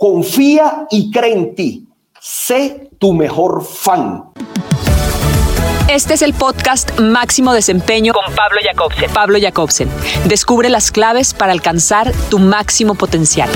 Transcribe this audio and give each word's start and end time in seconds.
Confía 0.00 0.86
y 0.90 1.10
cree 1.10 1.34
en 1.34 1.54
ti. 1.54 1.86
Sé 2.18 2.88
tu 2.98 3.12
mejor 3.12 3.62
fan. 3.62 4.24
Este 5.90 6.14
es 6.14 6.22
el 6.22 6.32
podcast 6.32 6.98
Máximo 6.98 7.52
Desempeño 7.52 8.14
con 8.14 8.34
Pablo 8.34 8.60
Jacobsen. 8.64 9.10
Pablo 9.12 9.38
Jacobsen. 9.38 9.90
Descubre 10.24 10.70
las 10.70 10.90
claves 10.90 11.34
para 11.34 11.52
alcanzar 11.52 12.14
tu 12.30 12.38
máximo 12.38 12.94
potencial. 12.94 13.50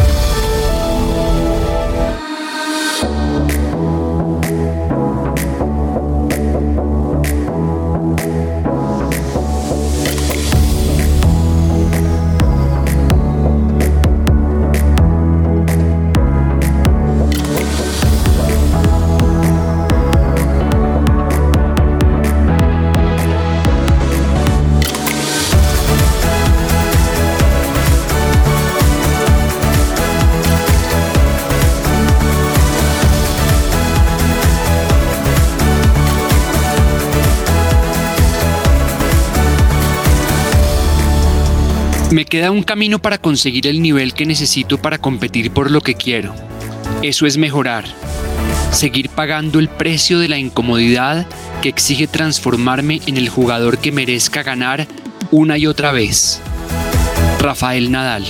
Me 42.14 42.26
queda 42.26 42.52
un 42.52 42.62
camino 42.62 43.00
para 43.00 43.18
conseguir 43.18 43.66
el 43.66 43.82
nivel 43.82 44.14
que 44.14 44.24
necesito 44.24 44.78
para 44.78 44.98
competir 44.98 45.50
por 45.50 45.72
lo 45.72 45.80
que 45.80 45.96
quiero. 45.96 46.32
Eso 47.02 47.26
es 47.26 47.36
mejorar. 47.36 47.86
Seguir 48.70 49.08
pagando 49.10 49.58
el 49.58 49.68
precio 49.68 50.20
de 50.20 50.28
la 50.28 50.38
incomodidad 50.38 51.26
que 51.60 51.68
exige 51.68 52.06
transformarme 52.06 53.00
en 53.08 53.16
el 53.16 53.28
jugador 53.28 53.78
que 53.78 53.90
merezca 53.90 54.44
ganar 54.44 54.86
una 55.32 55.58
y 55.58 55.66
otra 55.66 55.90
vez. 55.90 56.40
Rafael 57.40 57.90
Nadal. 57.90 58.24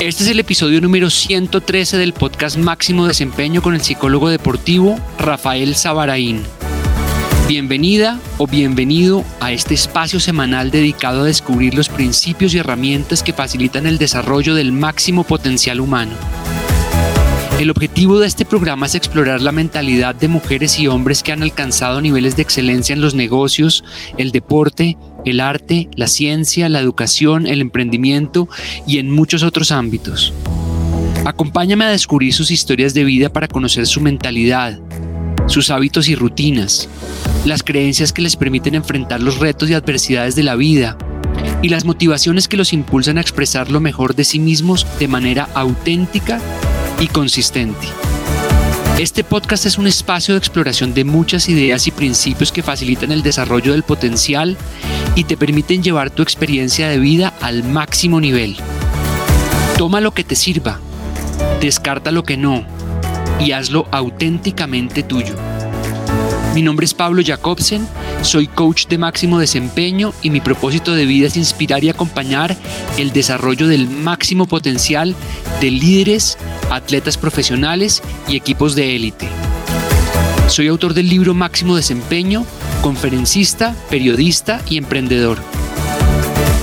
Este 0.00 0.22
es 0.24 0.28
el 0.28 0.40
episodio 0.40 0.82
número 0.82 1.08
113 1.08 1.96
del 1.96 2.12
podcast 2.12 2.58
Máximo 2.58 3.06
Desempeño 3.06 3.62
con 3.62 3.74
el 3.74 3.80
psicólogo 3.80 4.28
deportivo 4.28 5.00
Rafael 5.18 5.76
Sabaraín. 5.76 6.42
Bienvenida 7.50 8.20
o 8.38 8.46
bienvenido 8.46 9.24
a 9.40 9.50
este 9.50 9.74
espacio 9.74 10.20
semanal 10.20 10.70
dedicado 10.70 11.22
a 11.22 11.24
descubrir 11.24 11.74
los 11.74 11.88
principios 11.88 12.54
y 12.54 12.58
herramientas 12.58 13.24
que 13.24 13.32
facilitan 13.32 13.88
el 13.88 13.98
desarrollo 13.98 14.54
del 14.54 14.70
máximo 14.70 15.24
potencial 15.24 15.80
humano. 15.80 16.12
El 17.58 17.72
objetivo 17.72 18.20
de 18.20 18.28
este 18.28 18.44
programa 18.44 18.86
es 18.86 18.94
explorar 18.94 19.42
la 19.42 19.50
mentalidad 19.50 20.14
de 20.14 20.28
mujeres 20.28 20.78
y 20.78 20.86
hombres 20.86 21.24
que 21.24 21.32
han 21.32 21.42
alcanzado 21.42 22.00
niveles 22.00 22.36
de 22.36 22.42
excelencia 22.42 22.92
en 22.92 23.00
los 23.00 23.16
negocios, 23.16 23.82
el 24.16 24.30
deporte, 24.30 24.96
el 25.24 25.40
arte, 25.40 25.88
la 25.96 26.06
ciencia, 26.06 26.68
la 26.68 26.78
educación, 26.78 27.48
el 27.48 27.62
emprendimiento 27.62 28.48
y 28.86 28.98
en 28.98 29.10
muchos 29.10 29.42
otros 29.42 29.72
ámbitos. 29.72 30.32
Acompáñame 31.24 31.84
a 31.84 31.90
descubrir 31.90 32.32
sus 32.32 32.52
historias 32.52 32.94
de 32.94 33.02
vida 33.02 33.28
para 33.32 33.48
conocer 33.48 33.88
su 33.88 34.00
mentalidad, 34.00 34.78
sus 35.50 35.70
hábitos 35.70 36.08
y 36.08 36.14
rutinas, 36.14 36.88
las 37.44 37.64
creencias 37.64 38.12
que 38.12 38.22
les 38.22 38.36
permiten 38.36 38.76
enfrentar 38.76 39.20
los 39.20 39.38
retos 39.38 39.68
y 39.68 39.74
adversidades 39.74 40.36
de 40.36 40.44
la 40.44 40.54
vida 40.54 40.96
y 41.60 41.70
las 41.70 41.84
motivaciones 41.84 42.46
que 42.46 42.56
los 42.56 42.72
impulsan 42.72 43.18
a 43.18 43.20
expresar 43.20 43.68
lo 43.68 43.80
mejor 43.80 44.14
de 44.14 44.22
sí 44.22 44.38
mismos 44.38 44.86
de 45.00 45.08
manera 45.08 45.48
auténtica 45.54 46.40
y 47.00 47.08
consistente. 47.08 47.88
Este 49.00 49.24
podcast 49.24 49.66
es 49.66 49.76
un 49.76 49.88
espacio 49.88 50.34
de 50.34 50.38
exploración 50.38 50.94
de 50.94 51.04
muchas 51.04 51.48
ideas 51.48 51.86
y 51.88 51.90
principios 51.90 52.52
que 52.52 52.62
facilitan 52.62 53.10
el 53.10 53.24
desarrollo 53.24 53.72
del 53.72 53.82
potencial 53.82 54.56
y 55.16 55.24
te 55.24 55.36
permiten 55.36 55.82
llevar 55.82 56.10
tu 56.10 56.22
experiencia 56.22 56.88
de 56.88 56.98
vida 56.98 57.34
al 57.40 57.64
máximo 57.64 58.20
nivel. 58.20 58.56
Toma 59.76 60.00
lo 60.00 60.12
que 60.12 60.22
te 60.22 60.36
sirva, 60.36 60.78
descarta 61.60 62.12
lo 62.12 62.22
que 62.22 62.36
no 62.36 62.64
y 63.40 63.52
hazlo 63.52 63.86
auténticamente 63.90 65.02
tuyo. 65.02 65.34
Mi 66.54 66.62
nombre 66.62 66.84
es 66.84 66.94
Pablo 66.94 67.22
Jacobsen, 67.24 67.86
soy 68.22 68.46
coach 68.48 68.86
de 68.86 68.98
máximo 68.98 69.38
desempeño 69.38 70.12
y 70.20 70.30
mi 70.30 70.40
propósito 70.40 70.94
de 70.94 71.06
vida 71.06 71.28
es 71.28 71.36
inspirar 71.36 71.84
y 71.84 71.88
acompañar 71.88 72.56
el 72.98 73.12
desarrollo 73.12 73.68
del 73.68 73.88
máximo 73.88 74.46
potencial 74.46 75.14
de 75.60 75.70
líderes, 75.70 76.38
atletas 76.70 77.16
profesionales 77.16 78.02
y 78.28 78.36
equipos 78.36 78.74
de 78.74 78.96
élite. 78.96 79.28
Soy 80.48 80.66
autor 80.66 80.94
del 80.94 81.08
libro 81.08 81.32
Máximo 81.32 81.76
Desempeño, 81.76 82.44
conferencista, 82.82 83.76
periodista 83.88 84.60
y 84.68 84.76
emprendedor. 84.76 85.38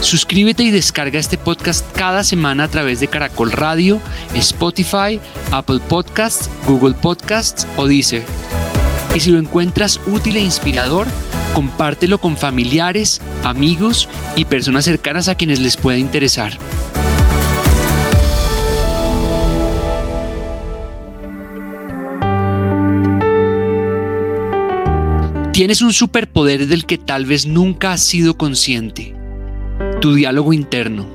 Suscríbete 0.02 0.64
y 0.64 0.72
descarga 0.72 1.20
este 1.20 1.38
podcast 1.38 1.86
cada 1.96 2.24
semana 2.24 2.66
a 2.66 2.68
través 2.68 3.00
de 3.00 3.08
Caracol 3.08 3.52
Radio, 3.52 4.00
Spotify, 4.36 5.20
Apple 5.52 5.80
Podcasts, 5.90 6.50
Google 6.66 6.94
Podcasts 6.94 7.68
o 7.76 7.88
Deezer. 7.88 8.24
Y 9.16 9.20
si 9.20 9.32
lo 9.32 9.40
encuentras 9.40 10.00
útil 10.06 10.38
e 10.38 10.42
inspirador, 10.42 11.08
compártelo 11.54 12.20
con 12.20 12.38
familiares, 12.38 13.22
amigos 13.44 14.08
y 14.36 14.46
personas 14.46 14.86
cercanas 14.86 15.28
a 15.28 15.36
quienes 15.36 15.60
les 15.60 15.76
pueda 15.76 15.98
interesar. 15.98 16.58
Tienes 25.58 25.82
un 25.82 25.92
superpoder 25.92 26.68
del 26.68 26.86
que 26.86 27.00
tal 27.00 27.26
vez 27.26 27.48
nunca 27.48 27.94
has 27.94 28.02
sido 28.02 28.38
consciente, 28.38 29.17
tu 30.02 30.14
diálogo 30.14 30.54
interno. 30.54 31.08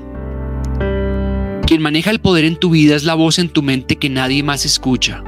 Quien 1.65 1.81
maneja 1.81 2.11
el 2.11 2.19
poder 2.19 2.43
en 2.43 2.57
tu 2.57 2.69
vida 2.69 2.95
es 2.95 3.05
la 3.05 3.13
voz 3.13 3.39
en 3.39 3.47
tu 3.47 3.63
mente 3.63 3.95
que 3.95 4.09
nadie 4.09 4.43
más 4.43 4.65
escucha. 4.65 5.23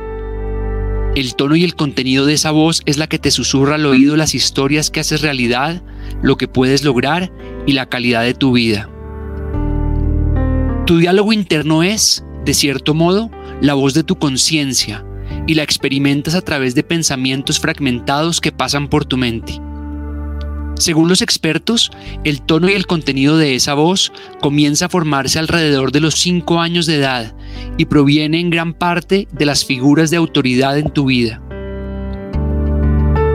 El 1.16 1.36
tono 1.36 1.56
y 1.56 1.64
el 1.64 1.76
contenido 1.76 2.26
de 2.26 2.34
esa 2.34 2.52
voz 2.52 2.82
es 2.86 2.98
la 2.98 3.08
que 3.08 3.18
te 3.18 3.32
susurra 3.32 3.76
al 3.76 3.86
oído 3.86 4.18
las 4.18 4.36
historias 4.36 4.92
que 4.92 5.00
haces 5.00 5.22
realidad, 5.22 5.82
lo 6.22 6.36
que 6.36 6.50
puedes 6.50 6.84
lograr 6.84 7.32
y 7.66 7.72
la 7.72 7.86
calidad 7.86 8.24
de 8.24 8.34
tu 8.34 8.52
vida. 8.52 8.90
Tu 10.86 10.98
diálogo 10.98 11.32
interno 11.32 11.82
es, 11.82 12.26
de 12.44 12.54
cierto 12.54 12.94
modo, 12.94 13.32
la 13.62 13.74
voz 13.74 13.94
de 13.94 14.04
tu 14.04 14.18
conciencia 14.18 15.06
y 15.48 15.54
la 15.54 15.64
experimentas 15.64 16.36
a 16.36 16.42
través 16.42 16.76
de 16.76 16.84
pensamientos 16.84 17.62
fragmentados 17.62 18.42
que 18.42 18.52
pasan 18.52 18.90
por 18.90 19.06
tu 19.06 19.16
mente. 19.16 19.62
Según 20.78 21.08
los 21.08 21.22
expertos, 21.22 21.90
el 22.24 22.42
tono 22.42 22.70
y 22.70 22.74
el 22.74 22.86
contenido 22.86 23.38
de 23.38 23.56
esa 23.56 23.74
voz 23.74 24.12
comienza 24.42 24.86
a 24.86 24.90
formarse 24.90 25.40
alrededor 25.40 25.92
de 25.92 26.02
los 26.02 26.16
5 26.16 26.60
años 26.60 26.86
de 26.86 26.96
edad 26.96 27.34
y 27.78 27.86
proviene 27.86 28.40
en 28.40 28.50
gran 28.50 28.74
parte 28.74 29.28
de 29.32 29.46
las 29.46 29.66
figuras 29.66 30.12
de 30.12 30.18
autoridad 30.18 30.78
en 30.78 30.92
tu 30.92 31.06
vida. 31.06 31.42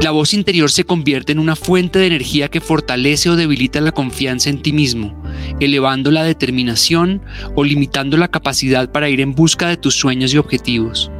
La 0.02 0.12
voz 0.12 0.32
interior 0.32 0.70
se 0.70 0.84
convierte 0.84 1.32
en 1.32 1.38
una 1.38 1.56
fuente 1.56 1.98
de 1.98 2.06
energía 2.06 2.48
que 2.48 2.62
fortalece 2.62 3.28
o 3.28 3.36
debilita 3.36 3.82
la 3.82 3.92
confianza 3.92 4.48
en 4.48 4.62
ti 4.62 4.72
mismo, 4.72 5.22
elevando 5.60 6.10
la 6.10 6.24
determinación 6.24 7.22
o 7.54 7.64
limitando 7.64 8.16
la 8.16 8.28
capacidad 8.28 8.90
para 8.90 9.10
ir 9.10 9.20
en 9.20 9.34
busca 9.34 9.68
de 9.68 9.76
tus 9.76 9.94
sueños 9.94 10.32
y 10.32 10.38
objetivos. 10.38 11.10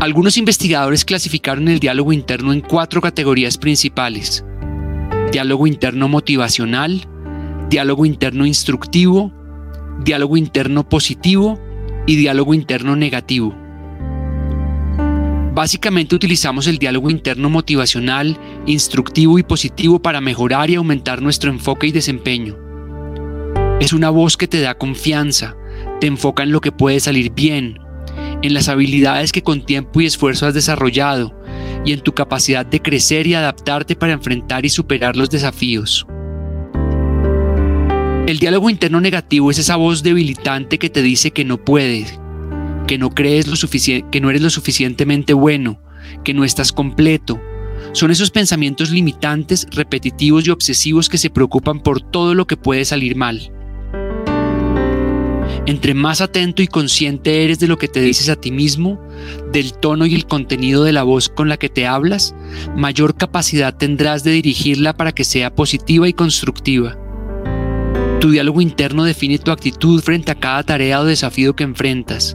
Algunos 0.00 0.36
investigadores 0.38 1.04
clasificaron 1.04 1.66
el 1.66 1.80
diálogo 1.80 2.12
interno 2.12 2.52
en 2.52 2.60
cuatro 2.60 3.00
categorías 3.00 3.58
principales. 3.58 4.44
Diálogo 5.32 5.66
interno 5.66 6.06
motivacional, 6.06 7.08
diálogo 7.68 8.06
interno 8.06 8.46
instructivo, 8.46 9.32
diálogo 10.04 10.36
interno 10.36 10.88
positivo 10.88 11.58
y 12.06 12.14
diálogo 12.14 12.54
interno 12.54 12.94
negativo. 12.94 13.56
Básicamente 15.52 16.14
utilizamos 16.14 16.68
el 16.68 16.78
diálogo 16.78 17.10
interno 17.10 17.50
motivacional, 17.50 18.38
instructivo 18.66 19.40
y 19.40 19.42
positivo 19.42 20.00
para 20.00 20.20
mejorar 20.20 20.70
y 20.70 20.76
aumentar 20.76 21.20
nuestro 21.20 21.50
enfoque 21.50 21.88
y 21.88 21.92
desempeño. 21.92 22.56
Es 23.80 23.92
una 23.92 24.10
voz 24.10 24.36
que 24.36 24.46
te 24.46 24.60
da 24.60 24.78
confianza, 24.78 25.56
te 26.00 26.06
enfoca 26.06 26.44
en 26.44 26.52
lo 26.52 26.60
que 26.60 26.70
puede 26.70 27.00
salir 27.00 27.32
bien, 27.32 27.80
en 28.42 28.54
las 28.54 28.68
habilidades 28.68 29.32
que 29.32 29.42
con 29.42 29.64
tiempo 29.64 30.00
y 30.00 30.06
esfuerzo 30.06 30.46
has 30.46 30.54
desarrollado 30.54 31.34
y 31.84 31.92
en 31.92 32.00
tu 32.00 32.12
capacidad 32.12 32.64
de 32.66 32.80
crecer 32.80 33.26
y 33.26 33.34
adaptarte 33.34 33.96
para 33.96 34.12
enfrentar 34.12 34.64
y 34.64 34.68
superar 34.68 35.16
los 35.16 35.30
desafíos. 35.30 36.06
El 38.26 38.38
diálogo 38.38 38.68
interno 38.68 39.00
negativo 39.00 39.50
es 39.50 39.58
esa 39.58 39.76
voz 39.76 40.02
debilitante 40.02 40.78
que 40.78 40.90
te 40.90 41.00
dice 41.02 41.30
que 41.30 41.44
no 41.44 41.56
puedes, 41.56 42.20
que 42.86 42.98
no 42.98 43.10
crees 43.10 43.46
lo 43.46 43.56
que 44.10 44.20
no 44.20 44.30
eres 44.30 44.42
lo 44.42 44.50
suficientemente 44.50 45.32
bueno, 45.32 45.80
que 46.24 46.34
no 46.34 46.44
estás 46.44 46.72
completo. 46.72 47.40
Son 47.92 48.10
esos 48.10 48.30
pensamientos 48.30 48.90
limitantes, 48.90 49.66
repetitivos 49.70 50.46
y 50.46 50.50
obsesivos 50.50 51.08
que 51.08 51.16
se 51.16 51.30
preocupan 51.30 51.80
por 51.80 52.02
todo 52.02 52.34
lo 52.34 52.46
que 52.46 52.56
puede 52.56 52.84
salir 52.84 53.16
mal. 53.16 53.50
Entre 55.68 55.92
más 55.92 56.22
atento 56.22 56.62
y 56.62 56.66
consciente 56.66 57.44
eres 57.44 57.58
de 57.58 57.66
lo 57.66 57.76
que 57.76 57.88
te 57.88 58.00
dices 58.00 58.30
a 58.30 58.36
ti 58.36 58.50
mismo, 58.50 58.98
del 59.52 59.74
tono 59.74 60.06
y 60.06 60.14
el 60.14 60.24
contenido 60.24 60.82
de 60.82 60.92
la 60.94 61.02
voz 61.02 61.28
con 61.28 61.50
la 61.50 61.58
que 61.58 61.68
te 61.68 61.86
hablas, 61.86 62.34
mayor 62.74 63.18
capacidad 63.18 63.76
tendrás 63.76 64.24
de 64.24 64.30
dirigirla 64.30 64.96
para 64.96 65.12
que 65.12 65.24
sea 65.24 65.54
positiva 65.54 66.08
y 66.08 66.14
constructiva. 66.14 66.96
Tu 68.18 68.30
diálogo 68.30 68.62
interno 68.62 69.04
define 69.04 69.38
tu 69.38 69.50
actitud 69.50 70.00
frente 70.00 70.32
a 70.32 70.36
cada 70.36 70.62
tarea 70.62 71.02
o 71.02 71.04
desafío 71.04 71.54
que 71.54 71.64
enfrentas. 71.64 72.34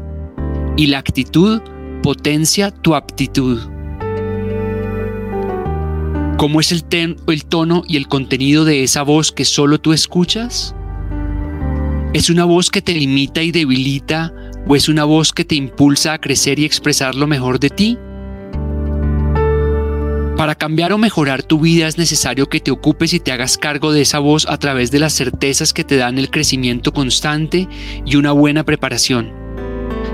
Y 0.77 0.85
la 0.85 0.99
actitud 0.99 1.59
potencia 2.03 2.69
tu 2.69 2.93
aptitud. 2.93 3.59
¿Cómo 6.37 6.59
es 6.59 6.71
el, 6.71 6.85
el 7.25 7.45
tono 7.45 7.81
y 7.87 7.97
el 7.97 8.07
contenido 8.07 8.63
de 8.63 8.83
esa 8.83 9.01
voz 9.01 9.31
que 9.31 9.43
solo 9.43 9.79
tú 9.79 9.91
escuchas? 9.91 10.75
¿Es 12.13 12.29
una 12.29 12.45
voz 12.45 12.69
que 12.69 12.83
te 12.83 12.93
limita 12.93 13.41
y 13.41 13.51
debilita 13.51 14.31
o 14.67 14.75
es 14.75 14.87
una 14.87 15.03
voz 15.03 15.33
que 15.33 15.45
te 15.45 15.55
impulsa 15.55 16.13
a 16.13 16.19
crecer 16.19 16.59
y 16.59 16.65
expresar 16.65 17.15
lo 17.15 17.25
mejor 17.25 17.59
de 17.59 17.71
ti? 17.71 17.97
Para 20.37 20.53
cambiar 20.53 20.93
o 20.93 20.99
mejorar 20.99 21.41
tu 21.41 21.59
vida 21.59 21.87
es 21.87 21.97
necesario 21.97 22.49
que 22.49 22.59
te 22.59 22.69
ocupes 22.69 23.15
y 23.15 23.19
te 23.19 23.31
hagas 23.31 23.57
cargo 23.57 23.91
de 23.91 24.01
esa 24.01 24.19
voz 24.19 24.45
a 24.47 24.59
través 24.59 24.91
de 24.91 24.99
las 24.99 25.13
certezas 25.13 25.73
que 25.73 25.83
te 25.83 25.97
dan 25.97 26.19
el 26.19 26.29
crecimiento 26.29 26.93
constante 26.93 27.67
y 28.05 28.15
una 28.15 28.31
buena 28.31 28.63
preparación. 28.63 29.31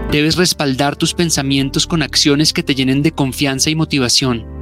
Debes 0.09 0.37
respaldar 0.37 0.95
tus 0.95 1.13
pensamientos 1.13 1.85
con 1.85 2.01
acciones 2.01 2.53
que 2.53 2.63
te 2.63 2.75
llenen 2.75 3.03
de 3.03 3.11
confianza 3.11 3.71
y 3.71 3.75
motivación. 3.75 4.58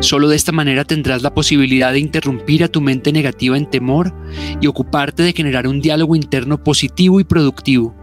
Solo 0.00 0.28
de 0.28 0.36
esta 0.36 0.52
manera 0.52 0.84
tendrás 0.84 1.22
la 1.22 1.34
posibilidad 1.34 1.92
de 1.92 1.98
interrumpir 1.98 2.62
a 2.62 2.68
tu 2.68 2.80
mente 2.80 3.12
negativa 3.12 3.56
en 3.56 3.68
temor 3.68 4.14
y 4.60 4.68
ocuparte 4.68 5.24
de 5.24 5.32
generar 5.32 5.66
un 5.66 5.80
diálogo 5.80 6.14
interno 6.14 6.62
positivo 6.62 7.18
y 7.18 7.24
productivo. 7.24 7.94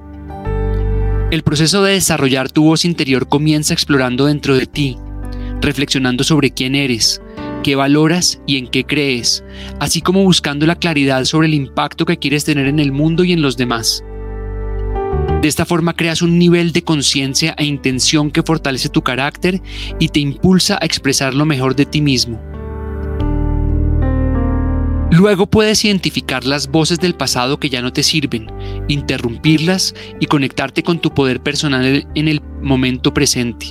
El 1.32 1.42
proceso 1.44 1.84
de 1.84 1.94
desarrollar 1.94 2.52
tu 2.52 2.64
voz 2.64 2.86
interior 2.86 3.30
comienza 3.30 3.74
explorando 3.74 4.26
dentro 4.26 4.56
de 4.56 4.66
ti, 4.66 4.98
reflexionando 5.62 6.24
sobre 6.24 6.52
quién 6.52 6.76
eres, 6.76 7.22
qué 7.64 7.76
valoras 7.76 8.42
y 8.46 8.58
en 8.58 8.68
qué 8.68 8.84
crees, 8.84 9.44
así 9.80 10.02
como 10.02 10.24
buscando 10.24 10.66
la 10.66 10.76
claridad 10.76 11.24
sobre 11.24 11.48
el 11.48 11.54
impacto 11.54 12.06
que 12.06 12.20
quieres 12.20 12.46
tener 12.46 12.68
en 12.68 12.80
el 12.80 12.92
mundo 12.92 13.24
y 13.24 13.32
en 13.32 13.42
los 13.42 13.58
demás. 13.58 14.04
De 15.42 15.48
esta 15.48 15.66
forma 15.66 15.94
creas 15.94 16.22
un 16.22 16.40
nivel 16.40 16.72
de 16.72 16.84
conciencia 16.84 17.54
e 17.58 17.66
intención 17.66 18.32
que 18.32 18.44
fortalece 18.44 18.90
tu 18.90 19.04
carácter 19.04 19.62
y 20.00 20.10
te 20.10 20.20
impulsa 20.20 20.80
a 20.82 20.86
expresar 20.86 21.34
lo 21.34 21.46
mejor 21.46 21.76
de 21.76 21.86
ti 21.86 22.02
mismo. 22.02 22.42
Luego 25.12 25.48
puedes 25.48 25.86
identificar 25.86 26.46
las 26.46 26.68
voces 26.68 27.00
del 27.00 27.16
pasado 27.16 27.58
que 27.58 27.70
ya 27.70 27.82
no 27.82 27.94
te 27.94 28.04
sirven, 28.04 28.48
interrumpirlas 28.90 29.94
y 30.20 30.26
conectarte 30.26 30.84
con 30.84 31.00
tu 31.00 31.14
poder 31.14 31.42
personal 31.42 32.06
en 32.16 32.28
el 32.28 32.42
momento 32.62 33.14
presente. 33.14 33.68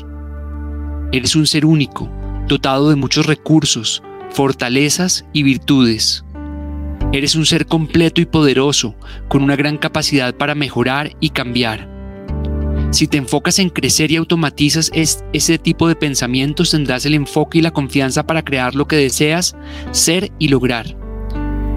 Eres 1.12 1.36
un 1.36 1.46
ser 1.46 1.66
único, 1.66 2.10
dotado 2.48 2.88
de 2.88 2.96
muchos 2.96 3.26
recursos, 3.26 4.02
fortalezas 4.30 5.26
y 5.32 5.42
virtudes. 5.42 6.24
Eres 7.14 7.36
un 7.36 7.46
ser 7.46 7.66
completo 7.66 8.20
y 8.20 8.26
poderoso, 8.26 8.96
con 9.28 9.44
una 9.44 9.54
gran 9.54 9.78
capacidad 9.78 10.34
para 10.34 10.56
mejorar 10.56 11.12
y 11.20 11.30
cambiar. 11.30 11.88
Si 12.90 13.06
te 13.06 13.18
enfocas 13.18 13.60
en 13.60 13.70
crecer 13.70 14.10
y 14.10 14.16
automatizas 14.16 14.90
ese 14.92 15.58
tipo 15.58 15.86
de 15.86 15.94
pensamientos, 15.94 16.72
tendrás 16.72 17.06
el 17.06 17.14
enfoque 17.14 17.58
y 17.58 17.62
la 17.62 17.70
confianza 17.70 18.26
para 18.26 18.42
crear 18.42 18.74
lo 18.74 18.88
que 18.88 18.96
deseas 18.96 19.54
ser 19.92 20.32
y 20.40 20.48
lograr. 20.48 20.96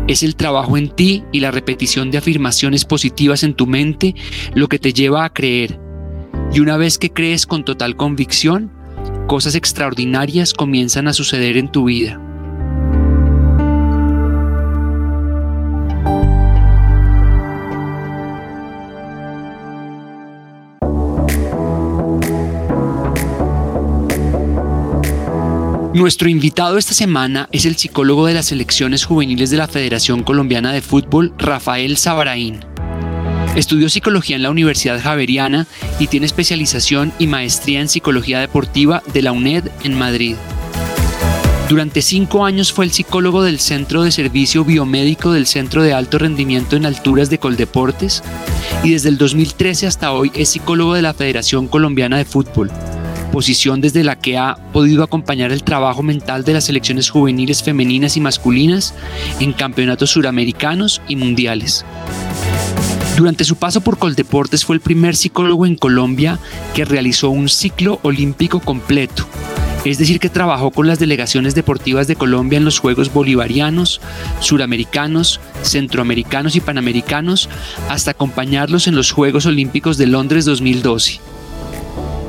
Es 0.07 0.23
el 0.23 0.35
trabajo 0.35 0.75
en 0.75 0.89
ti 0.89 1.23
y 1.31 1.39
la 1.39 1.51
repetición 1.51 2.09
de 2.09 2.17
afirmaciones 2.17 2.83
positivas 2.83 3.43
en 3.43 3.53
tu 3.53 3.67
mente 3.67 4.15
lo 4.55 4.67
que 4.67 4.79
te 4.79 4.91
lleva 4.91 5.23
a 5.23 5.31
creer. 5.31 5.79
Y 6.51 6.61
una 6.61 6.77
vez 6.77 6.97
que 6.97 7.13
crees 7.13 7.45
con 7.45 7.63
total 7.63 7.95
convicción, 7.95 8.71
cosas 9.27 9.53
extraordinarias 9.53 10.55
comienzan 10.55 11.07
a 11.07 11.13
suceder 11.13 11.57
en 11.57 11.71
tu 11.71 11.83
vida. 11.83 12.26
Nuestro 25.97 26.29
invitado 26.29 26.77
esta 26.77 26.93
semana 26.93 27.49
es 27.51 27.65
el 27.65 27.75
psicólogo 27.75 28.27
de 28.27 28.35
las 28.35 28.45
selecciones 28.45 29.03
juveniles 29.03 29.49
de 29.49 29.57
la 29.57 29.67
Federación 29.67 30.21
Colombiana 30.21 30.71
de 30.71 30.83
Fútbol, 30.83 31.33
Rafael 31.39 31.97
Sabaraín. 31.97 32.59
Estudió 33.55 33.89
psicología 33.89 34.35
en 34.35 34.43
la 34.43 34.51
Universidad 34.51 35.01
Javeriana 35.01 35.65
y 35.97 36.05
tiene 36.05 36.27
especialización 36.27 37.13
y 37.17 37.25
maestría 37.25 37.81
en 37.81 37.89
psicología 37.89 38.39
deportiva 38.39 39.01
de 39.11 39.23
la 39.23 39.31
UNED 39.31 39.71
en 39.83 39.97
Madrid. 39.97 40.35
Durante 41.67 42.03
cinco 42.03 42.45
años 42.45 42.71
fue 42.71 42.85
el 42.85 42.91
psicólogo 42.91 43.41
del 43.41 43.59
Centro 43.59 44.03
de 44.03 44.11
Servicio 44.11 44.63
Biomédico 44.63 45.31
del 45.31 45.47
Centro 45.47 45.81
de 45.81 45.93
Alto 45.93 46.19
Rendimiento 46.19 46.75
en 46.75 46.85
Alturas 46.85 47.31
de 47.31 47.39
Coldeportes 47.39 48.21
y 48.83 48.91
desde 48.91 49.09
el 49.09 49.17
2013 49.17 49.87
hasta 49.87 50.11
hoy 50.11 50.31
es 50.35 50.49
psicólogo 50.49 50.93
de 50.93 51.01
la 51.01 51.15
Federación 51.15 51.67
Colombiana 51.67 52.19
de 52.19 52.25
Fútbol 52.25 52.69
posición 53.27 53.81
desde 53.81 54.03
la 54.03 54.17
que 54.17 54.37
ha 54.37 54.55
podido 54.73 55.03
acompañar 55.03 55.51
el 55.51 55.63
trabajo 55.63 56.03
mental 56.03 56.43
de 56.43 56.53
las 56.53 56.65
selecciones 56.65 57.09
juveniles 57.09 57.63
femeninas 57.63 58.17
y 58.17 58.21
masculinas 58.21 58.93
en 59.39 59.53
campeonatos 59.53 60.11
suramericanos 60.11 61.01
y 61.07 61.15
mundiales. 61.15 61.85
Durante 63.17 63.45
su 63.45 63.55
paso 63.55 63.81
por 63.81 63.97
Coldeportes 63.97 64.63
fue 64.63 64.75
el 64.75 64.81
primer 64.81 65.15
psicólogo 65.15 65.65
en 65.65 65.75
Colombia 65.75 66.37
que 66.75 66.85
realizó 66.85 67.29
un 67.29 67.49
ciclo 67.49 67.99
olímpico 68.03 68.59
completo, 68.59 69.27
es 69.85 69.97
decir, 69.97 70.19
que 70.19 70.29
trabajó 70.29 70.71
con 70.71 70.85
las 70.85 70.99
delegaciones 70.99 71.55
deportivas 71.55 72.07
de 72.07 72.15
Colombia 72.15 72.57
en 72.57 72.65
los 72.65 72.79
Juegos 72.79 73.13
Bolivarianos, 73.13 74.01
Suramericanos, 74.39 75.39
Centroamericanos 75.63 76.55
y 76.55 76.61
Panamericanos, 76.61 77.49
hasta 77.89 78.11
acompañarlos 78.11 78.87
en 78.87 78.95
los 78.95 79.11
Juegos 79.11 79.45
Olímpicos 79.45 79.97
de 79.97 80.07
Londres 80.07 80.45
2012. 80.45 81.19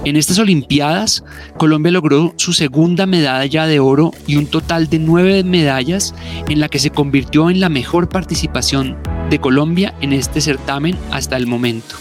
En 0.04 0.16
estas 0.16 0.38
Olimpiadas, 0.38 1.24
Colombia 1.58 1.92
logró 1.92 2.32
su 2.36 2.52
segunda 2.52 3.04
medalla 3.04 3.66
de 3.66 3.80
oro 3.80 4.12
y 4.26 4.36
un 4.36 4.46
total 4.46 4.88
de 4.88 4.98
nueve 4.98 5.42
medallas 5.44 6.14
en 6.48 6.60
la 6.60 6.68
que 6.68 6.78
se 6.78 6.90
convirtió 6.90 7.50
en 7.50 7.60
la 7.60 7.68
mejor 7.68 8.08
participación 8.08 8.96
de 9.28 9.40
Colombia 9.40 9.94
en 10.00 10.12
este 10.12 10.40
certamen 10.40 10.96
hasta 11.10 11.36
el 11.36 11.46
momento. 11.46 11.96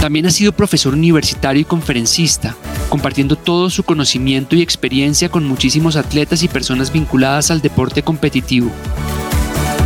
También 0.00 0.26
ha 0.26 0.30
sido 0.30 0.52
profesor 0.52 0.94
universitario 0.94 1.62
y 1.62 1.64
conferencista, 1.64 2.56
compartiendo 2.88 3.36
todo 3.36 3.70
su 3.70 3.84
conocimiento 3.84 4.56
y 4.56 4.62
experiencia 4.62 5.28
con 5.28 5.46
muchísimos 5.46 5.94
atletas 5.94 6.42
y 6.42 6.48
personas 6.48 6.92
vinculadas 6.92 7.52
al 7.52 7.62
deporte 7.62 8.02
competitivo. 8.02 8.70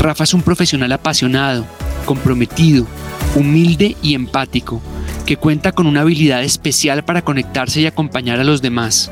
Rafa 0.01 0.25
es 0.25 0.33
un 0.33 0.43
profesional 0.43 0.91
apasionado, 0.91 1.67
comprometido, 2.07 2.87
humilde 3.35 3.95
y 4.03 4.15
empático 4.15 4.81
que 5.26 5.37
cuenta 5.37 5.73
con 5.73 5.87
una 5.87 6.02
habilidad 6.02 6.42
especial 6.45 7.04
para 7.04 7.23
conectarse 7.23 7.80
y 7.80 7.87
acompañar 7.87 8.38
a 8.38 8.45
los 8.45 8.62
demás. 8.62 9.11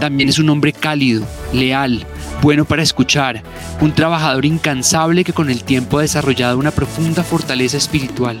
También 0.00 0.28
es 0.28 0.38
un 0.38 0.50
hombre 0.50 0.72
cálido, 0.72 1.24
leal, 1.52 2.04
bueno 2.42 2.64
para 2.64 2.82
escuchar, 2.82 3.42
un 3.80 3.92
trabajador 3.92 4.44
incansable 4.44 5.24
que 5.24 5.32
con 5.32 5.48
el 5.48 5.62
tiempo 5.62 5.98
ha 5.98 6.02
desarrollado 6.02 6.58
una 6.58 6.72
profunda 6.72 7.22
fortaleza 7.22 7.76
espiritual. 7.76 8.38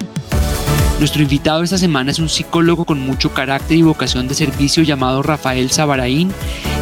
Nuestro 0.98 1.22
invitado 1.22 1.62
esta 1.62 1.78
semana 1.78 2.10
es 2.10 2.18
un 2.18 2.28
psicólogo 2.28 2.84
con 2.84 3.00
mucho 3.00 3.32
carácter 3.32 3.78
y 3.78 3.82
vocación 3.82 4.26
de 4.28 4.34
servicio 4.34 4.82
llamado 4.82 5.22
Rafael 5.22 5.70
Sabaraín 5.70 6.32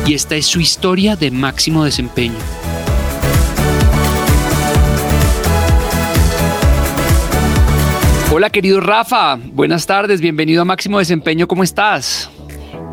y 0.06 0.14
esta 0.14 0.34
es 0.36 0.46
su 0.46 0.60
historia 0.60 1.16
de 1.16 1.30
máximo 1.30 1.84
desempeño. 1.84 2.34
Hola 8.30 8.50
querido 8.50 8.80
Rafa, 8.80 9.38
buenas 9.54 9.86
tardes, 9.86 10.20
bienvenido 10.20 10.60
a 10.60 10.64
Máximo 10.66 10.98
Desempeño, 10.98 11.48
¿cómo 11.48 11.64
estás? 11.64 12.28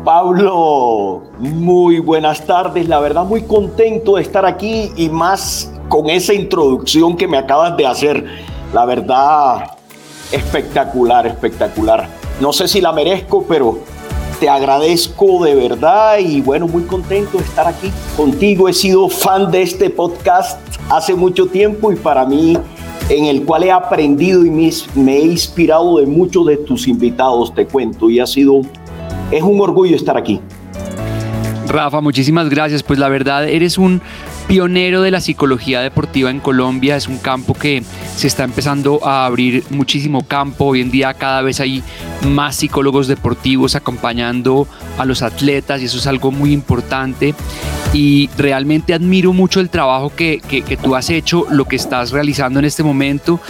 Pablo, 0.02 1.24
muy 1.38 1.98
buenas 1.98 2.46
tardes. 2.46 2.88
La 2.88 3.00
verdad, 3.00 3.24
muy 3.24 3.42
contento 3.42 4.16
de 4.16 4.22
estar 4.22 4.46
aquí 4.46 4.90
y 4.96 5.10
más 5.10 5.70
con 5.90 6.08
esa 6.08 6.32
introducción 6.32 7.18
que 7.18 7.28
me 7.28 7.36
acabas 7.36 7.76
de 7.76 7.86
hacer. 7.86 8.24
La 8.72 8.86
verdad, 8.86 9.72
espectacular, 10.32 11.26
espectacular. 11.26 12.08
No 12.40 12.54
sé 12.54 12.66
si 12.66 12.80
la 12.80 12.92
merezco, 12.92 13.44
pero 13.46 13.80
te 14.40 14.48
agradezco 14.48 15.44
de 15.44 15.54
verdad 15.54 16.16
y 16.18 16.40
bueno, 16.40 16.66
muy 16.66 16.84
contento 16.84 17.36
de 17.36 17.44
estar 17.44 17.66
aquí 17.66 17.92
contigo. 18.16 18.70
He 18.70 18.72
sido 18.72 19.10
fan 19.10 19.50
de 19.50 19.60
este 19.60 19.90
podcast 19.90 20.58
hace 20.88 21.14
mucho 21.14 21.46
tiempo 21.46 21.92
y 21.92 21.96
para 21.96 22.24
mí 22.24 22.56
en 23.08 23.26
el 23.26 23.44
cual 23.44 23.64
he 23.64 23.70
aprendido 23.70 24.44
y 24.44 24.50
me, 24.50 25.16
he 25.16 25.20
inspirado 25.20 25.98
de 25.98 26.06
muchos 26.06 26.46
de 26.46 26.56
tus 26.56 26.88
invitados, 26.88 27.54
te 27.54 27.66
cuento, 27.66 28.10
y 28.10 28.18
ha 28.18 28.26
sido, 28.26 28.62
es 29.30 29.42
un 29.42 29.60
orgullo 29.60 29.94
estar 29.94 30.16
aquí. 30.16 30.40
Rafa, 31.68 32.00
muchísimas 32.00 32.48
gracias. 32.48 32.82
Pues 32.82 32.98
la 32.98 33.08
verdad, 33.08 33.48
eres 33.48 33.76
un 33.76 34.00
pionero 34.46 35.02
de 35.02 35.10
la 35.10 35.20
psicología 35.20 35.80
deportiva 35.80 36.30
en 36.30 36.40
Colombia. 36.40 36.96
Es 36.96 37.08
un 37.08 37.18
campo 37.18 37.54
que 37.54 37.82
se 38.16 38.28
está 38.28 38.44
empezando 38.44 39.04
a 39.04 39.26
abrir 39.26 39.64
muchísimo 39.70 40.26
campo. 40.26 40.66
Hoy 40.66 40.80
en 40.80 40.90
día 40.90 41.12
cada 41.14 41.42
vez 41.42 41.60
hay 41.60 41.82
más 42.28 42.56
psicólogos 42.56 43.08
deportivos 43.08 43.74
acompañando 43.74 44.66
a 44.96 45.04
los 45.04 45.22
atletas 45.22 45.82
y 45.82 45.86
eso 45.86 45.98
es 45.98 46.06
algo 46.06 46.30
muy 46.30 46.52
importante. 46.52 47.34
Y 47.96 48.28
realmente 48.36 48.92
admiro 48.92 49.32
mucho 49.32 49.58
el 49.58 49.70
trabajo 49.70 50.12
que, 50.14 50.38
que, 50.40 50.76
tú 50.76 50.94
has 50.94 51.08
hecho, 51.08 51.46
lo 51.48 51.64
que 51.64 51.76
estás 51.76 52.10
realizando 52.10 52.58
en 52.58 52.66
este 52.66 52.82
momento 52.82 53.40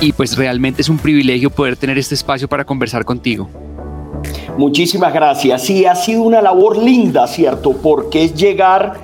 y 0.00 0.12
pues 0.12 0.36
realmente 0.36 0.82
es 0.82 0.88
un 0.88 0.98
privilegio 0.98 1.50
poder 1.50 1.76
tener 1.76 1.98
este 1.98 2.14
espacio 2.14 2.46
para 2.46 2.64
conversar 2.64 3.04
contigo. 3.04 3.48
Muchísimas 4.56 5.12
gracias. 5.12 5.64
Sí, 5.64 5.86
ha 5.86 5.96
sido 5.96 6.22
una 6.22 6.40
labor 6.40 6.78
linda, 6.78 7.26
¿cierto? 7.26 7.72
Porque 7.72 8.22
es 8.22 8.34
llegar 8.36 9.00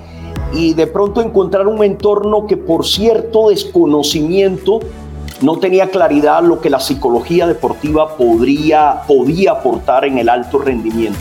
y 0.54 0.72
de 0.74 0.86
pronto 0.86 1.20
encontrar 1.20 1.66
un 1.66 1.82
entorno 1.82 2.46
que 2.46 2.56
por 2.56 2.86
cierto 2.86 3.48
desconocimiento 3.48 4.78
no 5.40 5.58
tenía 5.58 5.90
claridad 5.90 6.44
lo 6.44 6.60
que 6.60 6.70
la 6.70 6.78
psicología 6.78 7.48
deportiva 7.48 8.16
podría, 8.16 9.02
podía 9.08 9.50
aportar 9.50 10.04
en 10.04 10.18
el 10.18 10.28
alto 10.28 10.58
rendimiento. 10.58 11.18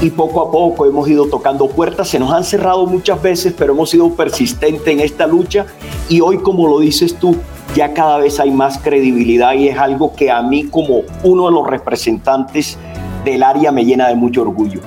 Y 0.00 0.10
poco 0.10 0.42
a 0.42 0.50
poco 0.50 0.86
hemos 0.86 1.08
ido 1.08 1.26
tocando 1.26 1.68
puertas, 1.68 2.08
se 2.08 2.18
nos 2.18 2.32
han 2.32 2.44
cerrado 2.44 2.86
muchas 2.86 3.22
veces, 3.22 3.54
pero 3.56 3.72
hemos 3.72 3.90
sido 3.90 4.14
persistentes 4.14 4.86
en 4.86 5.00
esta 5.00 5.26
lucha 5.26 5.66
y 6.08 6.20
hoy, 6.20 6.38
como 6.38 6.68
lo 6.68 6.80
dices 6.80 7.16
tú, 7.18 7.36
ya 7.74 7.94
cada 7.94 8.18
vez 8.18 8.38
hay 8.38 8.50
más 8.50 8.78
credibilidad 8.78 9.54
y 9.54 9.68
es 9.68 9.78
algo 9.78 10.14
que 10.14 10.30
a 10.30 10.42
mí 10.42 10.64
como 10.64 11.02
uno 11.22 11.46
de 11.46 11.52
los 11.52 11.66
representantes 11.66 12.78
del 13.24 13.42
área 13.42 13.72
me 13.72 13.84
llena 13.84 14.08
de 14.08 14.14
mucho 14.14 14.42
orgullo. 14.42 14.80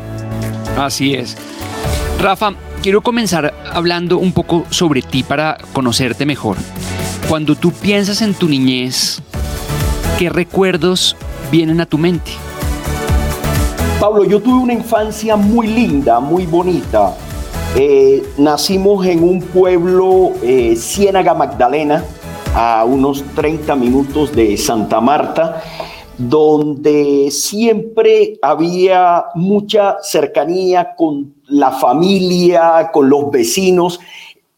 Así 0.78 1.16
es. 1.16 1.36
Rafa, 2.22 2.54
quiero 2.82 3.02
comenzar 3.02 3.54
hablando 3.72 4.18
un 4.18 4.32
poco 4.32 4.66
sobre 4.70 5.02
ti 5.02 5.24
para 5.24 5.58
conocerte 5.74 6.26
mejor. 6.26 6.58
Cuando 7.28 7.56
tú 7.56 7.72
piensas 7.72 8.22
en 8.22 8.34
tu 8.34 8.48
niñez, 8.48 9.22
¿qué 10.18 10.30
recuerdos 10.30 11.16
vienen 11.52 11.82
a 11.82 11.86
tu 11.86 11.98
mente? 11.98 12.32
Pablo, 14.00 14.26
yo 14.26 14.40
tuve 14.40 14.62
una 14.62 14.74
infancia 14.74 15.36
muy 15.36 15.66
linda, 15.66 16.20
muy 16.20 16.46
bonita. 16.46 17.18
Eh, 17.76 18.24
nacimos 18.38 19.04
en 19.08 19.24
un 19.24 19.42
pueblo, 19.42 20.34
eh, 20.44 20.76
Ciénaga 20.76 21.34
Magdalena, 21.34 22.06
a 22.54 22.86
unos 22.86 23.24
30 23.34 23.76
minutos 23.76 24.36
de 24.36 24.56
Santa 24.56 25.02
Marta 25.02 25.64
donde 26.20 27.30
siempre 27.30 28.40
había 28.42 29.26
mucha 29.36 29.98
cercanía 30.02 30.96
con 30.96 31.36
la 31.48 31.72
familia, 31.72 32.90
con 32.92 33.10
los 33.10 33.30
vecinos. 33.30 34.00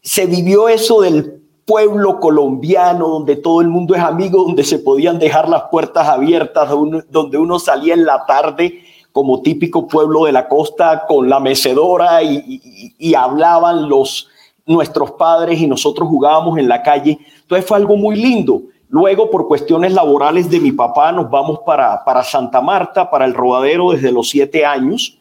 Se 0.00 0.24
vivió 0.26 0.68
eso 0.68 1.02
del 1.02 1.42
pueblo 1.66 2.18
colombiano, 2.18 3.08
donde 3.08 3.36
todo 3.36 3.60
el 3.60 3.68
mundo 3.68 3.94
es 3.94 4.02
amigo, 4.02 4.42
donde 4.44 4.64
se 4.64 4.78
podían 4.78 5.18
dejar 5.18 5.48
las 5.48 5.64
puertas 5.70 6.08
abiertas, 6.08 6.68
donde 7.10 7.38
uno 7.38 7.58
salía 7.58 7.94
en 7.94 8.06
la 8.06 8.24
tarde 8.24 8.82
como 9.12 9.42
típico 9.42 9.88
pueblo 9.88 10.24
de 10.24 10.32
la 10.32 10.48
costa 10.48 11.04
con 11.06 11.28
la 11.28 11.40
mecedora 11.40 12.22
y, 12.22 13.14
hablaban 13.14 13.88
los 13.88 14.28
nuestros 14.66 15.12
padres 15.12 15.60
y 15.60 15.66
nosotros 15.66 16.08
jugábamos 16.08 16.58
en 16.58 16.68
la 16.68 16.82
calle. 16.82 17.18
Entonces 17.42 17.66
fue 17.66 17.76
algo 17.76 17.96
muy 17.96 18.16
lindo. 18.16 18.62
Luego, 18.88 19.30
por 19.30 19.48
cuestiones 19.48 19.92
laborales 19.92 20.50
de 20.50 20.60
mi 20.60 20.72
papá, 20.72 21.12
nos 21.12 21.30
vamos 21.30 21.60
para, 21.66 22.04
para 22.04 22.22
Santa 22.22 22.60
Marta, 22.60 23.10
para 23.10 23.24
el 23.24 23.34
rodadero 23.34 23.92
desde 23.92 24.12
los 24.12 24.28
siete 24.28 24.64
años. 24.64 25.18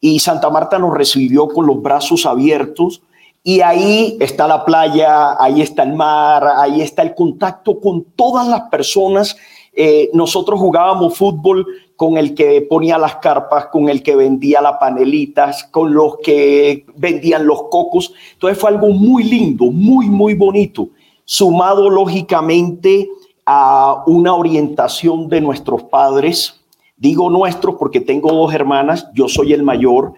Y 0.00 0.18
Santa 0.18 0.50
Marta 0.50 0.78
nos 0.78 0.94
recibió 0.94 1.48
con 1.48 1.66
los 1.66 1.80
brazos 1.80 2.26
abiertos. 2.26 3.02
Y 3.42 3.60
ahí 3.60 4.16
está 4.20 4.48
la 4.48 4.64
playa, 4.64 5.40
ahí 5.40 5.62
está 5.62 5.84
el 5.84 5.94
mar, 5.94 6.44
ahí 6.56 6.80
está 6.80 7.02
el 7.02 7.14
contacto 7.14 7.80
con 7.80 8.02
todas 8.16 8.48
las 8.48 8.62
personas. 8.62 9.36
Eh, 9.72 10.10
nosotros 10.12 10.58
jugábamos 10.58 11.16
fútbol 11.16 11.66
con 11.96 12.18
el 12.18 12.34
que 12.34 12.62
ponía 12.62 12.98
las 12.98 13.16
carpas, 13.16 13.66
con 13.66 13.88
el 13.88 14.02
que 14.02 14.14
vendía 14.14 14.60
las 14.60 14.76
panelitas, 14.78 15.64
con 15.64 15.94
los 15.94 16.18
que 16.22 16.84
vendían 16.96 17.46
los 17.46 17.64
cocos. 17.64 18.12
Entonces 18.34 18.58
fue 18.58 18.70
algo 18.70 18.88
muy 18.88 19.24
lindo, 19.24 19.64
muy, 19.70 20.08
muy 20.08 20.34
bonito 20.34 20.90
sumado 21.26 21.90
lógicamente 21.90 23.10
a 23.44 24.02
una 24.06 24.34
orientación 24.34 25.28
de 25.28 25.42
nuestros 25.42 25.82
padres, 25.82 26.60
digo 26.96 27.28
nuestros 27.28 27.74
porque 27.74 28.00
tengo 28.00 28.32
dos 28.32 28.54
hermanas, 28.54 29.08
yo 29.12 29.28
soy 29.28 29.52
el 29.52 29.62
mayor, 29.62 30.14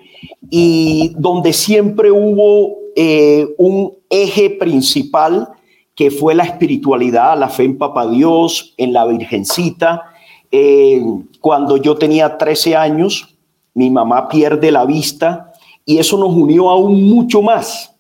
y 0.51 1.13
donde 1.17 1.53
siempre 1.53 2.13
hubo 2.13 2.77
eh, 2.95 3.49
un 3.59 3.95
eje 4.09 4.51
principal 4.51 5.49
que 5.95 6.11
fue 6.11 6.35
la 6.35 6.45
espiritualidad, 6.45 7.37
la 7.39 7.49
fe 7.49 7.65
en 7.65 7.77
Papá 7.77 8.09
Dios, 8.09 8.75
en 8.77 8.93
la 8.93 9.05
Virgencita. 9.05 10.03
Eh, 10.51 11.03
cuando 11.41 11.77
yo 11.77 11.97
tenía 11.97 12.39
13 12.39 12.77
años, 12.77 13.37
mi 13.75 13.91
mamá 13.91 14.29
pierde 14.29 14.71
la 14.71 14.85
vista 14.85 15.53
y 15.85 15.99
eso 15.99 16.19
nos 16.19 16.35
unió 16.35 16.71
aún 16.71 17.09
mucho 17.09 17.43
más 17.43 17.95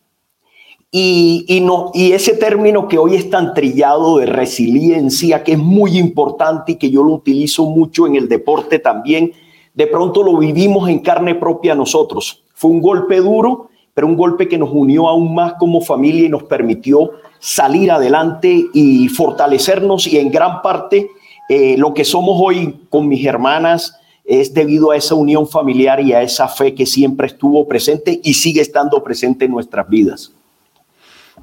y, 0.90 1.60
no, 1.62 1.90
y 1.92 2.12
ese 2.12 2.34
término 2.34 2.88
que 2.88 2.96
hoy 2.96 3.14
es 3.14 3.28
tan 3.28 3.52
trillado 3.52 4.18
de 4.18 4.26
resiliencia, 4.26 5.44
que 5.44 5.52
es 5.52 5.58
muy 5.58 5.98
importante 5.98 6.72
y 6.72 6.76
que 6.76 6.90
yo 6.90 7.02
lo 7.02 7.12
utilizo 7.12 7.66
mucho 7.66 8.06
en 8.06 8.16
el 8.16 8.26
deporte 8.26 8.78
también, 8.78 9.32
de 9.74 9.86
pronto 9.86 10.22
lo 10.22 10.38
vivimos 10.38 10.88
en 10.88 11.00
carne 11.00 11.34
propia 11.34 11.74
nosotros. 11.74 12.42
Fue 12.54 12.70
un 12.70 12.80
golpe 12.80 13.16
duro, 13.20 13.68
pero 13.92 14.06
un 14.06 14.16
golpe 14.16 14.48
que 14.48 14.56
nos 14.56 14.70
unió 14.72 15.08
aún 15.08 15.34
más 15.34 15.54
como 15.54 15.82
familia 15.82 16.24
y 16.24 16.30
nos 16.30 16.44
permitió 16.44 17.10
salir 17.38 17.90
adelante 17.90 18.64
y 18.72 19.08
fortalecernos 19.08 20.06
y 20.06 20.18
en 20.18 20.30
gran 20.30 20.62
parte 20.62 21.10
eh, 21.48 21.76
lo 21.78 21.94
que 21.94 22.04
somos 22.04 22.38
hoy 22.40 22.80
con 22.90 23.08
mis 23.08 23.24
hermanas 23.24 23.96
es 24.24 24.52
debido 24.52 24.90
a 24.90 24.96
esa 24.96 25.14
unión 25.14 25.48
familiar 25.48 26.00
y 26.00 26.12
a 26.12 26.22
esa 26.22 26.48
fe 26.48 26.74
que 26.74 26.84
siempre 26.84 27.26
estuvo 27.26 27.66
presente 27.66 28.20
y 28.22 28.34
sigue 28.34 28.60
estando 28.60 29.02
presente 29.02 29.46
en 29.46 29.52
nuestras 29.52 29.88
vidas. 29.88 30.32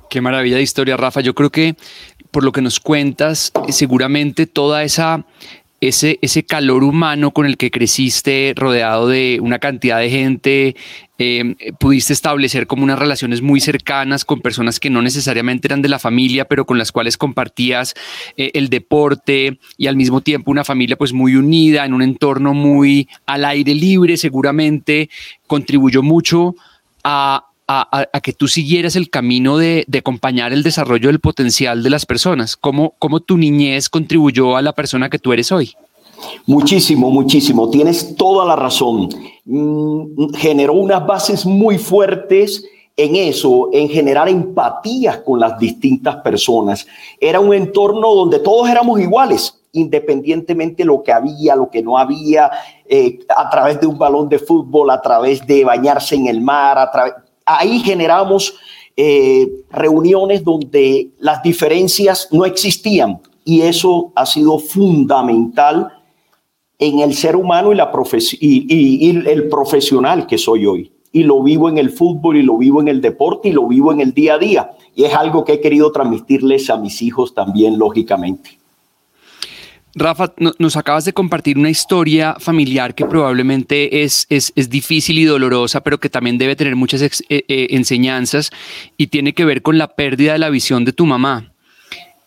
Qué 0.09 0.21
maravilla 0.21 0.57
de 0.57 0.61
historia, 0.61 0.95
Rafa. 0.95 1.21
Yo 1.21 1.33
creo 1.33 1.49
que 1.49 1.75
por 2.29 2.43
lo 2.43 2.51
que 2.51 2.61
nos 2.61 2.79
cuentas, 2.79 3.51
seguramente 3.69 4.45
toda 4.45 4.83
esa 4.83 5.25
ese, 5.81 6.19
ese 6.21 6.43
calor 6.43 6.83
humano 6.83 7.31
con 7.31 7.45
el 7.45 7.57
que 7.57 7.71
creciste, 7.71 8.53
rodeado 8.55 9.07
de 9.07 9.39
una 9.41 9.59
cantidad 9.59 9.99
de 9.99 10.09
gente, 10.09 10.75
em, 11.17 11.55
pudiste 11.79 12.13
establecer 12.13 12.65
como 12.65 12.83
unas 12.83 12.97
relaciones 12.97 13.41
muy 13.41 13.59
cercanas 13.59 14.25
con 14.25 14.41
personas 14.41 14.79
que 14.79 14.89
no 14.89 15.01
necesariamente 15.01 15.67
eran 15.67 15.81
de 15.81 15.89
la 15.89 15.99
familia, 15.99 16.45
pero 16.45 16.65
con 16.65 16.77
las 16.77 16.91
cuales 16.91 17.17
compartías 17.17 17.93
eh, 18.37 18.51
el 18.53 18.69
deporte 18.69 19.59
y 19.77 19.87
al 19.87 19.95
mismo 19.95 20.21
tiempo 20.21 20.51
una 20.51 20.63
familia 20.63 20.97
pues 20.97 21.13
muy 21.13 21.35
unida, 21.35 21.85
en 21.85 21.93
un 21.93 22.01
entorno 22.01 22.53
muy 22.53 23.07
al 23.25 23.45
aire 23.45 23.75
libre, 23.75 24.17
seguramente 24.17 25.09
contribuyó 25.47 26.01
mucho 26.01 26.55
a, 27.03 27.45
a, 27.67 28.07
que 28.21 28.33
tú 28.33 28.47
siguieras 28.47 28.95
el 28.95 29.09
camino 29.09 29.57
de, 29.57 29.85
acompañar 29.97 30.53
el 30.53 30.63
desarrollo 30.63 31.09
del 31.09 31.19
potencial 31.19 31.83
de 31.83 31.89
las 31.89 32.05
personas? 32.05 32.55
¿Cómo, 32.55 32.93
¿Cómo 32.99 33.19
tu 33.19 33.37
niñez 33.37 33.89
contribuyó 33.89 34.55
a 34.57 34.61
la 34.61 34.73
persona 34.73 35.09
que 35.09 35.19
tú 35.19 35.33
eres 35.33 35.51
hoy? 35.51 35.75
Muchísimo, 36.45 37.09
muchísimo. 37.11 37.69
Tienes 37.69 38.15
toda 38.15 38.45
la 38.45 38.55
razón. 38.55 39.09
Mm, 39.45 40.33
generó 40.35 40.73
unas 40.73 41.05
bases 41.05 41.45
muy 41.45 41.77
fuertes 41.77 42.65
en 42.97 43.15
eso, 43.15 43.69
en 43.73 43.89
generar 43.89 44.29
empatías 44.29 45.17
con 45.17 45.39
las 45.39 45.59
distintas 45.59 46.17
personas. 46.17 46.87
Era 47.19 47.39
un 47.39 47.53
entorno 47.53 48.13
donde 48.13 48.39
todos 48.39 48.69
éramos 48.69 48.99
iguales, 48.99 49.61
independientemente 49.73 50.83
de 50.83 50.87
lo 50.87 51.03
que 51.03 51.11
había, 51.11 51.55
lo 51.55 51.69
que 51.69 51.83
no 51.83 51.97
había, 51.97 52.49
eh, 52.87 53.19
a 53.35 53.49
través 53.49 53.81
de 53.81 53.87
un 53.87 53.97
balón 53.97 54.29
de 54.29 54.39
fútbol, 54.39 54.89
a 54.89 55.01
través 55.01 55.45
de 55.45 55.65
bañarse 55.65 56.15
en 56.15 56.27
el 56.27 56.39
mar, 56.39 56.77
a 56.77 56.89
través, 56.89 57.13
ahí 57.45 57.79
generamos 57.79 58.55
eh, 58.97 59.49
reuniones 59.69 60.43
donde 60.43 61.09
las 61.19 61.43
diferencias 61.43 62.29
no 62.31 62.45
existían 62.45 63.19
y 63.43 63.61
eso 63.61 64.11
ha 64.15 64.25
sido 64.25 64.57
fundamental 64.57 65.91
en 66.79 66.99
el 66.99 67.13
ser 67.13 67.35
humano 67.35 67.71
y, 67.71 67.75
la 67.75 67.91
y, 68.39 69.07
y, 69.07 69.09
el 69.09 69.47
profesional 69.47 70.27
que 70.27 70.37
soy 70.37 70.65
hoy. 70.65 70.91
Y 71.11 71.23
lo 71.23 71.41
vivo 71.41 71.69
en 71.69 71.77
el 71.77 71.91
fútbol 71.91 72.35
y 72.37 72.43
lo 72.43 72.57
vivo 72.57 72.81
en 72.81 72.89
el 72.89 72.99
deporte 72.99 73.49
y 73.49 73.53
lo 73.53 73.67
vivo 73.67 73.93
en 73.93 74.01
el 74.01 74.13
día 74.13 74.33
a 74.33 74.37
día. 74.37 74.71
Y 74.95 75.05
es 75.05 75.13
algo 75.13 75.45
que 75.45 75.53
he 75.53 75.61
querido 75.61 75.91
transmitirles 75.91 76.69
a 76.69 76.75
mis 76.75 77.01
hijos 77.01 77.33
también, 77.33 77.77
lógicamente. 77.77 78.57
Rafa, 79.97 80.33
nos 80.59 80.75
acabas 80.75 81.05
de 81.05 81.13
compartir 81.13 81.57
una 81.57 81.69
historia 81.69 82.35
familiar 82.37 82.95
que 82.95 83.05
probablemente 83.05 84.03
es, 84.03 84.27
es, 84.29 84.69
difícil 84.69 85.17
y 85.17 85.23
dolorosa, 85.23 85.81
pero 85.81 86.01
que 86.01 86.09
también 86.09 86.37
debe 86.37 86.57
tener 86.57 86.75
muchas 86.75 87.01
eh, 87.01 87.13
eh, 87.29 87.67
enseñanzas 87.69 88.51
y 88.97 89.07
tiene 89.07 89.33
que 89.33 89.45
ver 89.45 89.61
con 89.61 89.77
la 89.77 89.87
pérdida 89.87 90.33
de 90.33 90.39
la 90.39 90.49
visión 90.49 90.83
de 90.83 90.91
tu 90.91 91.05
mamá. 91.05 91.53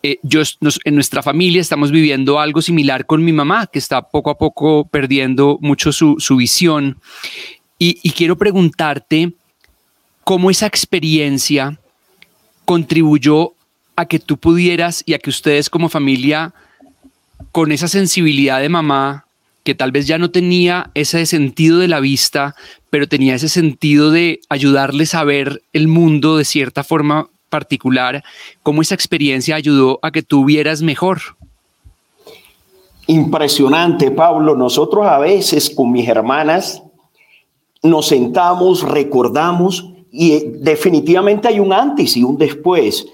Eh, 0.03 0.19
yo, 0.23 0.41
en 0.85 0.95
nuestra 0.95 1.23
familia 1.23 1.61
estamos 1.61 1.91
viviendo 1.91 2.41
algo 2.41 2.63
similar 2.63 3.05
con 3.05 3.23
mi 3.23 3.33
mamá, 3.33 3.67
que 3.67 3.79
está 3.79 4.01
poco 4.01 4.31
a 4.31 4.39
poco 4.39 4.89
perdiendo 4.89 5.59
mucho 5.61 5.93
su, 5.93 6.17
visión. 6.39 6.99
Y, 7.79 7.99
y 8.03 8.13
quiero 8.13 8.39
preguntarte 8.39 9.33
cómo 10.25 10.51
esa 10.51 10.67
experiencia 10.67 11.79
contribuyó 12.65 13.53
a 13.95 14.07
que 14.07 14.19
tú 14.19 14.39
pudieras 14.39 15.03
y 15.05 15.13
a 15.13 15.19
que 15.19 15.29
ustedes 15.29 15.69
como 15.69 15.91
familia, 15.91 16.55
con 17.52 17.73
esa 17.73 17.88
sensibilidad 17.88 18.61
de 18.61 18.68
mamá, 18.68 19.26
que 19.64 19.75
tal 19.75 19.92
vez 19.92 20.07
ya 20.07 20.18
no 20.18 20.30
tenía 20.30 20.90
ese 20.95 21.26
sentido 21.26 21.78
de 21.78 21.88
la 21.88 22.00
vista, 22.00 22.54
pero 22.90 23.09
tenía 23.09 23.35
ese 23.35 23.49
sentido 23.49 24.11
de 24.11 24.40
ayudarles 24.49 25.14
a 25.14 25.25
ver 25.25 25.62
el 25.73 25.88
mundo 25.88 26.37
de 26.37 26.45
cierta 26.45 26.85
forma 26.85 27.28
particular, 27.49 28.25
cómo 28.62 28.83
esa 28.83 28.95
experiencia 28.95 29.57
ayudó 29.57 29.99
a 30.02 30.11
que 30.11 30.23
tú 30.23 30.45
vieras 30.45 30.83
mejor. 30.83 31.21
Impresionante, 33.07 34.11
Pablo. 34.11 34.54
Nosotros 34.54 35.07
a 35.07 35.18
veces 35.18 35.71
con 35.71 35.92
mis 35.92 36.09
hermanas 36.09 36.83
nos 37.83 38.09
sentamos, 38.09 38.83
recordamos 38.83 39.88
y 40.12 40.40
definitivamente 40.61 41.49
hay 41.49 41.61
un 41.61 41.73
antes 41.73 42.16
y 42.16 42.25
un 42.25 42.37
después. 42.37 43.07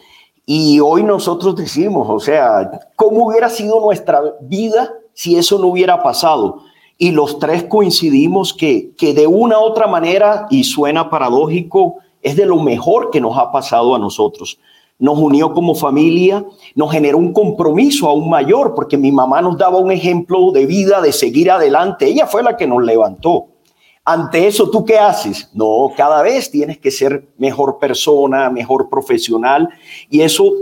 Y 0.47 0.79
hoy 0.81 1.03
nosotros 1.03 1.57
decimos, 1.57 2.07
o 2.11 2.21
sea, 2.21 2.71
¿cómo 2.97 3.27
hubiera 3.27 3.49
sido 3.49 3.81
nuestra 3.81 4.21
vida 4.43 4.93
si 5.15 5.37
eso 5.37 5.59
no 5.59 5.69
hubiera 5.69 6.03
pasado? 6.03 6.61
Y 6.99 7.13
los 7.13 7.39
tres 7.39 7.65
coincidimos 7.65 8.53
que, 8.53 8.93
que 8.97 9.15
de 9.15 9.27
una 9.27 9.59
u 9.59 9.63
otra 9.63 9.87
manera, 9.87 10.47
y 10.51 10.65
suena 10.65 11.09
paradójico, 11.09 11.97
es 12.23 12.37
de 12.37 12.45
lo 12.45 12.59
mejor 12.59 13.11
que 13.11 13.21
nos 13.21 13.39
ha 13.39 13.51
pasado 13.53 13.95
a 13.95 13.99
nosotros. 13.99 14.59
Nos 14.99 15.19
unió 15.19 15.53
como 15.55 15.75
familia, 15.75 16.45
nos 16.75 16.93
generó 16.93 17.19
un 17.19 17.33
compromiso 17.33 18.09
aún 18.09 18.29
mayor, 18.29 18.75
porque 18.75 18.99
mi 18.99 19.11
mamá 19.11 19.41
nos 19.41 19.57
daba 19.57 19.79
un 19.79 19.91
ejemplo 19.91 20.53
de 20.53 20.67
vida, 20.67 21.01
de 21.01 21.13
seguir 21.13 21.51
adelante. 21.51 22.07
Ella 22.07 22.27
fue 22.27 22.43
la 22.43 22.57
que 22.57 22.67
nos 22.67 22.83
levantó. 22.83 23.47
Ante 24.05 24.47
eso, 24.47 24.71
¿tú 24.71 24.85
qué 24.85 24.99
haces? 24.99 25.49
No, 25.55 25.91
cada 25.97 26.23
vez 26.23 26.51
tienes 26.51 26.79
que 26.79 26.91
ser 26.91 27.27
mejor 27.39 27.79
persona, 27.79 28.51
mejor 28.51 28.89
profesional, 28.91 29.69
y 30.11 30.21
eso 30.21 30.53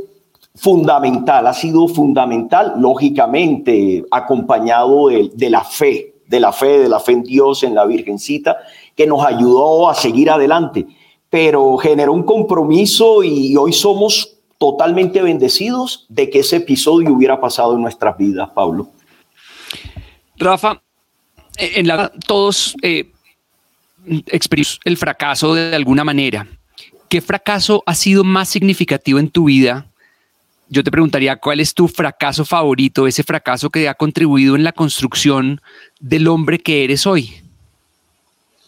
fundamental, 0.54 1.46
ha 1.46 1.54
sido 1.54 1.88
fundamental, 1.88 2.74
lógicamente, 2.78 4.04
acompañado 4.10 5.08
de, 5.08 5.30
de 5.34 5.50
la 5.50 5.64
fe, 5.64 6.14
de 6.26 6.40
la 6.40 6.52
fe, 6.52 6.78
de 6.78 6.88
la 6.88 7.00
fe 7.00 7.12
en 7.12 7.22
Dios, 7.24 7.62
en 7.62 7.74
la 7.74 7.84
Virgencita, 7.84 8.58
que 8.94 9.06
nos 9.06 9.24
ayudó 9.24 9.88
a 9.88 9.94
seguir 9.94 10.30
adelante 10.30 10.86
pero 11.32 11.78
generó 11.78 12.12
un 12.12 12.24
compromiso 12.24 13.24
y 13.24 13.56
hoy 13.56 13.72
somos 13.72 14.36
totalmente 14.58 15.22
bendecidos 15.22 16.04
de 16.10 16.28
que 16.28 16.40
ese 16.40 16.56
episodio 16.56 17.10
hubiera 17.14 17.40
pasado 17.40 17.74
en 17.74 17.80
nuestras 17.80 18.18
vidas, 18.18 18.50
Pablo. 18.50 18.88
Rafa, 20.36 20.82
en 21.56 21.88
la 21.88 22.12
todos 22.26 22.76
eh, 22.82 23.11
el 24.04 24.96
fracaso 24.96 25.54
de 25.54 25.74
alguna 25.74 26.04
manera. 26.04 26.46
¿Qué 27.08 27.20
fracaso 27.20 27.82
ha 27.86 27.94
sido 27.94 28.24
más 28.24 28.48
significativo 28.48 29.18
en 29.18 29.28
tu 29.28 29.44
vida? 29.44 29.86
Yo 30.68 30.82
te 30.82 30.90
preguntaría, 30.90 31.36
¿cuál 31.36 31.60
es 31.60 31.74
tu 31.74 31.86
fracaso 31.86 32.46
favorito, 32.46 33.06
ese 33.06 33.22
fracaso 33.22 33.68
que 33.68 33.88
ha 33.88 33.94
contribuido 33.94 34.56
en 34.56 34.64
la 34.64 34.72
construcción 34.72 35.60
del 36.00 36.28
hombre 36.28 36.58
que 36.58 36.84
eres 36.84 37.06
hoy? 37.06 37.42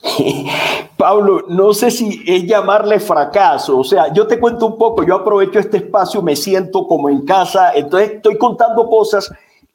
Pablo, 0.98 1.46
no 1.48 1.72
sé 1.72 1.90
si 1.90 2.22
es 2.26 2.44
llamarle 2.44 3.00
fracaso, 3.00 3.78
o 3.78 3.84
sea, 3.84 4.12
yo 4.12 4.26
te 4.26 4.38
cuento 4.38 4.66
un 4.66 4.78
poco, 4.78 5.02
yo 5.02 5.14
aprovecho 5.14 5.58
este 5.58 5.78
espacio, 5.78 6.20
me 6.20 6.36
siento 6.36 6.86
como 6.86 7.08
en 7.08 7.24
casa, 7.24 7.72
entonces 7.74 8.12
estoy 8.16 8.36
contando 8.36 8.86
cosas, 8.88 9.32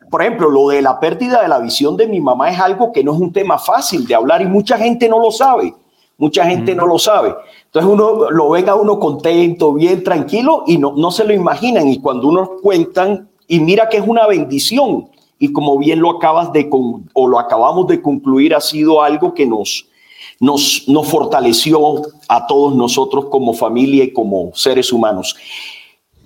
por 0.10 0.22
ejemplo, 0.22 0.50
lo 0.50 0.70
de 0.70 0.82
la 0.82 1.00
pérdida 1.00 1.42
de 1.42 1.48
la 1.48 1.60
visión 1.60 1.98
de 1.98 2.08
mi 2.08 2.20
mamá 2.20 2.50
es 2.50 2.60
algo 2.60 2.92
que 2.92 3.04
no 3.04 3.14
es 3.14 3.20
un 3.20 3.32
tema 3.32 3.58
fácil 3.58 4.06
de 4.08 4.16
hablar 4.16 4.42
y 4.42 4.46
mucha 4.46 4.78
gente 4.78 5.08
no 5.08 5.20
lo 5.20 5.32
sabe, 5.32 5.74
mucha 6.18 6.46
gente 6.46 6.76
no 6.76 6.86
lo 6.86 6.98
sabe. 6.98 7.36
Entonces 7.66 7.92
uno 7.92 8.30
lo 8.30 8.50
ven 8.50 8.70
a 8.70 8.76
uno 8.76 9.00
contento, 9.00 9.74
bien 9.74 10.04
tranquilo 10.04 10.64
y 10.68 10.78
no, 10.78 10.94
no 10.96 11.12
se 11.12 11.24
lo 11.24 11.34
imaginan 11.34 11.88
y 11.88 12.00
cuando 12.00 12.28
uno 12.28 12.52
cuentan 12.62 13.30
y 13.48 13.60
mira 13.60 13.90
que 13.90 13.98
es 13.98 14.08
una 14.08 14.28
bendición 14.28 15.10
y 15.38 15.54
como 15.54 15.78
bien 15.78 16.00
lo 16.00 16.12
acabas 16.12 16.52
de 16.52 16.70
o 17.14 17.28
lo 17.28 17.40
acabamos 17.40 17.88
de 17.88 18.02
concluir 18.02 18.54
ha 18.56 18.62
sido 18.62 19.02
algo 19.02 19.34
que 19.34 19.46
nos 19.46 19.90
nos, 20.40 20.86
fortaleció 21.06 22.02
a 22.28 22.48
todos 22.48 22.76
nosotros 22.76 23.26
como 23.26 23.54
familia 23.54 24.04
y 24.04 24.14
como 24.14 24.52
seres 24.54 24.92
humanos. 24.92 25.36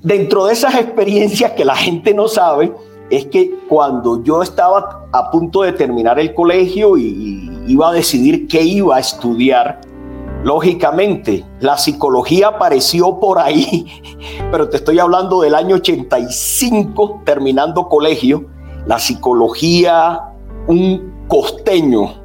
Dentro 0.02 0.46
de 0.46 0.54
esas 0.54 0.76
experiencias 0.76 1.52
que 1.54 1.66
la 1.66 1.76
gente 1.76 2.14
no 2.14 2.28
sabe, 2.28 2.74
es 3.14 3.28
que 3.28 3.60
cuando 3.70 4.24
yo 4.24 4.42
estaba 4.42 5.06
a 5.12 5.30
punto 5.30 5.62
de 5.62 5.74
terminar 5.74 6.20
el 6.20 6.34
colegio 6.34 6.98
y 6.98 7.48
iba 7.68 7.90
a 7.90 7.94
decidir 7.94 8.48
qué 8.48 8.64
iba 8.64 8.96
a 8.96 9.00
estudiar, 9.00 9.82
lógicamente 10.44 11.46
la 11.60 11.78
psicología 11.78 12.48
apareció 12.48 13.20
por 13.20 13.38
ahí, 13.38 13.86
pero 14.52 14.68
te 14.68 14.78
estoy 14.78 14.98
hablando 14.98 15.42
del 15.42 15.54
año 15.54 15.76
85, 15.76 17.22
terminando 17.24 17.88
colegio, 17.88 18.46
la 18.88 18.98
psicología, 18.98 20.20
un 20.66 21.26
costeño 21.28 22.16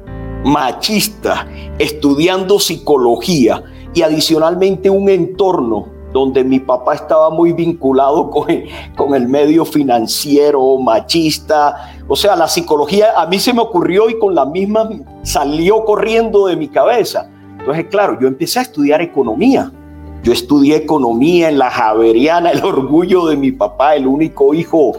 machista, 0.43 1.47
estudiando 1.77 2.59
psicología 2.59 3.63
y 3.93 4.01
adicionalmente 4.01 4.89
un 4.89 5.07
entorno 5.07 5.98
donde 6.11 6.43
mi 6.43 6.59
papá 6.59 6.95
estaba 6.95 7.29
muy 7.29 7.53
vinculado 7.53 8.29
con, 8.29 8.47
con 8.95 9.13
el 9.13 9.27
medio 9.27 9.65
financiero, 9.65 10.77
machista. 10.77 11.93
O 12.07 12.15
sea, 12.15 12.35
la 12.35 12.47
psicología 12.47 13.13
a 13.15 13.25
mí 13.27 13.39
se 13.39 13.53
me 13.53 13.61
ocurrió 13.61 14.09
y 14.09 14.17
con 14.17 14.33
la 14.33 14.45
misma 14.45 14.89
salió 15.21 15.85
corriendo 15.85 16.47
de 16.47 16.55
mi 16.55 16.67
cabeza. 16.67 17.29
Entonces, 17.59 17.85
claro, 17.89 18.17
yo 18.19 18.27
empecé 18.27 18.59
a 18.59 18.61
estudiar 18.63 19.01
economía. 19.01 19.71
Yo 20.23 20.33
estudié 20.33 20.75
economía 20.75 21.49
en 21.49 21.59
la 21.59 21.69
Javeriana, 21.69 22.51
el 22.51 22.63
orgullo 22.63 23.27
de 23.27 23.37
mi 23.37 23.51
papá, 23.51 23.95
el 23.95 24.05
único 24.05 24.53
hijo 24.53 24.93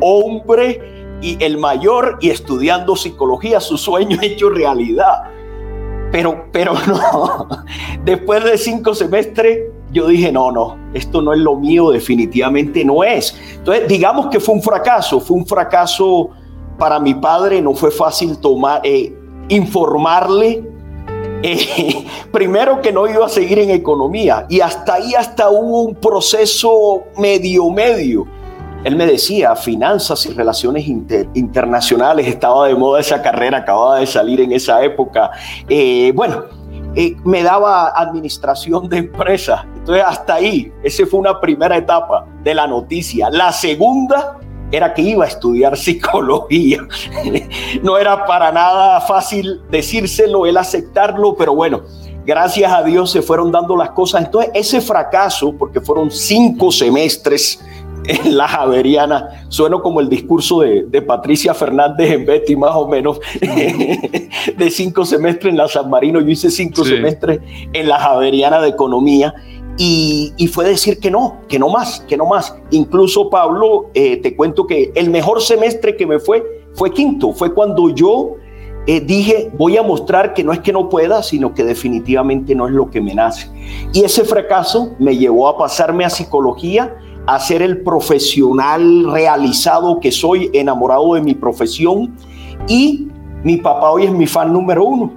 hombre 0.00 0.80
y 1.20 1.42
el 1.42 1.58
mayor 1.58 2.18
y 2.20 2.30
estudiando 2.30 2.96
psicología, 2.96 3.60
su 3.60 3.76
sueño 3.76 4.18
hecho 4.22 4.50
realidad. 4.50 5.24
Pero, 6.12 6.46
pero 6.52 6.74
no, 6.86 7.48
después 8.04 8.44
de 8.44 8.58
cinco 8.58 8.94
semestres 8.94 9.58
yo 9.96 10.06
dije, 10.06 10.30
no, 10.30 10.52
no, 10.52 10.76
esto 10.92 11.22
no 11.22 11.32
es 11.32 11.38
lo 11.38 11.56
mío, 11.56 11.90
definitivamente 11.90 12.84
no 12.84 13.02
es. 13.02 13.34
Entonces, 13.54 13.88
digamos 13.88 14.26
que 14.26 14.40
fue 14.40 14.54
un 14.54 14.62
fracaso, 14.62 15.20
fue 15.20 15.38
un 15.38 15.46
fracaso 15.46 16.30
para 16.78 17.00
mi 17.00 17.14
padre, 17.14 17.62
no 17.62 17.72
fue 17.74 17.90
fácil 17.90 18.38
tomar, 18.38 18.82
eh, 18.84 19.14
informarle, 19.48 20.62
eh, 21.42 22.04
primero 22.30 22.82
que 22.82 22.92
no 22.92 23.08
iba 23.08 23.24
a 23.24 23.30
seguir 23.30 23.58
en 23.58 23.70
economía, 23.70 24.46
y 24.50 24.60
hasta 24.60 24.94
ahí 24.94 25.14
hasta 25.14 25.48
hubo 25.48 25.82
un 25.82 25.94
proceso 25.94 27.04
medio 27.16 27.70
medio 27.70 28.26
él 28.86 28.94
me 28.94 29.04
decía, 29.04 29.56
finanzas 29.56 30.26
y 30.26 30.32
relaciones 30.32 30.86
internacionales, 30.86 32.28
estaba 32.28 32.68
de 32.68 32.76
moda 32.76 33.00
esa 33.00 33.20
carrera, 33.20 33.58
acababa 33.58 33.98
de 33.98 34.06
salir 34.06 34.40
en 34.40 34.52
esa 34.52 34.84
época. 34.84 35.32
Eh, 35.68 36.12
bueno, 36.14 36.44
me 37.24 37.42
daba 37.42 37.88
administración 37.88 38.88
de 38.88 38.98
empresas. 38.98 39.64
Entonces, 39.76 40.04
hasta 40.06 40.34
ahí, 40.34 40.72
esa 40.82 41.06
fue 41.06 41.20
una 41.20 41.40
primera 41.40 41.76
etapa 41.76 42.26
de 42.42 42.54
la 42.54 42.66
noticia. 42.66 43.28
La 43.30 43.52
segunda 43.52 44.38
era 44.72 44.94
que 44.94 45.02
iba 45.02 45.24
a 45.24 45.28
estudiar 45.28 45.76
psicología. 45.76 46.86
no 47.82 47.98
era 47.98 48.26
para 48.26 48.50
nada 48.50 49.00
fácil 49.00 49.60
decírselo, 49.70 50.46
el 50.46 50.56
aceptarlo, 50.56 51.36
pero 51.36 51.54
bueno, 51.54 51.82
gracias 52.24 52.72
a 52.72 52.82
Dios 52.82 53.10
se 53.10 53.22
fueron 53.22 53.52
dando 53.52 53.76
las 53.76 53.90
cosas. 53.90 54.24
Entonces, 54.24 54.50
ese 54.54 54.80
fracaso, 54.80 55.54
porque 55.56 55.80
fueron 55.80 56.10
cinco 56.10 56.72
semestres, 56.72 57.62
la 58.24 58.48
Javeriana. 58.48 59.46
Sueno 59.48 59.82
como 59.82 60.00
el 60.00 60.08
discurso 60.08 60.60
de, 60.60 61.02
Patricia 61.02 61.54
Fernández 61.54 62.10
en 62.10 62.26
Betty, 62.26 62.56
más 62.56 62.74
o 62.74 62.88
menos, 62.88 63.20
de 63.40 64.70
cinco 64.70 65.04
semestres 65.04 65.52
en 65.52 65.58
la 65.58 65.68
San 65.68 65.88
Marino. 65.88 66.20
Yo 66.20 66.28
hice 66.28 66.50
cinco 66.50 66.84
semestres 66.84 67.40
en 67.72 67.88
la 67.88 67.98
Javeriana 67.98 68.60
de 68.60 68.68
Economía. 68.68 69.34
Y, 69.78 70.32
fue 70.52 70.64
decir 70.64 70.98
que 70.98 71.10
no, 71.10 71.42
que 71.48 71.58
no 71.58 71.68
más, 71.68 72.00
que 72.08 72.16
no 72.16 72.24
más. 72.24 72.56
Incluso, 72.70 73.28
Pablo, 73.28 73.90
eh, 73.92 74.16
te 74.16 74.34
cuento 74.34 74.66
que 74.66 74.90
el 74.94 75.10
mejor 75.10 75.42
semestre 75.42 75.96
que 75.96 76.06
me 76.06 76.18
fue 76.18 76.42
fue 76.76 76.92
quinto, 76.92 77.32
fue 77.32 77.52
cuando 77.54 77.88
yo 77.88 78.36
eh, 78.86 79.00
dije, 79.00 79.50
voy 79.54 79.76
a 79.76 79.82
mostrar 79.82 80.32
que 80.32 80.44
no 80.44 80.52
es 80.52 80.60
que 80.60 80.72
no 80.72 80.88
pueda, 80.88 81.22
sino 81.22 81.54
que 81.54 81.64
definitivamente 81.64 82.54
no 82.54 82.68
es 82.68 82.72
lo 82.72 82.88
que 82.88 83.00
me 83.00 83.14
nace. 83.14 83.50
Y 83.92 84.04
ese 84.04 84.24
fracaso 84.24 84.94
me 84.98 85.16
llevó 85.16 85.48
a 85.48 85.58
pasarme 85.58 86.04
a 86.04 86.10
psicología, 86.10 86.94
a 87.26 87.40
ser 87.40 87.62
el 87.62 87.82
profesional 87.82 89.12
realizado 89.12 90.00
que 90.00 90.12
soy, 90.12 90.50
enamorado 90.52 91.14
de 91.14 91.22
mi 91.22 91.34
profesión. 91.34 92.16
Y 92.68 93.08
mi 93.42 93.56
papá 93.56 93.90
hoy 93.90 94.04
es 94.04 94.12
mi 94.12 94.26
fan 94.26 94.52
número 94.52 94.84
uno. 94.84 95.12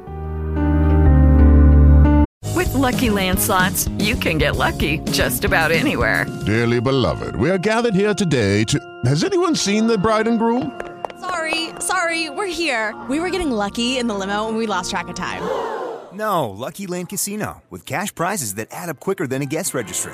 With 2.56 2.74
lucky 2.74 3.10
landslots, 3.10 3.90
you 4.00 4.16
can 4.16 4.38
get 4.38 4.56
lucky 4.56 5.00
just 5.12 5.46
about 5.46 5.72
anywhere. 5.72 6.26
Dearly 6.46 6.82
beloved, 6.82 7.36
we 7.36 7.50
are 7.50 7.58
gathered 7.58 7.94
here 7.94 8.14
today 8.14 8.64
to. 8.66 8.80
Has 9.06 9.24
anyone 9.24 9.56
seen 9.56 9.88
the 9.88 9.98
bride 9.98 10.28
and 10.28 10.40
groom? 10.40 10.80
Sorry, 11.20 11.70
sorry, 11.80 12.30
we're 12.30 12.48
here. 12.48 12.96
We 13.10 13.20
were 13.20 13.30
getting 13.30 13.52
lucky 13.52 13.98
in 13.98 14.08
the 14.08 14.16
limo 14.16 14.48
and 14.48 14.58
we 14.58 14.68
lost 14.68 14.90
track 14.90 15.08
of 15.10 15.16
time. 15.16 15.44
No, 16.12 16.50
Lucky 16.50 16.88
Land 16.88 17.10
Casino, 17.10 17.62
with 17.70 17.86
cash 17.86 18.14
prizes 18.14 18.56
that 18.56 18.68
add 18.72 18.90
up 18.90 19.00
quicker 19.00 19.28
than 19.28 19.42
a 19.42 19.46
guest 19.46 19.74
registry. 19.74 20.14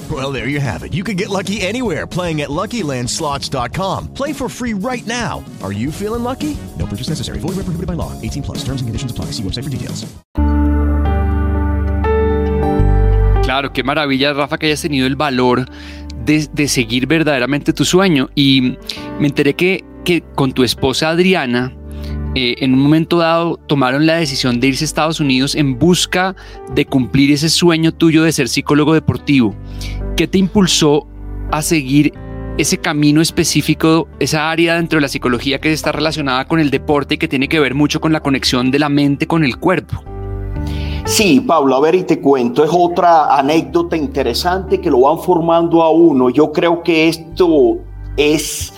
Well, 0.11 0.33
there 0.33 0.49
you 0.49 0.59
have 0.59 0.83
it. 0.83 0.93
You 0.93 1.05
can 1.05 1.15
get 1.15 1.29
lucky 1.29 1.61
anywhere 1.61 2.05
playing 2.05 2.41
at 2.41 2.49
LuckyLandSlots.com. 2.49 4.13
Play 4.13 4.33
for 4.33 4.49
free 4.49 4.73
right 4.73 5.05
now. 5.07 5.41
Are 5.63 5.71
you 5.71 5.91
feeling 5.91 6.23
lucky? 6.23 6.57
No 6.77 6.85
purchase 6.85 7.07
necessary. 7.07 7.39
Void 7.39 7.55
where 7.55 7.63
prohibited 7.63 7.87
by 7.87 7.93
law. 7.93 8.11
18 8.21 8.43
plus. 8.43 8.57
Terms 8.65 8.81
and 8.81 8.89
conditions 8.89 9.11
apply. 9.11 9.31
See 9.31 9.43
website 9.43 9.63
for 9.63 9.69
details. 9.69 10.05
Claro, 13.43 13.71
qué 13.73 13.83
maravilla, 13.83 14.33
Rafa, 14.33 14.57
que 14.57 14.67
hayas 14.67 14.81
tenido 14.81 15.07
el 15.07 15.15
valor 15.15 15.65
de, 16.25 16.47
de 16.53 16.67
seguir 16.67 17.07
verdaderamente 17.07 17.71
tu 17.71 17.85
sueño. 17.85 18.29
Y 18.35 18.77
me 19.19 19.27
enteré 19.27 19.53
que, 19.53 19.83
que 20.03 20.23
con 20.35 20.51
tu 20.51 20.63
esposa 20.63 21.09
Adriana, 21.09 21.73
eh, 22.33 22.55
en 22.59 22.73
un 22.73 22.79
momento 22.79 23.17
dado 23.17 23.57
tomaron 23.67 24.05
la 24.05 24.15
decisión 24.15 24.61
de 24.61 24.67
irse 24.67 24.85
a 24.85 24.85
Estados 24.85 25.19
Unidos 25.19 25.53
en 25.53 25.77
busca 25.77 26.33
de 26.73 26.85
cumplir 26.85 27.29
ese 27.31 27.49
sueño 27.49 27.91
tuyo 27.91 28.23
de 28.23 28.31
ser 28.31 28.47
psicólogo 28.47 28.93
deportivo. 28.93 29.53
¿Qué 30.15 30.27
te 30.27 30.37
impulsó 30.37 31.07
a 31.51 31.61
seguir 31.61 32.13
ese 32.57 32.77
camino 32.77 33.21
específico, 33.21 34.07
esa 34.19 34.51
área 34.51 34.75
dentro 34.75 34.97
de 34.97 35.01
la 35.01 35.07
psicología 35.07 35.59
que 35.59 35.71
está 35.71 35.91
relacionada 35.91 36.45
con 36.45 36.59
el 36.59 36.69
deporte 36.69 37.15
y 37.15 37.17
que 37.17 37.27
tiene 37.27 37.47
que 37.47 37.59
ver 37.59 37.75
mucho 37.75 38.01
con 38.01 38.11
la 38.13 38.19
conexión 38.19 38.71
de 38.71 38.79
la 38.79 38.89
mente 38.89 39.25
con 39.25 39.43
el 39.43 39.57
cuerpo? 39.57 40.03
Sí, 41.05 41.39
Pablo, 41.41 41.75
a 41.75 41.79
ver 41.81 41.95
y 41.95 42.03
te 42.03 42.19
cuento, 42.19 42.63
es 42.63 42.69
otra 42.71 43.35
anécdota 43.35 43.97
interesante 43.97 44.79
que 44.79 44.91
lo 44.91 45.01
van 45.01 45.19
formando 45.19 45.81
a 45.81 45.89
uno. 45.89 46.29
Yo 46.29 46.51
creo 46.51 46.83
que 46.83 47.07
esto 47.07 47.79
es 48.17 48.73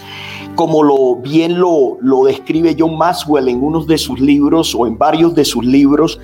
como 0.56 0.84
lo 0.84 1.16
bien 1.18 1.60
lo, 1.60 1.98
lo 2.02 2.26
describe 2.26 2.76
John 2.78 2.98
Maxwell 2.98 3.50
en 3.50 3.62
uno 3.62 3.84
de 3.84 3.98
sus 3.98 4.20
libros 4.20 4.74
o 4.76 4.88
en 4.88 4.98
varios 4.98 5.36
de 5.36 5.44
sus 5.44 5.66
libros. 5.66 6.20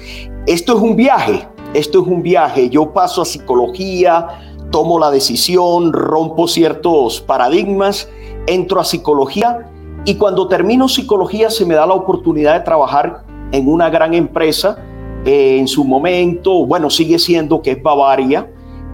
Esto 0.46 0.78
es 0.78 0.82
un 0.82 0.96
viaje, 0.96 1.48
esto 1.74 2.02
es 2.02 2.08
un 2.08 2.22
viaje. 2.22 2.70
Yo 2.70 2.94
paso 2.94 3.22
a 3.22 3.26
psicología, 3.26 4.28
tomo 4.72 5.00
la 5.00 5.12
decisión, 5.12 5.94
rompo 5.94 6.48
ciertos 6.48 7.22
paradigmas, 7.22 8.10
entro 8.48 8.80
a 8.80 8.84
psicología 8.84 9.70
y 10.06 10.16
cuando 10.16 10.48
termino 10.48 10.88
psicología 10.88 11.50
se 11.50 11.66
me 11.66 11.76
da 11.76 11.86
la 11.86 11.94
oportunidad 11.94 12.56
de 12.56 12.62
trabajar 12.62 13.24
en 13.52 13.68
una 13.68 13.90
gran 13.90 14.14
empresa 14.14 14.78
eh, 15.26 15.58
en 15.60 15.68
su 15.68 15.84
momento, 15.84 16.66
bueno, 16.66 16.90
sigue 16.90 17.20
siendo 17.20 17.62
que 17.62 17.72
es 17.72 17.84
Bavaria, 17.84 18.50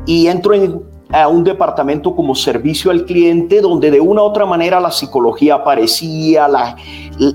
y 0.05 0.27
entro 0.27 0.53
en, 0.53 0.81
a 1.11 1.27
un 1.27 1.43
departamento 1.43 2.15
como 2.15 2.33
servicio 2.33 2.89
al 2.89 3.05
cliente, 3.05 3.61
donde 3.61 3.91
de 3.91 3.99
una 3.99 4.23
u 4.23 4.25
otra 4.25 4.45
manera 4.45 4.79
la 4.79 4.91
psicología 4.91 5.55
aparecía, 5.55 6.47
la, 6.47 6.75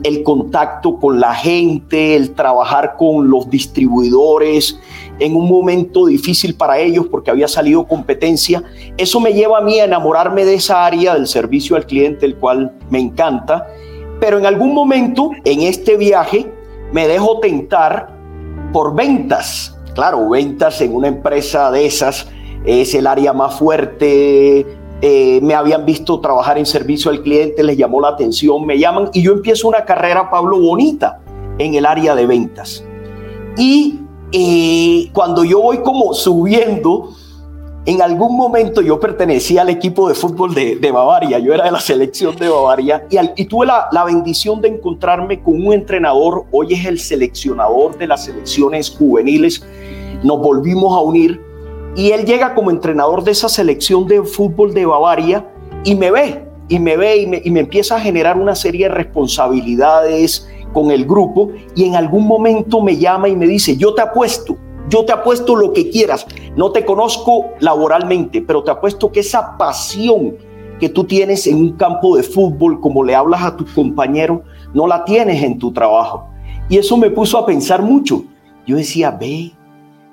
el 0.02 0.22
contacto 0.22 0.98
con 0.98 1.20
la 1.20 1.34
gente, 1.34 2.16
el 2.16 2.32
trabajar 2.32 2.96
con 2.96 3.30
los 3.30 3.48
distribuidores 3.48 4.78
en 5.20 5.36
un 5.36 5.48
momento 5.48 6.06
difícil 6.06 6.54
para 6.54 6.78
ellos 6.78 7.06
porque 7.10 7.30
había 7.30 7.46
salido 7.46 7.86
competencia. 7.86 8.62
Eso 8.96 9.20
me 9.20 9.32
lleva 9.32 9.58
a 9.58 9.60
mí 9.60 9.78
a 9.78 9.84
enamorarme 9.84 10.44
de 10.44 10.54
esa 10.54 10.84
área 10.84 11.14
del 11.14 11.26
servicio 11.26 11.76
al 11.76 11.86
cliente, 11.86 12.26
el 12.26 12.36
cual 12.36 12.72
me 12.88 12.98
encanta. 12.98 13.68
Pero 14.18 14.38
en 14.38 14.46
algún 14.46 14.74
momento 14.74 15.30
en 15.44 15.62
este 15.62 15.96
viaje 15.96 16.50
me 16.92 17.06
dejo 17.06 17.38
tentar 17.38 18.08
por 18.72 18.94
ventas. 18.94 19.76
Claro, 19.94 20.28
ventas 20.28 20.80
en 20.80 20.94
una 20.94 21.08
empresa 21.08 21.70
de 21.70 21.86
esas 21.86 22.26
es 22.64 22.94
el 22.94 23.06
área 23.06 23.32
más 23.32 23.58
fuerte. 23.58 24.66
Eh, 25.02 25.40
me 25.42 25.54
habían 25.54 25.84
visto 25.86 26.20
trabajar 26.20 26.58
en 26.58 26.66
servicio 26.66 27.10
al 27.10 27.22
cliente, 27.22 27.62
les 27.62 27.76
llamó 27.76 28.00
la 28.00 28.08
atención, 28.08 28.66
me 28.66 28.78
llaman 28.78 29.08
y 29.14 29.22
yo 29.22 29.32
empiezo 29.32 29.66
una 29.68 29.84
carrera, 29.84 30.30
Pablo, 30.30 30.60
bonita 30.60 31.20
en 31.58 31.74
el 31.74 31.86
área 31.86 32.14
de 32.14 32.26
ventas. 32.26 32.84
Y 33.56 34.00
eh, 34.32 35.10
cuando 35.12 35.44
yo 35.44 35.60
voy 35.60 35.78
como 35.78 36.14
subiendo, 36.14 37.14
en 37.86 38.02
algún 38.02 38.36
momento 38.36 38.82
yo 38.82 39.00
pertenecía 39.00 39.62
al 39.62 39.70
equipo 39.70 40.08
de 40.08 40.14
fútbol 40.14 40.54
de, 40.54 40.76
de 40.76 40.92
Bavaria, 40.92 41.38
yo 41.38 41.54
era 41.54 41.64
de 41.64 41.70
la 41.70 41.80
selección 41.80 42.36
de 42.36 42.48
Bavaria 42.48 43.06
y, 43.10 43.16
al, 43.16 43.32
y 43.36 43.46
tuve 43.46 43.66
la, 43.66 43.88
la, 43.90 44.04
bendición 44.04 44.60
de 44.60 44.68
encontrarme 44.68 45.42
con 45.42 45.66
un 45.66 45.72
entrenador, 45.72 46.44
hoy 46.52 46.74
es 46.74 46.84
el 46.84 46.98
seleccionador 46.98 47.96
de 47.96 48.06
las 48.06 48.26
selecciones 48.26 48.90
juveniles, 48.90 49.64
nos 50.22 50.40
volvimos 50.40 50.96
a 50.96 51.00
unir 51.00 51.40
y 51.96 52.10
él 52.10 52.24
llega 52.24 52.54
como 52.54 52.70
entrenador 52.70 53.24
de 53.24 53.32
esa 53.32 53.48
selección 53.48 54.06
de 54.06 54.22
fútbol 54.22 54.74
de 54.74 54.86
Bavaria 54.86 55.46
y 55.82 55.94
me 55.94 56.10
ve, 56.10 56.44
y 56.68 56.78
me 56.78 56.96
ve 56.96 57.16
y 57.16 57.26
me, 57.26 57.42
y 57.42 57.50
me 57.50 57.60
empieza 57.60 57.96
a 57.96 58.00
generar 58.00 58.36
una 58.36 58.54
serie 58.54 58.88
de 58.88 58.94
responsabilidades 58.94 60.48
con 60.72 60.90
el 60.90 61.04
grupo 61.04 61.50
y 61.74 61.84
en 61.84 61.96
algún 61.96 62.26
momento 62.26 62.80
me 62.80 62.96
llama 62.96 63.28
y 63.28 63.36
me 63.36 63.46
dice, 63.46 63.76
yo 63.76 63.94
te 63.94 64.02
apuesto 64.02 64.56
yo 64.90 65.04
te 65.04 65.12
apuesto 65.12 65.54
lo 65.54 65.72
que 65.72 65.88
quieras. 65.88 66.26
No 66.56 66.72
te 66.72 66.84
conozco 66.84 67.46
laboralmente, 67.60 68.42
pero 68.42 68.64
te 68.64 68.72
apuesto 68.72 69.12
que 69.12 69.20
esa 69.20 69.56
pasión 69.56 70.36
que 70.80 70.88
tú 70.88 71.04
tienes 71.04 71.46
en 71.46 71.56
un 71.56 71.72
campo 71.72 72.16
de 72.16 72.24
fútbol, 72.24 72.80
como 72.80 73.04
le 73.04 73.14
hablas 73.14 73.42
a 73.42 73.56
tus 73.56 73.70
compañeros, 73.70 74.40
no 74.74 74.86
la 74.88 75.04
tienes 75.04 75.42
en 75.42 75.58
tu 75.58 75.72
trabajo. 75.72 76.26
Y 76.68 76.76
eso 76.78 76.96
me 76.96 77.10
puso 77.10 77.38
a 77.38 77.46
pensar 77.46 77.82
mucho. 77.82 78.24
Yo 78.66 78.76
decía, 78.76 79.12
ve, 79.12 79.52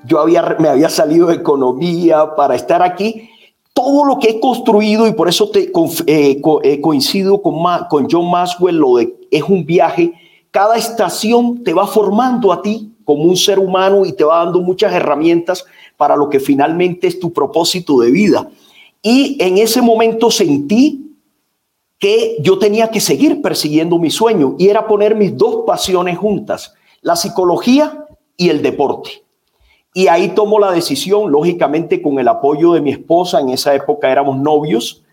yo 0.05 0.19
había, 0.19 0.57
me 0.59 0.69
había 0.69 0.89
salido 0.89 1.27
de 1.27 1.35
economía 1.35 2.35
para 2.35 2.55
estar 2.55 2.83
aquí. 2.83 3.29
Todo 3.73 4.05
lo 4.05 4.19
que 4.19 4.29
he 4.29 4.39
construido, 4.39 5.07
y 5.07 5.13
por 5.13 5.27
eso 5.27 5.49
te, 5.49 5.71
eh, 6.07 6.41
eh, 6.63 6.81
coincido 6.81 7.41
con, 7.41 7.55
con 7.89 8.07
John 8.09 8.29
Maxwell, 8.29 8.77
lo 8.77 8.97
de 8.97 9.15
es 9.31 9.43
un 9.43 9.65
viaje. 9.65 10.13
Cada 10.57 10.75
estación 10.75 11.63
te 11.63 11.71
va 11.71 11.85
formando 11.85 12.51
a 12.51 12.63
ti 12.63 12.91
como 13.05 13.25
un 13.25 13.37
ser 13.37 13.59
humano 13.59 14.07
y 14.07 14.13
te 14.13 14.23
va 14.23 14.43
dando 14.43 14.59
muchas 14.59 14.91
herramientas 14.91 15.63
para 15.97 16.15
lo 16.15 16.31
que 16.31 16.39
finalmente 16.39 17.05
es 17.05 17.19
tu 17.19 17.31
propósito 17.31 17.99
de 17.99 18.09
vida. 18.09 18.49
Y 19.03 19.37
en 19.39 19.59
ese 19.59 19.83
momento 19.83 20.31
sentí 20.31 21.15
que 21.99 22.37
yo 22.41 22.57
tenía 22.57 22.89
que 22.89 22.99
seguir 22.99 23.39
persiguiendo 23.39 23.99
mi 23.99 24.09
sueño 24.09 24.55
y 24.57 24.69
era 24.69 24.87
poner 24.87 25.13
mis 25.13 25.37
dos 25.37 25.63
pasiones 25.67 26.17
juntas, 26.17 26.73
la 27.01 27.15
psicología 27.15 28.07
y 28.35 28.49
el 28.49 28.63
deporte. 28.63 29.11
Y 29.93 30.07
ahí 30.07 30.29
tomo 30.29 30.57
la 30.57 30.71
decisión, 30.71 31.31
lógicamente 31.31 32.01
con 32.01 32.17
el 32.17 32.27
apoyo 32.27 32.73
de 32.73 32.81
mi 32.81 32.89
esposa, 32.89 33.41
en 33.41 33.49
esa 33.49 33.75
época 33.75 34.11
éramos 34.11 34.39
novios, 34.39 35.03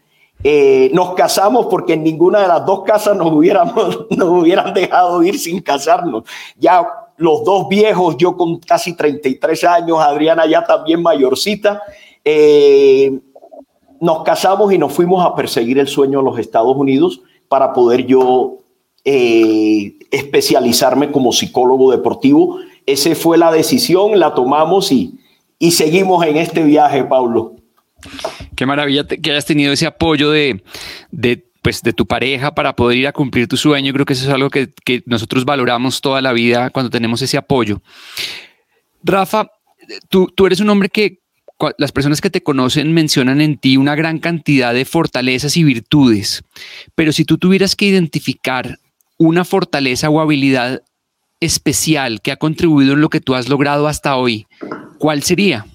eh, 0.46 0.90
nos 0.92 1.14
casamos 1.14 1.66
porque 1.70 1.94
en 1.94 2.04
ninguna 2.04 2.42
de 2.42 2.48
las 2.48 2.66
dos 2.66 2.82
casas 2.82 3.16
nos, 3.16 3.32
hubiéramos, 3.32 4.06
nos 4.10 4.28
hubieran 4.28 4.74
dejado 4.74 5.22
ir 5.22 5.38
sin 5.38 5.62
casarnos. 5.62 6.24
Ya 6.58 6.86
los 7.16 7.44
dos 7.44 7.66
viejos, 7.68 8.18
yo 8.18 8.36
con 8.36 8.58
casi 8.58 8.94
33 8.94 9.64
años, 9.64 9.98
Adriana 10.00 10.44
ya 10.46 10.62
también 10.62 11.02
mayorcita, 11.02 11.82
eh, 12.22 13.18
nos 14.00 14.22
casamos 14.22 14.70
y 14.70 14.76
nos 14.76 14.92
fuimos 14.92 15.24
a 15.24 15.34
perseguir 15.34 15.78
el 15.78 15.88
sueño 15.88 16.18
de 16.18 16.24
los 16.26 16.38
Estados 16.38 16.76
Unidos 16.76 17.22
para 17.48 17.72
poder 17.72 18.04
yo 18.04 18.58
eh, 19.02 19.94
especializarme 20.10 21.10
como 21.10 21.32
psicólogo 21.32 21.90
deportivo. 21.90 22.58
Esa 22.84 23.14
fue 23.14 23.38
la 23.38 23.50
decisión, 23.50 24.18
la 24.18 24.34
tomamos 24.34 24.92
y, 24.92 25.18
y 25.58 25.70
seguimos 25.70 26.22
en 26.26 26.36
este 26.36 26.62
viaje, 26.62 27.02
Pablo. 27.04 27.52
Qué 28.56 28.66
maravilla 28.66 29.06
que 29.06 29.30
hayas 29.30 29.46
tenido 29.46 29.72
ese 29.72 29.86
apoyo 29.86 30.30
de, 30.30 30.62
de 31.10 31.50
pues, 31.64 31.82
de 31.82 31.92
tu 31.94 32.06
pareja 32.06 32.54
para 32.54 32.76
poder 32.76 32.98
ir 32.98 33.06
a 33.06 33.12
cumplir 33.12 33.48
tu 33.48 33.56
sueño. 33.56 33.92
Creo 33.92 34.04
que 34.04 34.12
eso 34.12 34.26
es 34.28 34.34
algo 34.34 34.50
que, 34.50 34.72
que 34.84 35.02
nosotros 35.06 35.44
valoramos 35.44 36.00
toda 36.00 36.20
la 36.20 36.32
vida 36.32 36.70
cuando 36.70 36.90
tenemos 36.90 37.22
ese 37.22 37.38
apoyo. 37.38 37.80
Rafa, 39.02 39.50
tú, 40.08 40.30
tú 40.34 40.46
eres 40.46 40.60
un 40.60 40.68
hombre 40.68 40.88
que 40.90 41.20
las 41.78 41.92
personas 41.92 42.20
que 42.20 42.30
te 42.30 42.42
conocen 42.42 42.92
mencionan 42.92 43.40
en 43.40 43.56
ti 43.56 43.76
una 43.76 43.94
gran 43.94 44.18
cantidad 44.18 44.74
de 44.74 44.84
fortalezas 44.84 45.56
y 45.56 45.64
virtudes, 45.64 46.42
pero 46.94 47.12
si 47.12 47.24
tú 47.24 47.38
tuvieras 47.38 47.76
que 47.76 47.86
identificar 47.86 48.78
una 49.16 49.44
fortaleza 49.44 50.10
o 50.10 50.20
habilidad 50.20 50.82
especial 51.40 52.20
que 52.20 52.32
ha 52.32 52.36
contribuido 52.36 52.94
en 52.94 53.00
lo 53.00 53.08
que 53.08 53.20
tú 53.20 53.34
has 53.34 53.48
logrado 53.48 53.88
hasta 53.88 54.16
hoy, 54.16 54.46
¿cuál 54.98 55.22
sería? 55.22 55.66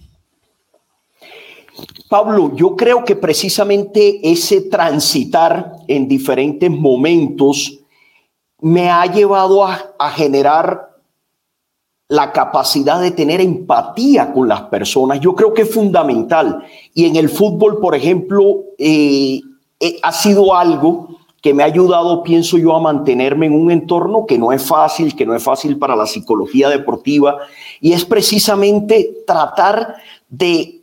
Pablo, 2.09 2.55
yo 2.55 2.75
creo 2.75 3.05
que 3.05 3.15
precisamente 3.15 4.19
ese 4.23 4.61
transitar 4.61 5.73
en 5.87 6.07
diferentes 6.07 6.69
momentos 6.71 7.79
me 8.61 8.89
ha 8.89 9.05
llevado 9.05 9.65
a, 9.65 10.11
generar 10.11 10.89
la 12.07 12.31
capacidad 12.31 12.99
de 12.99 13.11
tener 13.11 13.39
empatía 13.39 14.33
con 14.33 14.47
las 14.47 14.63
personas. 14.63 15.19
Yo 15.19 15.35
creo 15.35 15.53
que 15.53 15.61
es 15.61 15.73
fundamental. 15.73 16.63
Y 16.93 17.05
en 17.05 17.15
el 17.15 17.29
fútbol, 17.29 17.79
por 17.79 17.95
ejemplo, 17.95 18.63
eh, 18.77 19.41
eh, 19.79 19.99
ha 20.01 20.11
sido 20.11 20.55
algo 20.55 21.19
que 21.41 21.53
me 21.53 21.63
ha 21.63 21.67
ayudado, 21.67 22.23
pienso 22.23 22.57
yo, 22.57 22.75
a 22.75 22.81
mantenerme 22.81 23.45
en 23.45 23.53
un 23.53 23.71
entorno 23.71 24.25
que 24.25 24.37
no 24.37 24.51
es 24.51 24.65
fácil, 24.65 25.15
que 25.15 25.25
no 25.25 25.35
es 25.35 25.43
fácil 25.43 25.77
para 25.77 25.95
la 25.95 26.05
psicología 26.05 26.67
deportiva, 26.67 27.37
y 27.79 27.93
es 27.93 28.03
precisamente 28.03 29.23
tratar 29.25 29.95
de 30.27 30.78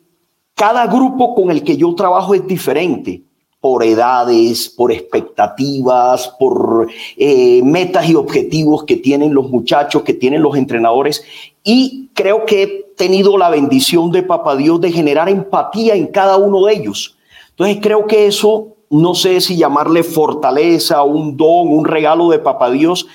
cada 0.57 0.87
grupo 0.87 1.35
con 1.35 1.51
el 1.51 1.63
que 1.63 1.77
yo 1.77 1.95
trabajo 1.95 2.35
es 2.35 2.47
diferente 2.47 3.23
por 3.61 3.85
edades, 3.85 4.71
por 4.71 4.91
expectativas, 4.91 6.29
por 6.39 6.89
eh, 7.17 7.61
metas 7.63 8.09
y 8.09 8.15
objetivos 8.15 8.85
que 8.85 8.97
tienen 8.97 9.35
los 9.35 9.51
muchachos, 9.51 10.03
que 10.03 10.15
tienen 10.15 10.43
los 10.43 10.57
entrenadores. 10.57 11.23
Y 11.63 12.09
creo 12.15 12.47
que 12.47 12.63
he 12.63 12.67
tenido 12.97 13.37
la 13.37 13.51
bendición 13.51 14.11
de 14.11 14.23
Papá 14.23 14.57
Dios 14.57 14.81
de 14.81 14.93
generar 14.93 15.29
empatía 15.29 15.95
en 15.95 16.07
cada 16.07 16.39
uno 16.39 16.65
de 16.65 16.75
ellos. 16.75 17.19
Entonces 17.51 17.79
creo 17.83 18.07
que 18.07 18.27
eso 18.27 18.77
no 18.89 19.15
sé 19.15 19.43
si 19.43 19.57
llamarle 19.57 20.05
fortaleza, 20.05 21.03
un 21.03 21.37
don, 21.37 21.69
un 21.69 21.85
regalo 21.85 22.31
de 22.31 22.39
Papá 22.39 22.71
Dios, 22.71 23.07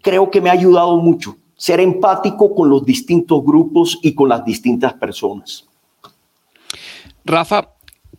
creo 0.00 0.30
que 0.30 0.40
me 0.40 0.48
ha 0.48 0.54
ayudado 0.54 0.96
mucho 0.96 1.36
ser 1.56 1.80
empático 1.80 2.54
con 2.54 2.70
los 2.70 2.84
distintos 2.84 3.42
grupos 3.44 3.98
y 4.02 4.14
con 4.14 4.28
las 4.28 4.44
distintas 4.44 4.94
personas. 4.94 5.65
Rafa, 7.26 7.70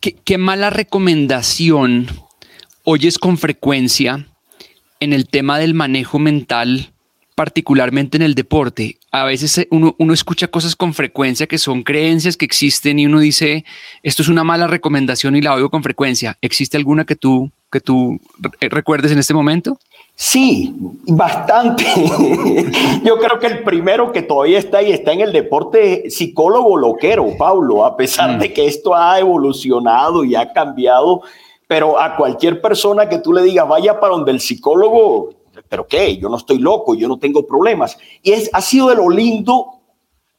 ¿qué, 0.01 0.37
mala 0.37 0.69
recomendación 0.69 2.07
oyes 2.83 3.17
con 3.17 3.37
frecuencia 3.37 4.27
en 4.99 5.13
el 5.13 5.29
tema 5.29 5.59
del 5.59 5.73
manejo 5.73 6.19
mental, 6.19 6.91
particularmente 7.33 8.17
en 8.17 8.23
el 8.23 8.35
deporte? 8.35 8.97
a 9.11 9.23
veces 9.23 9.57
eh, 9.57 9.67
uno, 9.71 9.95
escucha 10.13 10.49
cosas 10.49 10.75
con 10.75 10.93
frecuencia 10.93 11.47
que 11.47 11.57
son 11.57 11.83
creencias 11.83 12.35
que 12.35 12.45
existen 12.45 12.99
y 12.99 13.05
uno 13.05 13.19
dice, 13.19 13.63
esto 14.03 14.21
es 14.21 14.27
una 14.27 14.43
mala 14.43 14.67
recomendación 14.67 15.35
y 15.37 15.41
la 15.41 15.53
oigo 15.55 15.69
con 15.69 15.83
frecuencia. 15.83 16.37
¿Existe 16.41 16.75
alguna 16.75 17.05
que 17.05 17.15
tú, 17.15 17.49
que 17.71 17.79
tú 17.79 18.19
eh, 18.59 18.67
recuerdes 18.69 19.13
en 19.13 19.19
este 19.19 19.33
momento? 19.33 19.79
Sí, 20.19 20.73
bastante. 21.05 21.85
Yo 23.03 23.19
creo 23.19 23.37
que 23.37 23.45
el 23.45 23.63
primero 23.63 24.11
que 24.11 24.23
todavía 24.23 24.57
está 24.57 24.79
ahí 24.79 24.91
está 24.91 25.13
en 25.13 25.21
el 25.21 25.31
deporte 25.31 26.09
psicólogo 26.09 26.75
loquero, 26.75 27.37
Pablo, 27.37 27.85
a 27.85 27.95
pesar 27.95 28.31
mm. 28.31 28.39
de 28.39 28.51
que 28.51 28.65
esto 28.65 28.95
ha 28.95 29.19
evolucionado 29.19 30.23
y 30.23 30.33
ha 30.33 30.51
cambiado, 30.53 31.21
pero 31.67 31.99
a 32.01 32.17
cualquier 32.17 32.61
persona 32.61 33.07
que 33.07 33.19
tú 33.19 33.31
le 33.31 33.43
digas 33.43 33.67
vaya 33.67 33.99
para 33.99 34.15
donde 34.15 34.31
el 34.31 34.39
psicólogo, 34.39 35.35
pero 35.69 35.85
qué, 35.85 36.17
yo 36.17 36.29
no 36.29 36.37
estoy 36.37 36.57
loco, 36.57 36.95
yo 36.95 37.07
no 37.07 37.19
tengo 37.19 37.45
problemas. 37.45 37.95
Y 38.23 38.31
es, 38.31 38.49
ha 38.53 38.61
sido 38.61 38.89
de 38.89 38.95
lo 38.95 39.11
lindo, 39.11 39.67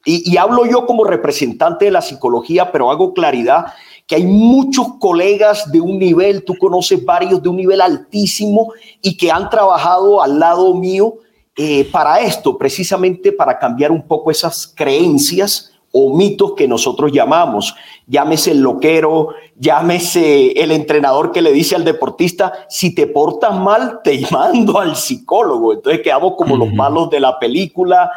y, 0.04 0.36
hablo 0.38 0.66
yo 0.66 0.86
como 0.86 1.04
representante 1.04 1.84
de 1.84 1.92
la 1.92 2.02
psicología, 2.02 2.72
pero 2.72 2.90
hago 2.90 3.14
claridad 3.14 3.74
que 4.08 4.16
hay 4.16 4.24
muchos 4.24 4.94
colegas 4.98 5.70
de 5.70 5.82
un 5.82 5.98
nivel, 5.98 6.42
tú 6.42 6.56
conoces 6.58 7.04
varios 7.04 7.42
de 7.42 7.50
un 7.50 7.56
nivel 7.56 7.82
altísimo 7.82 8.72
y 9.02 9.18
que 9.18 9.30
han 9.30 9.50
trabajado 9.50 10.22
al 10.22 10.40
lado 10.40 10.74
mío 10.74 11.18
eh, 11.54 11.84
para 11.92 12.18
esto, 12.20 12.56
precisamente 12.56 13.32
para 13.32 13.58
cambiar 13.58 13.92
un 13.92 14.02
poco 14.02 14.30
esas 14.30 14.66
creencias 14.66 15.72
o 15.92 16.16
mitos 16.16 16.54
que 16.54 16.66
nosotros 16.66 17.12
llamamos. 17.12 17.74
Llámese 18.06 18.52
el 18.52 18.60
loquero, 18.60 19.34
llámese 19.58 20.52
el 20.52 20.70
entrenador 20.70 21.30
que 21.30 21.42
le 21.42 21.52
dice 21.52 21.76
al 21.76 21.84
deportista, 21.84 22.66
si 22.70 22.94
te 22.94 23.08
portas 23.08 23.54
mal, 23.60 24.00
te 24.02 24.22
mando 24.30 24.78
al 24.78 24.96
psicólogo. 24.96 25.74
Entonces 25.74 26.00
quedamos 26.00 26.32
como 26.38 26.56
los 26.56 26.72
malos 26.72 27.10
de 27.10 27.20
la 27.20 27.38
película. 27.38 28.10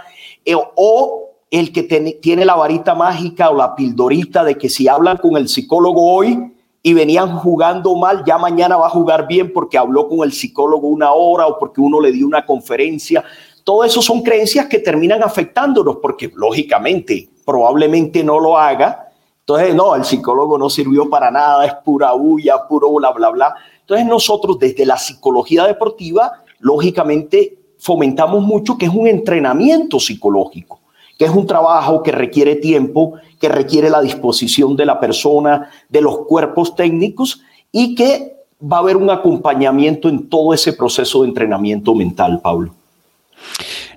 Eh, 0.45 0.55
o 0.55 1.30
el 1.51 1.73
que 1.73 1.83
tiene 2.21 2.45
la 2.45 2.55
varita 2.55 2.95
mágica 2.95 3.49
o 3.49 3.55
la 3.55 3.75
pildorita 3.75 4.43
de 4.43 4.57
que 4.57 4.69
si 4.69 4.87
hablan 4.87 5.17
con 5.17 5.35
el 5.35 5.49
psicólogo 5.49 6.13
hoy 6.13 6.51
y 6.81 6.93
venían 6.93 7.37
jugando 7.37 7.95
mal, 7.95 8.23
ya 8.25 8.37
mañana 8.37 8.77
va 8.77 8.87
a 8.87 8.89
jugar 8.89 9.27
bien 9.27 9.51
porque 9.53 9.77
habló 9.77 10.07
con 10.07 10.19
el 10.21 10.31
psicólogo 10.31 10.87
una 10.87 11.11
hora 11.11 11.45
o 11.47 11.59
porque 11.59 11.81
uno 11.81 11.99
le 11.99 12.11
dio 12.11 12.25
una 12.25 12.45
conferencia. 12.45 13.23
Todo 13.63 13.83
eso 13.83 14.01
son 14.01 14.23
creencias 14.23 14.65
que 14.67 14.79
terminan 14.79 15.21
afectándonos 15.21 15.97
porque 15.97 16.31
lógicamente 16.33 17.29
probablemente 17.45 18.23
no 18.23 18.39
lo 18.39 18.57
haga. 18.57 19.09
Entonces, 19.39 19.75
no, 19.75 19.95
el 19.95 20.05
psicólogo 20.05 20.57
no 20.57 20.69
sirvió 20.69 21.09
para 21.09 21.29
nada, 21.29 21.65
es 21.65 21.73
pura 21.83 22.13
bulla, 22.13 22.67
puro 22.67 22.91
bla, 22.93 23.11
bla, 23.11 23.29
bla. 23.29 23.55
Entonces, 23.81 24.07
nosotros 24.07 24.57
desde 24.57 24.85
la 24.85 24.97
psicología 24.97 25.65
deportiva, 25.67 26.31
lógicamente, 26.59 27.57
fomentamos 27.77 28.41
mucho 28.43 28.77
que 28.77 28.85
es 28.85 28.93
un 28.93 29.07
entrenamiento 29.07 29.99
psicológico, 29.99 30.79
que 31.21 31.25
es 31.25 31.31
un 31.31 31.45
trabajo 31.45 32.01
que 32.01 32.11
requiere 32.11 32.55
tiempo, 32.55 33.13
que 33.39 33.47
requiere 33.47 33.91
la 33.91 34.01
disposición 34.01 34.75
de 34.75 34.87
la 34.87 34.99
persona, 34.99 35.69
de 35.87 36.01
los 36.01 36.25
cuerpos 36.25 36.75
técnicos 36.75 37.43
y 37.71 37.93
que 37.93 38.37
va 38.59 38.77
a 38.77 38.79
haber 38.79 38.97
un 38.97 39.07
acompañamiento 39.11 40.09
en 40.09 40.27
todo 40.27 40.51
ese 40.51 40.73
proceso 40.73 41.21
de 41.21 41.27
entrenamiento 41.27 41.93
mental, 41.93 42.39
Pablo. 42.41 42.73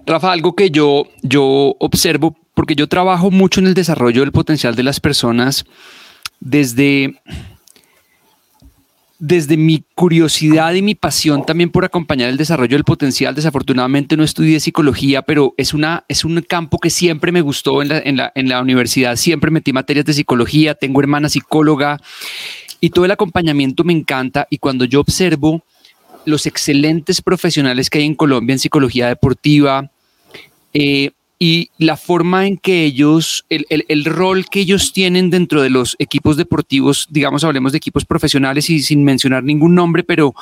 Rafa, 0.04 0.32
algo 0.32 0.54
que 0.54 0.68
yo, 0.68 1.06
yo 1.22 1.74
observo 1.78 2.36
porque 2.52 2.74
yo 2.74 2.90
trabajo 2.90 3.30
mucho 3.30 3.58
en 3.60 3.68
el 3.68 3.74
desarrollo 3.74 4.20
del 4.20 4.30
potencial 4.30 4.74
de 4.74 4.82
las 4.82 5.00
personas 5.00 5.64
desde, 6.40 7.22
desde 9.18 9.56
mi 9.56 9.84
curiosidad 9.94 10.74
y 10.74 10.82
mi 10.82 10.94
pasión 10.94 11.46
también 11.46 11.70
por 11.70 11.84
acompañar 11.84 12.28
el 12.30 12.36
desarrollo 12.36 12.76
del 12.76 12.84
potencial. 12.84 13.34
Desafortunadamente 13.34 14.16
no 14.16 14.24
estudié 14.24 14.60
psicología, 14.60 15.22
pero 15.22 15.54
es, 15.56 15.72
una, 15.72 16.04
es 16.08 16.24
un 16.24 16.40
campo 16.42 16.78
que 16.78 16.90
siempre 16.90 17.30
me 17.32 17.40
gustó 17.40 17.80
en 17.82 17.88
la, 17.88 17.98
en, 17.98 18.16
la, 18.16 18.32
en 18.34 18.48
la 18.48 18.60
universidad. 18.60 19.16
Siempre 19.16 19.50
metí 19.50 19.72
materias 19.72 20.04
de 20.04 20.14
psicología, 20.14 20.74
tengo 20.74 21.00
hermana 21.00 21.28
psicóloga 21.28 22.00
y 22.80 22.90
todo 22.90 23.04
el 23.04 23.12
acompañamiento 23.12 23.84
me 23.84 23.92
encanta. 23.92 24.46
Y 24.50 24.58
cuando 24.58 24.84
yo 24.84 25.00
observo 25.00 25.64
los 26.24 26.46
excelentes 26.46 27.22
profesionales 27.22 27.90
que 27.90 27.98
hay 27.98 28.04
en 28.06 28.14
Colombia 28.14 28.54
en 28.54 28.58
psicología 28.58 29.08
deportiva, 29.08 29.90
eh, 30.72 31.12
y 31.44 31.68
la 31.76 31.98
forma 31.98 32.46
en 32.46 32.56
que 32.56 32.86
ellos, 32.86 33.44
el, 33.50 33.66
el, 33.68 34.04
rol 34.06 34.46
que 34.46 34.60
ellos 34.60 34.94
tienen 34.94 35.28
dentro 35.28 35.60
de 35.60 35.68
los 35.68 35.94
equipos 35.98 36.38
deportivos, 36.38 37.06
digamos, 37.10 37.44
hablemos 37.44 37.72
de 37.72 37.76
equipos 37.76 38.06
profesionales 38.06 38.70
y 38.70 38.80
sin 38.80 39.04
mencionar 39.04 39.44
ningún 39.44 39.74
nombre, 39.74 40.04
pero, 40.04 40.34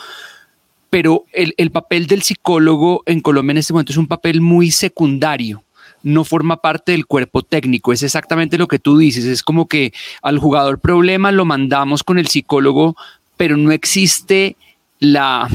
pero 0.91 1.25
el, 1.33 1.55
el 1.57 1.73
papel 1.73 2.07
del 2.07 2.23
psicólogo 2.23 3.03
en 3.05 3.21
Colombia 3.21 3.51
en 3.51 3.59
este 3.59 3.73
momento 3.73 3.91
es 3.91 3.99
un 3.99 4.07
papel 4.07 4.41
muy 4.41 4.71
secundario 4.71 5.65
no 6.05 6.23
forma 6.23 6.59
parte 6.59 6.93
del 6.93 7.07
cuerpo 7.07 7.43
técnico. 7.43 7.93
Es 7.93 8.05
exactamente 8.05 8.59
lo 8.59 8.67
que 8.67 8.81
tú 8.81 8.99
dices. 8.99 9.25
Es 9.25 9.45
como 9.45 9.67
que 9.67 9.93
al 10.21 10.39
jugador 10.39 10.81
problema 10.81 11.31
lo 11.31 11.45
mandamos 11.45 12.03
con 12.03 12.19
el 12.19 12.27
psicólogo, 12.27 12.97
pero 13.37 13.57
no 13.57 13.71
existe 13.71 14.57
la, 14.99 15.49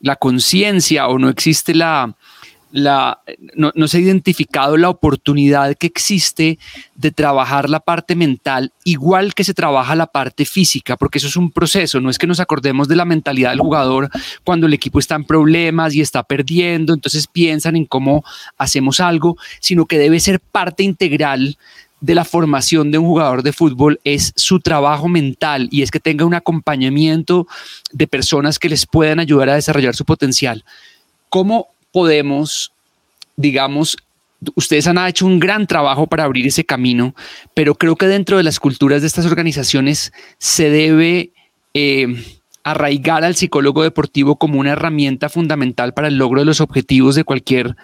la 0.00 0.14
conciencia 0.14 1.08
o 1.08 1.18
no 1.18 1.28
existe 1.28 1.74
la, 1.74 2.14
la, 2.70 3.20
no, 3.54 3.72
se 3.88 3.98
ha 3.98 4.00
identificado 4.00 4.76
la 4.76 4.90
oportunidad 4.90 5.74
que 5.76 5.86
existe 5.86 6.58
de 6.94 7.10
trabajar 7.10 7.70
la 7.70 7.80
parte 7.80 8.14
mental 8.14 8.72
igual 8.84 9.34
que 9.34 9.44
se 9.44 9.54
trabaja 9.54 9.94
la 9.94 10.06
parte 10.06 10.44
física, 10.44 10.96
porque 10.96 11.18
eso 11.18 11.28
es 11.28 11.36
un 11.36 11.50
proceso, 11.50 12.00
no 12.00 12.10
es 12.10 12.18
que 12.18 12.26
nos 12.26 12.40
acordemos 12.40 12.88
de 12.88 12.96
la 12.96 13.04
mentalidad 13.04 13.50
del 13.50 13.60
jugador 13.60 14.10
cuando 14.44 14.66
el 14.66 14.74
equipo 14.74 14.98
está 14.98 15.14
en 15.14 15.24
problemas 15.24 15.94
y 15.94 16.00
está 16.00 16.22
perdiendo, 16.22 16.94
entonces 16.94 17.26
piensan 17.26 17.76
en 17.76 17.86
cómo 17.86 18.24
hacemos 18.56 19.00
algo, 19.00 19.36
sino 19.60 19.86
que 19.86 19.98
debe 19.98 20.20
ser 20.20 20.40
parte 20.40 20.82
integral 20.82 21.56
de 22.00 22.14
la 22.14 22.24
formación 22.24 22.90
de 22.90 22.98
un 22.98 23.06
jugador 23.06 23.42
de 23.42 23.52
fútbol 23.52 24.00
es 24.04 24.32
su 24.36 24.60
trabajo 24.60 25.08
mental 25.08 25.68
y 25.70 25.82
es 25.82 25.90
que 25.90 26.00
tenga 26.00 26.24
un 26.24 26.34
acompañamiento 26.34 27.46
de 27.92 28.06
personas 28.06 28.58
que 28.58 28.68
les 28.68 28.86
puedan 28.86 29.18
ayudar 29.18 29.50
a 29.50 29.54
desarrollar 29.54 29.96
su 29.96 30.04
potencial. 30.04 30.64
¿Cómo 31.28 31.68
podemos, 31.92 32.72
digamos, 33.36 33.96
ustedes 34.54 34.86
han 34.86 34.98
hecho 35.06 35.26
un 35.26 35.38
gran 35.38 35.66
trabajo 35.66 36.06
para 36.06 36.24
abrir 36.24 36.46
ese 36.46 36.64
camino, 36.64 37.14
pero 37.54 37.74
creo 37.74 37.96
que 37.96 38.06
dentro 38.06 38.36
de 38.36 38.42
las 38.42 38.60
culturas 38.60 39.00
de 39.00 39.06
estas 39.06 39.26
organizaciones 39.26 40.12
se 40.38 40.70
debe 40.70 41.32
eh, 41.74 42.24
arraigar 42.62 43.24
al 43.24 43.34
psicólogo 43.34 43.82
deportivo 43.82 44.36
como 44.36 44.60
una 44.60 44.72
herramienta 44.72 45.28
fundamental 45.28 45.94
para 45.94 46.08
el 46.08 46.18
logro 46.18 46.40
de 46.40 46.46
los 46.46 46.60
objetivos 46.60 47.14
de 47.14 47.24
cualquier 47.24 47.76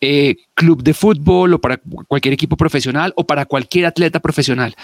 eh, 0.00 0.34
club 0.54 0.82
de 0.82 0.94
fútbol 0.94 1.54
o 1.54 1.60
para 1.60 1.80
cualquier 2.08 2.34
equipo 2.34 2.56
profesional 2.56 3.12
o 3.16 3.24
para 3.24 3.46
cualquier 3.46 3.86
atleta 3.86 4.18
profesional. 4.18 4.74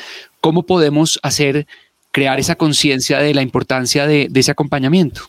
¿Cómo 0.40 0.62
podemos 0.62 1.18
hacer, 1.24 1.66
crear 2.12 2.38
esa 2.38 2.54
conciencia 2.54 3.18
de 3.18 3.34
la 3.34 3.42
importancia 3.42 4.06
de, 4.06 4.30
ese 4.32 4.52
acompañamiento? 4.52 5.22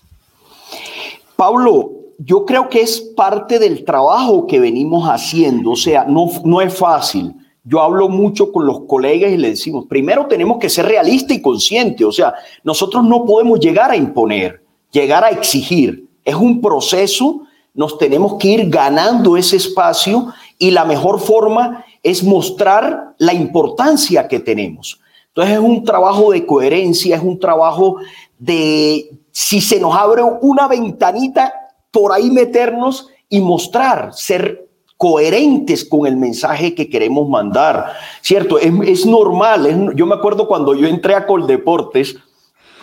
Pablo, 1.35 1.89
yo 2.19 2.45
creo 2.45 2.69
que 2.69 2.81
es 2.81 2.99
parte 2.99 3.57
del 3.57 3.83
trabajo 3.83 4.45
que 4.45 4.59
venimos 4.59 5.07
haciendo, 5.07 5.71
o 5.71 5.75
sea, 5.75 6.05
no, 6.05 6.29
no 6.43 6.61
es 6.61 6.73
fácil. 6.73 7.33
Yo 7.63 7.81
hablo 7.81 8.09
mucho 8.09 8.51
con 8.51 8.65
los 8.65 8.81
colegas 8.81 9.31
y 9.31 9.37
les 9.37 9.51
decimos, 9.51 9.85
primero 9.87 10.27
tenemos 10.27 10.57
que 10.59 10.69
ser 10.69 10.85
realistas 10.85 11.37
y 11.37 11.41
conscientes, 11.41 12.05
o 12.05 12.11
sea, 12.11 12.33
nosotros 12.63 13.03
no 13.03 13.25
podemos 13.25 13.59
llegar 13.59 13.89
a 13.89 13.95
imponer, 13.95 14.61
llegar 14.91 15.23
a 15.23 15.29
exigir. 15.29 16.07
Es 16.23 16.35
un 16.35 16.61
proceso 16.61 17.41
nos 17.73 17.97
tenemos 17.97 18.35
que 18.35 18.49
ir 18.49 18.69
ganando 18.69 19.37
ese 19.37 19.55
espacio 19.55 20.33
y 20.57 20.71
la 20.71 20.85
mejor 20.85 21.19
forma 21.19 21.85
es 22.03 22.23
mostrar 22.23 23.13
la 23.17 23.33
importancia 23.33 24.27
que 24.27 24.39
tenemos. 24.39 24.99
Entonces 25.27 25.53
es 25.53 25.59
un 25.59 25.83
trabajo 25.83 26.31
de 26.31 26.45
coherencia, 26.45 27.15
es 27.15 27.23
un 27.23 27.39
trabajo 27.39 27.97
de, 28.37 29.09
si 29.31 29.61
se 29.61 29.79
nos 29.79 29.95
abre 29.95 30.23
una 30.41 30.67
ventanita, 30.67 31.53
por 31.91 32.13
ahí 32.13 32.29
meternos 32.29 33.09
y 33.29 33.41
mostrar, 33.41 34.13
ser 34.13 34.67
coherentes 34.97 35.85
con 35.85 36.05
el 36.05 36.17
mensaje 36.17 36.75
que 36.75 36.89
queremos 36.89 37.29
mandar, 37.29 37.93
¿cierto? 38.21 38.59
Es, 38.59 39.05
normal, 39.05 39.93
yo 39.95 40.05
me 40.05 40.15
acuerdo 40.15 40.47
cuando 40.47 40.75
yo 40.75 40.87
entré 40.87 41.15
a 41.15 41.25
Coldeportes, 41.25 42.17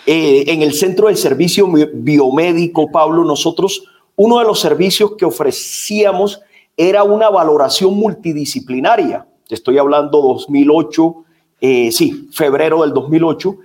eh, 0.07 0.45
en 0.47 0.62
el 0.62 0.73
centro 0.73 1.09
del 1.09 1.16
servicio 1.16 1.69
biomédico, 1.95 2.90
Pablo, 2.90 3.25
nosotros 3.25 3.83
uno 4.14 4.38
de 4.38 4.45
los 4.45 4.61
servicios 4.61 5.12
que 5.19 5.27
ofrecíamos 5.27 6.40
era 6.77 7.03
una 7.03 7.29
valoración 7.29 7.95
multidisciplinaria. 7.95 9.27
Estoy 9.49 9.79
hablando 9.79 10.23
2008, 10.23 11.16
eh, 11.61 11.92
sí, 11.92 12.29
febrero 12.33 12.83
del 12.83 12.95
2008. 12.95 13.59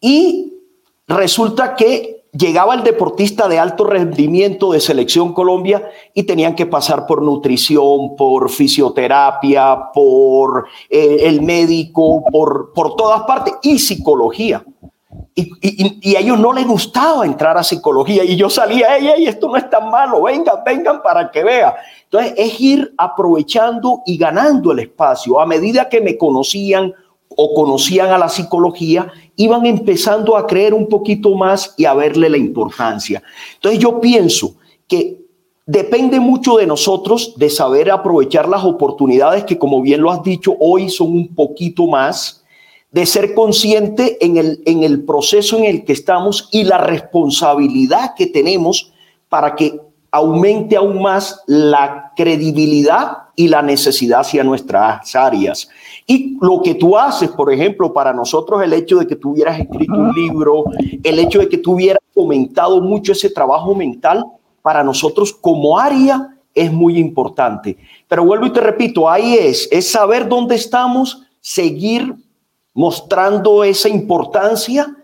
Y 0.00 0.52
resulta 1.08 1.74
que 1.74 2.13
llegaba 2.36 2.74
el 2.74 2.82
deportista 2.82 3.48
de 3.48 3.58
alto 3.58 3.84
rendimiento 3.84 4.72
de 4.72 4.80
Selección 4.80 5.32
Colombia 5.32 5.88
y 6.12 6.24
tenían 6.24 6.54
que 6.54 6.66
pasar 6.66 7.06
por 7.06 7.22
nutrición, 7.22 8.16
por 8.16 8.50
fisioterapia, 8.50 9.90
por 9.94 10.66
eh, 10.90 11.18
el 11.22 11.42
médico, 11.42 12.24
por, 12.30 12.72
por 12.74 12.96
todas 12.96 13.22
partes 13.22 13.54
y 13.62 13.78
psicología. 13.78 14.64
Y, 15.36 16.14
a 16.14 16.20
ellos 16.20 16.38
no 16.38 16.52
les 16.52 16.66
gustaba 16.66 17.26
entrar 17.26 17.56
a 17.56 17.64
psicología. 17.64 18.24
Y 18.24 18.36
yo 18.36 18.48
salía, 18.48 18.96
ella 18.96 19.16
y 19.16 19.26
esto 19.26 19.48
no 19.48 19.56
es 19.56 19.68
tan 19.68 19.90
malo, 19.90 20.22
vengan, 20.22 20.56
vengan 20.64 21.02
para 21.02 21.30
que 21.30 21.42
vea. 21.42 21.74
Entonces 22.04 22.34
es 22.36 22.60
ir 22.60 22.94
aprovechando 22.96 24.02
y 24.06 24.16
ganando 24.16 24.70
el 24.70 24.80
espacio. 24.80 25.40
A 25.40 25.46
medida 25.46 25.88
que 25.88 26.00
me 26.00 26.16
conocían 26.16 26.92
o 27.36 27.54
conocían 27.54 28.10
a 28.10 28.18
la 28.18 28.28
psicología, 28.28 29.10
iban 29.36 29.66
empezando 29.66 30.36
a 30.36 30.46
creer 30.46 30.74
un 30.74 30.88
poquito 30.88 31.34
más 31.34 31.74
y 31.76 31.84
a 31.84 31.94
verle 31.94 32.28
la 32.28 32.36
importancia. 32.36 33.22
Entonces 33.54 33.80
yo 33.80 34.00
pienso 34.00 34.54
que 34.86 35.24
depende 35.66 36.20
mucho 36.20 36.56
de 36.56 36.66
nosotros 36.66 37.34
de 37.36 37.50
saber 37.50 37.90
aprovechar 37.90 38.48
las 38.48 38.64
oportunidades 38.64 39.44
que, 39.44 39.58
como 39.58 39.80
bien 39.82 40.02
lo 40.02 40.10
has 40.10 40.22
dicho, 40.22 40.56
hoy 40.60 40.90
son 40.90 41.08
un 41.08 41.34
poquito 41.34 41.86
más 41.86 42.44
de 42.90 43.06
ser 43.06 43.34
consciente 43.34 44.24
en 44.24 44.36
el, 44.36 44.62
en 44.66 44.84
el 44.84 45.04
proceso 45.04 45.58
en 45.58 45.64
el 45.64 45.84
que 45.84 45.92
estamos 45.92 46.48
y 46.52 46.62
la 46.62 46.78
responsabilidad 46.78 48.14
que 48.16 48.26
tenemos 48.26 48.92
para 49.28 49.56
que 49.56 49.80
aumente 50.14 50.76
aún 50.76 51.02
más 51.02 51.42
la 51.48 52.12
credibilidad 52.14 53.18
y 53.34 53.48
la 53.48 53.62
necesidad 53.62 54.20
hacia 54.20 54.44
nuestras 54.44 55.12
áreas. 55.16 55.68
Y 56.06 56.38
lo 56.40 56.62
que 56.62 56.76
tú 56.76 56.96
haces, 56.96 57.30
por 57.30 57.52
ejemplo, 57.52 57.92
para 57.92 58.12
nosotros 58.12 58.62
el 58.62 58.74
hecho 58.74 58.98
de 58.98 59.08
que 59.08 59.16
tú 59.16 59.30
hubieras 59.32 59.58
escrito 59.58 59.92
un 59.92 60.12
libro, 60.12 60.66
el 61.02 61.18
hecho 61.18 61.40
de 61.40 61.48
que 61.48 61.58
tú 61.58 61.72
hubieras 61.72 61.98
comentado 62.14 62.80
mucho 62.80 63.10
ese 63.10 63.28
trabajo 63.28 63.74
mental, 63.74 64.24
para 64.62 64.84
nosotros 64.84 65.32
como 65.32 65.76
área 65.76 66.36
es 66.54 66.72
muy 66.72 66.96
importante. 66.96 67.76
Pero 68.06 68.24
vuelvo 68.24 68.46
y 68.46 68.52
te 68.52 68.60
repito, 68.60 69.10
ahí 69.10 69.34
es, 69.34 69.68
es 69.72 69.90
saber 69.90 70.28
dónde 70.28 70.54
estamos, 70.54 71.22
seguir 71.40 72.14
mostrando 72.72 73.64
esa 73.64 73.88
importancia 73.88 74.96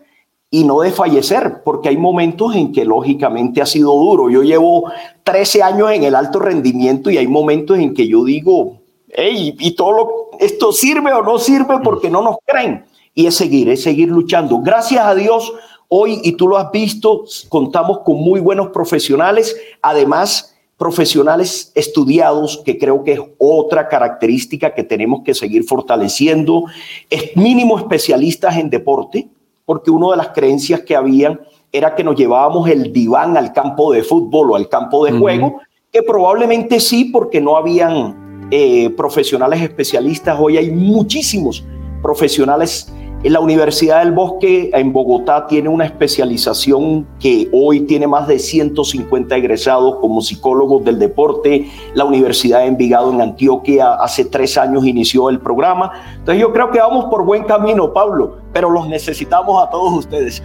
y 0.53 0.65
no 0.65 0.81
de 0.81 0.91
fallecer, 0.91 1.63
porque 1.63 1.87
hay 1.87 1.97
momentos 1.97 2.53
en 2.53 2.73
que 2.73 2.83
lógicamente 2.83 3.61
ha 3.61 3.65
sido 3.65 3.93
duro. 3.93 4.29
Yo 4.29 4.43
llevo 4.43 4.91
13 5.23 5.63
años 5.63 5.91
en 5.91 6.03
el 6.03 6.13
alto 6.13 6.39
rendimiento 6.39 7.09
y 7.09 7.17
hay 7.17 7.27
momentos 7.27 7.79
en 7.79 7.93
que 7.93 8.05
yo 8.05 8.25
digo, 8.25 8.81
hey, 9.07 9.55
y 9.57 9.75
todo 9.75 10.29
esto 10.39 10.73
sirve 10.73 11.13
o 11.13 11.23
no 11.23 11.39
sirve 11.39 11.79
porque 11.81 12.09
no 12.09 12.21
nos 12.21 12.35
creen. 12.45 12.83
Y 13.15 13.27
es 13.27 13.35
seguir, 13.35 13.69
es 13.69 13.81
seguir 13.81 14.09
luchando. 14.09 14.59
Gracias 14.59 15.05
a 15.05 15.15
Dios, 15.15 15.53
hoy, 15.87 16.19
y 16.21 16.33
tú 16.33 16.49
lo 16.49 16.57
has 16.57 16.69
visto, 16.69 17.23
contamos 17.47 17.99
con 17.99 18.17
muy 18.17 18.41
buenos 18.41 18.69
profesionales. 18.69 19.55
Además, 19.81 20.53
profesionales 20.75 21.71
estudiados, 21.75 22.61
que 22.65 22.77
creo 22.77 23.05
que 23.05 23.13
es 23.13 23.21
otra 23.37 23.87
característica 23.87 24.73
que 24.73 24.83
tenemos 24.83 25.21
que 25.23 25.33
seguir 25.33 25.63
fortaleciendo, 25.63 26.65
es 27.09 27.37
mínimo 27.37 27.77
especialistas 27.77 28.57
en 28.57 28.69
deporte, 28.69 29.29
porque 29.65 29.91
una 29.91 30.11
de 30.11 30.17
las 30.17 30.29
creencias 30.29 30.81
que 30.81 30.95
habían 30.95 31.39
era 31.71 31.95
que 31.95 32.03
nos 32.03 32.15
llevábamos 32.15 32.69
el 32.69 32.91
diván 32.91 33.37
al 33.37 33.53
campo 33.53 33.93
de 33.93 34.03
fútbol 34.03 34.51
o 34.51 34.55
al 34.55 34.67
campo 34.67 35.05
de 35.05 35.13
juego, 35.13 35.61
que 35.91 36.03
probablemente 36.03 36.79
sí, 36.79 37.05
porque 37.05 37.39
no 37.39 37.55
habían 37.55 38.47
eh, 38.51 38.89
profesionales 38.91 39.61
especialistas. 39.61 40.37
Hoy 40.39 40.57
hay 40.57 40.71
muchísimos 40.71 41.63
profesionales 42.01 42.91
la 43.29 43.39
Universidad 43.39 44.03
del 44.03 44.13
Bosque 44.13 44.71
en 44.73 44.91
Bogotá 44.91 45.45
tiene 45.45 45.69
una 45.69 45.85
especialización 45.85 47.05
que 47.19 47.47
hoy 47.51 47.81
tiene 47.81 48.07
más 48.07 48.27
de 48.27 48.39
150 48.39 49.35
egresados 49.37 49.97
como 50.01 50.21
psicólogos 50.21 50.83
del 50.83 50.97
deporte. 50.97 51.69
La 51.93 52.03
Universidad 52.03 52.61
de 52.61 52.67
Envigado 52.67 53.13
en 53.13 53.21
Antioquia 53.21 53.93
hace 53.93 54.25
tres 54.25 54.57
años 54.57 54.85
inició 54.85 55.29
el 55.29 55.39
programa. 55.39 55.91
Entonces 56.17 56.41
yo 56.41 56.51
creo 56.51 56.71
que 56.71 56.79
vamos 56.79 57.05
por 57.05 57.23
buen 57.23 57.43
camino, 57.43 57.93
Pablo, 57.93 58.37
pero 58.53 58.71
los 58.71 58.87
necesitamos 58.87 59.63
a 59.63 59.69
todos 59.69 59.99
ustedes. 59.99 60.41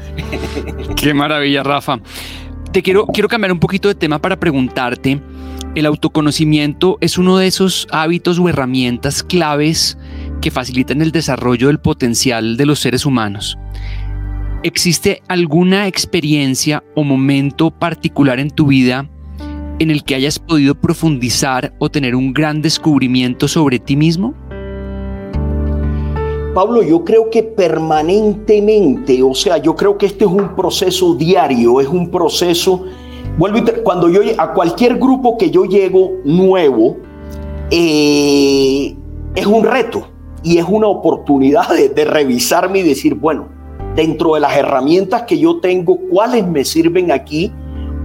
Qué 0.97 1.15
maravilla, 1.15 1.63
Rafa. 1.63 1.99
Te 2.73 2.83
quiero, 2.83 3.07
quiero 3.07 3.29
cambiar 3.29 3.53
un 3.53 3.61
poquito 3.61 3.89
de 3.89 3.95
tema 3.95 4.19
para 4.19 4.37
preguntarte. 4.37 5.19
El 5.75 5.87
autoconocimiento 5.87 6.99
es 7.01 7.17
uno 7.17 7.39
de 7.39 7.47
esos 7.47 7.87
hábitos 7.91 8.39
o 8.39 8.49
herramientas 8.49 9.23
claves 9.23 9.97
que 10.47 10.53
facilitan 10.53 11.03
el 11.03 11.11
desarrollo 11.11 11.67
del 11.67 11.81
potencial 11.81 12.57
de 12.57 12.67
los 12.67 12.79
seres 12.79 13.05
humanos. 13.05 13.59
¿Existe 14.63 15.21
alguna 15.27 15.89
experiencia 15.89 16.85
o 16.95 17.03
momento 17.03 17.73
particular 17.73 18.39
en 18.39 18.51
tu 18.51 18.69
vida 18.69 19.11
en 19.81 19.91
el 19.91 20.05
que 20.05 20.15
hayas 20.15 20.39
podido 20.39 20.77
profundizar 20.77 21.75
o 21.81 21.91
tener 21.91 22.15
un 22.15 22.33
gran 22.33 22.63
descubrimiento 22.63 23.49
sobre 23.49 23.81
ti 23.81 23.97
mismo? 23.97 24.35
Pablo, 26.55 26.81
yo 26.85 27.05
creo 27.05 27.29
que 27.29 27.43
permanentemente, 27.43 29.25
o 29.25 29.35
sea, 29.35 29.59
yo 29.59 29.75
creo 29.75 29.99
que 29.99 30.07
este 30.07 30.27
es 30.27 30.31
un 30.31 30.55
proceso 30.55 31.17
diario, 31.17 31.81
es 31.81 31.89
un 31.89 32.09
proceso, 32.09 32.85
cuando 33.83 34.09
yo 34.09 34.21
a 34.39 34.53
cualquier 34.53 34.97
grupo 34.97 35.37
que 35.39 35.51
yo 35.51 35.65
llego 35.65 36.13
nuevo, 36.25 36.99
eh, 37.73 38.95
es 39.35 39.45
un 39.45 39.65
reto 39.65 40.15
y 40.47 40.59
es 40.59 40.65
una 40.69 40.87
oportunidad 40.87 41.69
de, 41.71 42.05
revisarme 42.05 42.79
y 42.79 42.83
decir, 42.85 43.17
bueno, 43.17 43.49
dentro 43.97 44.35
de 44.35 44.41
las 44.41 44.57
herramientas 44.57 45.23
que 45.23 45.41
yo 45.41 45.59
tengo, 45.59 45.99
¿cuáles 46.09 46.47
me 46.47 46.65
sirven 46.65 47.11
aquí? 47.11 47.53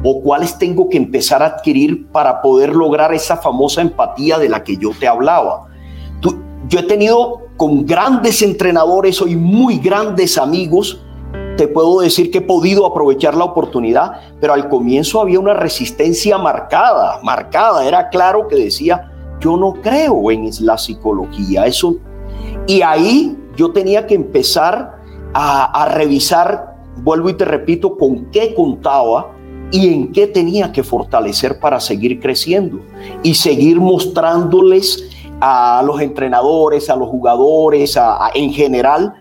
o 0.04 0.20
cuáles 0.24 0.58
tengo 0.58 0.90
que 0.90 0.98
empezar 0.98 1.44
a 1.44 1.46
adquirir 1.46 2.08
para 2.08 2.42
poder 2.42 2.76
lograr 2.76 3.14
esa 3.14 3.38
famosa 3.38 3.82
empatía 3.82 4.40
de 4.40 4.50
la 4.50 4.64
que 4.64 4.76
yo 4.76 4.90
te 5.00 5.08
hablaba. 5.08 5.68
yo 6.68 6.80
he 6.80 6.84
tenido 6.84 7.42
con 7.56 7.86
grandes 7.86 8.42
entrenadores, 8.42 9.18
soy 9.18 9.36
muy 9.36 9.78
grandes 9.78 10.40
amigos, 10.40 11.00
te 11.56 11.68
puedo 11.68 12.00
decir 12.00 12.32
que 12.32 12.40
he 12.40 12.42
podido 12.42 12.88
aprovechar 12.88 13.36
la 13.36 13.44
oportunidad, 13.44 14.14
pero 14.40 14.54
al 14.54 14.68
comienzo 14.70 15.22
había 15.22 15.40
una 15.40 15.54
resistencia 15.54 16.40
marcada, 16.40 17.20
marcada, 17.22 17.88
era 17.88 18.10
claro 18.10 18.48
que 18.48 18.56
decía, 18.56 19.12
yo 19.40 19.56
no 19.56 19.74
creo 19.84 20.32
en 20.32 20.50
la 20.62 20.80
psicología, 20.80 21.68
eso 21.68 21.98
y 22.68 22.82
ahí 22.82 23.38
yo 23.56 23.72
tenía 23.72 24.08
que 24.08 24.16
empezar 24.16 25.02
a, 25.34 25.90
revisar, 25.94 26.76
vuelvo 26.98 27.30
y 27.30 27.34
te 27.34 27.46
repito, 27.46 27.98
con 27.98 28.26
qué 28.32 28.54
contaba 28.54 29.32
y 29.72 29.94
en 29.94 30.12
qué 30.12 30.28
tenía 30.28 30.72
que 30.72 30.84
fortalecer 30.84 31.60
para 31.60 31.80
seguir 31.80 32.20
creciendo 32.20 32.80
y 33.24 33.36
seguir 33.36 33.80
mostrándoles 33.80 35.10
a 35.40 35.82
los 35.86 36.02
entrenadores, 36.02 36.90
a 36.90 36.96
los 36.96 37.08
jugadores, 37.10 37.98
en 38.34 38.52
general, 38.52 39.14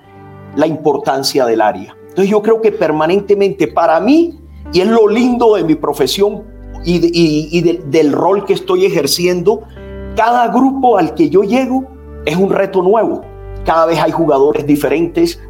la 0.56 0.66
importancia 0.66 1.46
del 1.46 1.60
área. 1.60 1.96
Entonces 2.08 2.28
yo 2.28 2.42
creo 2.42 2.60
que 2.60 2.72
permanentemente 2.72 3.68
para 3.68 4.00
mí 4.00 4.40
y 4.72 4.80
es 4.80 4.88
lo 4.88 5.08
lindo 5.08 5.54
de 5.54 5.64
mi 5.64 5.74
profesión 5.74 6.42
y, 6.84 7.60
del 7.60 8.12
rol 8.12 8.44
que 8.44 8.52
estoy 8.52 8.84
ejerciendo. 8.84 9.62
Cada 10.16 10.48
grupo 10.48 10.98
al 10.98 11.14
que 11.14 11.30
yo 11.30 11.42
llego 11.42 11.84
es 12.24 12.36
un 12.36 12.50
reto 12.50 12.82
nuevo. 12.82 13.22
Cada 13.64 13.86
vez 13.86 13.98
hay 13.98 14.10
jugadores 14.10 14.66
diferentes, 14.66 15.40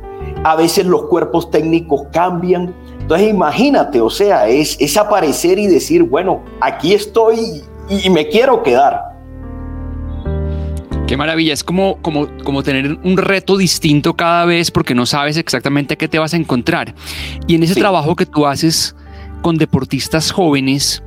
a 0.45 0.57
veces 0.57 0.87
los 0.87 1.05
cuerpos 1.07 1.51
técnicos 1.51 2.03
cambian. 2.13 2.75
Entonces 3.01 3.31
imagínate, 3.31 4.01
o 4.01 4.11
sea, 4.11 4.49
es, 4.49 4.77
es 4.81 4.97
aparecer 4.97 5.59
y 5.59 5.67
decir, 5.67 6.03
bueno, 6.03 6.43
aquí 6.61 6.95
estoy 6.95 7.63
y 7.89 8.11
me 8.11 8.29
quiero 8.29 8.63
quedar. 8.63 9.11
Qué 11.11 11.17
maravilla, 11.17 11.53
es 11.53 11.65
como, 11.65 12.01
como, 12.03 12.29
como 12.45 12.63
tener 12.63 12.97
un 13.03 13.17
reto 13.17 13.57
distinto 13.57 14.15
cada 14.15 14.45
vez 14.45 14.71
porque 14.71 14.95
no 14.95 15.07
sabes 15.07 15.37
exactamente 15.37 15.97
qué 15.97 16.07
te 16.07 16.21
vas 16.21 16.35
a 16.35 16.37
encontrar. 16.37 16.95
Y 17.49 17.57
en 17.57 17.65
ese 17.65 17.75
trabajo 17.75 18.15
que 18.15 18.27
tú 18.27 18.47
haces 18.47 18.95
con 19.43 19.59
deportistas 19.59 20.31
jóvenes, 20.31 21.03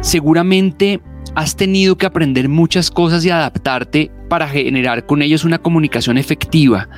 seguramente 0.00 1.00
has 1.36 1.54
tenido 1.54 1.96
que 1.96 2.06
aprender 2.06 2.48
muchas 2.48 2.90
cosas 2.90 3.24
y 3.24 3.30
adaptarte 3.30 4.10
para 4.28 4.48
generar 4.48 5.06
con 5.06 5.22
ellos 5.22 5.44
una 5.44 5.58
comunicación 5.58 6.18
efectiva. 6.18 6.88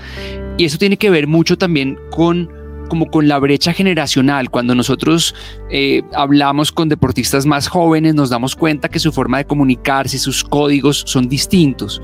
Y 0.57 0.65
eso 0.65 0.79
tiene 0.79 0.97
que 0.97 1.11
ver 1.11 1.27
mucho 1.27 1.57
también 1.57 1.99
con 2.11 2.57
como 2.89 3.11
con 3.11 3.29
la 3.29 3.39
brecha 3.39 3.73
generacional. 3.73 4.51
Cuando 4.51 4.75
nosotros 4.75 5.35
eh, 5.71 6.03
hablamos 6.15 6.73
con 6.73 6.89
deportistas 6.89 7.47
más 7.47 7.69
jóvenes, 7.69 8.15
nos 8.15 8.31
damos 8.31 8.57
cuenta 8.57 8.89
que 8.89 8.99
su 8.99 9.13
forma 9.13 9.39
de 9.39 9.45
comunicarse, 9.45 10.19
sus 10.19 10.43
códigos 10.43 11.05
son 11.07 11.29
distintos. 11.29 12.03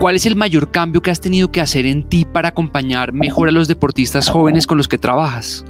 ¿Cuál 0.00 0.16
es 0.16 0.26
el 0.26 0.36
mayor 0.36 0.70
cambio 0.70 1.00
que 1.00 1.10
has 1.10 1.20
tenido 1.20 1.52
que 1.52 1.60
hacer 1.60 1.86
en 1.86 2.02
ti 2.02 2.24
para 2.24 2.48
acompañar 2.48 3.12
mejor 3.12 3.48
a 3.48 3.52
los 3.52 3.68
deportistas 3.68 4.28
jóvenes 4.28 4.66
con 4.66 4.76
los 4.76 4.88
que 4.88 4.98
trabajas? 4.98 5.64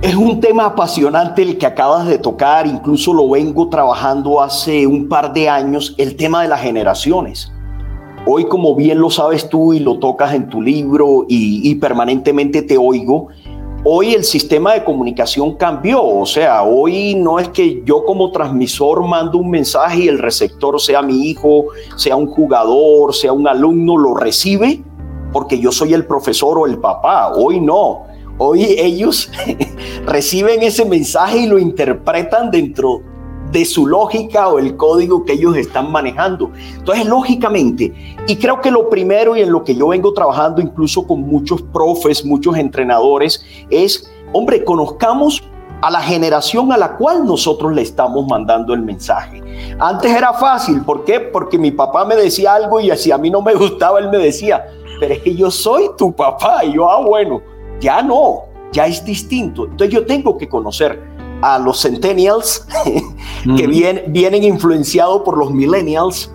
Es 0.00 0.14
un 0.14 0.38
tema 0.38 0.66
apasionante 0.66 1.42
el 1.42 1.58
que 1.58 1.66
acabas 1.66 2.06
de 2.06 2.18
tocar, 2.18 2.68
incluso 2.68 3.12
lo 3.12 3.30
vengo 3.30 3.68
trabajando 3.68 4.40
hace 4.40 4.86
un 4.86 5.08
par 5.08 5.32
de 5.32 5.48
años, 5.48 5.96
el 5.98 6.14
tema 6.14 6.42
de 6.42 6.48
las 6.48 6.60
generaciones. 6.60 7.52
Hoy, 8.24 8.44
como 8.44 8.76
bien 8.76 9.00
lo 9.00 9.10
sabes 9.10 9.48
tú 9.48 9.72
y 9.72 9.80
lo 9.80 9.98
tocas 9.98 10.34
en 10.34 10.48
tu 10.48 10.62
libro 10.62 11.26
y, 11.28 11.74
permanentemente 11.76 12.62
te 12.62 12.78
oigo, 12.78 13.26
hoy 13.82 14.14
el 14.14 14.22
sistema 14.22 14.74
de 14.74 14.84
comunicación 14.84 15.56
cambió. 15.56 16.04
O 16.04 16.26
sea, 16.26 16.62
hoy 16.62 17.16
no 17.16 17.40
es 17.40 17.48
que 17.48 17.82
yo 17.84 18.04
como 18.04 18.30
transmisor 18.30 19.04
mando 19.04 19.38
un 19.38 19.50
mensaje 19.50 20.04
y 20.04 20.08
el 20.08 20.20
receptor 20.20 20.80
sea 20.80 21.02
mi 21.02 21.28
hijo, 21.28 21.64
sea 21.96 22.14
un 22.14 22.28
jugador, 22.28 23.12
sea 23.16 23.32
un 23.32 23.48
alumno, 23.48 23.96
lo 23.96 24.14
recibe 24.14 24.80
porque 25.32 25.58
yo 25.58 25.72
soy 25.72 25.92
el 25.92 26.06
profesor 26.06 26.56
o 26.58 26.66
el 26.66 26.78
papá. 26.78 27.32
Hoy 27.34 27.60
no. 27.60 28.07
Hoy 28.38 28.64
ellos 28.78 29.30
reciben 30.06 30.62
ese 30.62 30.84
mensaje 30.84 31.38
y 31.38 31.46
lo 31.46 31.58
interpretan 31.58 32.50
dentro 32.50 33.02
de 33.50 33.64
su 33.64 33.86
lógica 33.86 34.48
o 34.48 34.58
el 34.58 34.76
código 34.76 35.24
que 35.24 35.32
ellos 35.32 35.56
están 35.56 35.90
manejando. 35.90 36.52
Entonces, 36.76 37.06
lógicamente, 37.06 38.16
y 38.26 38.36
creo 38.36 38.60
que 38.60 38.70
lo 38.70 38.88
primero 38.88 39.36
y 39.36 39.40
en 39.40 39.50
lo 39.50 39.64
que 39.64 39.74
yo 39.74 39.88
vengo 39.88 40.12
trabajando 40.12 40.60
incluso 40.60 41.06
con 41.06 41.22
muchos 41.22 41.62
profes, 41.62 42.24
muchos 42.24 42.56
entrenadores, 42.56 43.44
es, 43.70 44.10
hombre, 44.32 44.62
conozcamos 44.64 45.42
a 45.80 45.90
la 45.90 46.00
generación 46.00 46.72
a 46.72 46.76
la 46.76 46.96
cual 46.96 47.24
nosotros 47.24 47.72
le 47.72 47.82
estamos 47.82 48.26
mandando 48.28 48.74
el 48.74 48.82
mensaje. 48.82 49.42
Antes 49.78 50.12
era 50.12 50.32
fácil, 50.34 50.82
¿por 50.82 51.04
qué? 51.04 51.20
Porque 51.20 51.58
mi 51.58 51.70
papá 51.70 52.04
me 52.04 52.16
decía 52.16 52.54
algo 52.54 52.80
y 52.80 52.94
si 52.96 53.12
a 53.12 53.18
mí 53.18 53.30
no 53.30 53.42
me 53.42 53.54
gustaba, 53.56 53.98
él 53.98 54.10
me 54.10 54.18
decía, 54.18 54.66
pero 55.00 55.14
es 55.14 55.22
que 55.22 55.34
yo 55.34 55.50
soy 55.50 55.90
tu 55.96 56.12
papá. 56.12 56.64
Y 56.64 56.74
yo, 56.74 56.90
ah, 56.90 57.00
bueno, 57.00 57.40
ya 57.80 58.02
no, 58.02 58.44
ya 58.72 58.86
es 58.86 59.04
distinto. 59.04 59.64
Entonces 59.64 59.94
yo 59.94 60.06
tengo 60.06 60.36
que 60.36 60.48
conocer 60.48 61.02
a 61.42 61.58
los 61.58 61.80
centennials, 61.82 62.66
que 63.56 63.66
vienen 63.66 64.44
influenciados 64.44 65.22
por 65.22 65.38
los 65.38 65.52
millennials. 65.52 66.32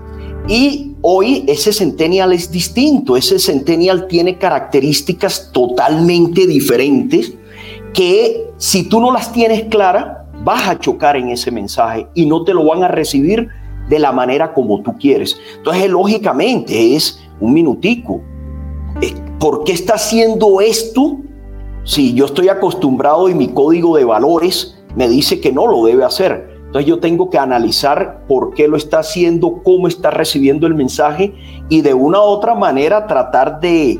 Y 0.47 0.95
hoy 1.01 1.45
ese 1.47 1.71
centennial 1.71 2.33
es 2.33 2.51
distinto, 2.51 3.15
ese 3.15 3.39
centennial 3.39 4.07
tiene 4.07 4.37
características 4.37 5.51
totalmente 5.53 6.45
diferentes 6.47 7.33
que 7.93 8.49
si 8.57 8.89
tú 8.89 8.99
no 8.99 9.11
las 9.11 9.31
tienes 9.31 9.65
claras, 9.65 10.17
vas 10.43 10.67
a 10.67 10.79
chocar 10.79 11.15
en 11.15 11.29
ese 11.29 11.51
mensaje 11.51 12.07
y 12.13 12.25
no 12.25 12.43
te 12.43 12.53
lo 12.53 12.65
van 12.65 12.83
a 12.83 12.87
recibir 12.87 13.47
de 13.89 13.99
la 13.99 14.11
manera 14.11 14.53
como 14.53 14.81
tú 14.81 14.97
quieres. 14.97 15.37
Entonces, 15.57 15.89
lógicamente, 15.89 16.95
es 16.95 17.19
un 17.39 17.53
minutico. 17.53 18.21
Eh, 19.01 19.13
¿Por 19.39 19.63
qué 19.63 19.73
está 19.73 19.95
haciendo 19.95 20.61
esto? 20.61 21.19
Si 21.85 22.13
yo 22.13 22.25
estoy 22.25 22.47
acostumbrado 22.47 23.27
y 23.27 23.33
mi 23.33 23.49
código 23.49 23.97
de 23.97 24.05
valores 24.05 24.77
me 24.95 25.09
dice 25.09 25.41
que 25.41 25.51
no 25.51 25.67
lo 25.67 25.83
debe 25.83 26.05
hacer. 26.05 26.53
Entonces 26.65 26.89
yo 26.89 26.99
tengo 26.99 27.29
que 27.29 27.37
analizar 27.37 28.23
por 28.27 28.53
qué 28.53 28.67
lo 28.67 28.77
está 28.77 28.99
haciendo, 28.99 29.61
cómo 29.63 29.87
está 29.87 30.09
recibiendo 30.09 30.65
el 30.65 30.75
mensaje 30.75 31.35
y 31.69 31.81
de 31.81 31.93
una 31.93 32.19
u 32.19 32.23
otra 32.23 32.55
manera 32.55 33.05
tratar 33.05 33.59
de... 33.59 33.99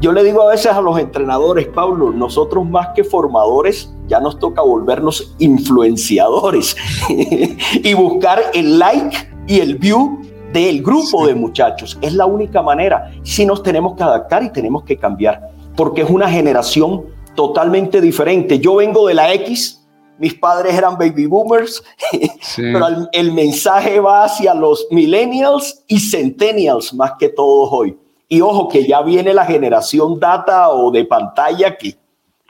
Yo 0.00 0.12
le 0.12 0.24
digo 0.24 0.42
a 0.42 0.50
veces 0.50 0.72
a 0.72 0.80
los 0.80 0.98
entrenadores, 0.98 1.68
Pablo, 1.68 2.10
nosotros 2.10 2.68
más 2.68 2.88
que 2.94 3.04
formadores 3.04 3.94
ya 4.08 4.18
nos 4.18 4.38
toca 4.38 4.62
volvernos 4.62 5.34
influenciadores 5.38 6.76
y 7.08 7.94
buscar 7.94 8.40
el 8.54 8.78
like 8.78 9.16
y 9.46 9.60
el 9.60 9.76
view 9.76 10.20
del 10.52 10.82
grupo 10.82 11.26
de 11.26 11.34
muchachos. 11.34 11.98
Es 12.00 12.14
la 12.14 12.26
única 12.26 12.60
manera. 12.60 13.12
Si 13.22 13.46
nos 13.46 13.62
tenemos 13.62 13.94
que 13.94 14.02
adaptar 14.02 14.42
y 14.42 14.50
tenemos 14.50 14.84
que 14.84 14.96
cambiar, 14.96 15.50
porque 15.76 16.02
es 16.02 16.10
una 16.10 16.28
generación 16.28 17.04
totalmente 17.40 18.02
diferente. 18.02 18.58
Yo 18.58 18.74
vengo 18.74 19.06
de 19.06 19.14
la 19.14 19.32
X, 19.32 19.80
mis 20.18 20.34
padres 20.34 20.74
eran 20.74 20.98
baby 20.98 21.24
boomers, 21.24 21.82
pero 22.56 23.08
el, 23.12 23.32
mensaje 23.32 23.98
va 23.98 24.24
hacia 24.24 24.52
los 24.52 24.86
millennials 24.90 25.82
y 25.86 25.98
centennials 26.00 26.92
más 26.92 27.12
que 27.18 27.30
todos 27.30 27.70
hoy. 27.72 27.96
Y 28.28 28.42
ojo 28.42 28.68
que 28.68 28.86
ya 28.86 29.00
viene 29.00 29.32
la 29.32 29.46
generación 29.46 30.20
data 30.20 30.68
o 30.68 30.90
de 30.90 31.06
pantalla 31.06 31.78
que, 31.78 31.96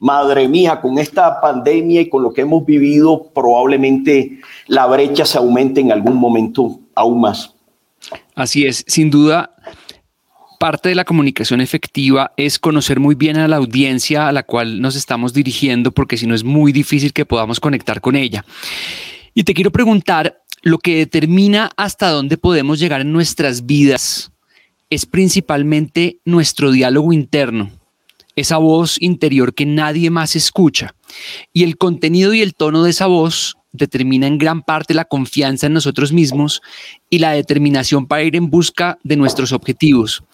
madre 0.01 0.49
mía, 0.49 0.81
con 0.81 0.99
esta 0.99 1.41
pandemia 1.41 2.01
y 2.01 2.09
con 2.09 2.25
lo 2.25 2.33
que 2.33 2.41
hemos 2.41 2.67
vivido, 2.67 3.31
probablemente 3.33 4.41
la 4.67 4.89
brecha 4.89 5.25
se 5.25 5.39
aumente 5.39 5.81
en 5.81 5.93
algún 5.93 6.17
momento 6.17 6.81
aún 6.97 7.21
más. 7.21 7.55
Así 8.35 8.67
es, 8.67 8.83
sin 8.89 9.09
duda, 9.09 9.55
parte 10.61 10.91
de 10.91 10.95
la 10.95 11.07
comunicación 11.07 11.63
efectiva 11.63 12.35
es 12.37 12.59
conocer 12.59 13.01
muy 13.01 13.15
bien 13.15 13.39
a 13.39 13.49
la 13.49 13.57
audiencia 13.57 14.29
a 14.29 14.33
la 14.33 14.43
cual 14.43 14.83
nos 14.83 14.95
estamos 14.95 15.33
dirigiendo, 15.33 15.91
porque 15.91 16.19
si 16.19 16.27
no 16.27 16.35
es 16.35 16.45
muy 16.45 16.71
difícil 16.71 17.15
que 17.15 17.25
podamos 17.25 17.61
conectar 17.61 18.03
con 18.03 18.15
ella. 18.15 18.45
Y 19.33 19.45
te 19.45 19.55
quiero 19.55 19.73
preguntar, 19.73 20.43
lo 20.61 20.77
que 20.77 20.99
determina 20.99 21.71
hasta 21.79 22.11
dónde 22.11 22.37
podemos 22.37 22.79
llegar 22.79 23.01
en 23.01 23.11
nuestras 23.11 23.65
vidas 23.65 24.33
es 24.91 25.07
principalmente 25.07 26.19
nuestro 26.27 26.73
diálogo 26.73 27.15
interno, 27.15 27.71
esa 28.37 28.59
voz 28.59 29.01
interior 29.01 29.55
que 29.55 29.65
nadie 29.65 30.11
más 30.11 30.37
escucha. 30.37 30.95
Y 31.55 31.65
el 31.65 31.79
contenido 31.79 32.35
y 32.35 32.43
el 32.43 32.55
tono 32.55 32.85
de 32.85 32.91
esa 32.91 33.07
voz 33.07 33.57
determina 33.73 34.27
en 34.27 34.39
gran 34.39 34.63
parte 34.63 34.95
la 34.95 35.05
confianza 35.05 35.67
en 35.67 35.75
nosotros 35.75 36.13
mismos 36.13 36.63
y 37.09 37.19
la 37.19 37.33
determinación 37.33 38.07
para 38.07 38.23
ir 38.23 38.37
en 38.37 38.51
busca 38.51 38.99
de 39.05 39.17
nuestros 39.17 39.53
objetivos. 39.53 40.25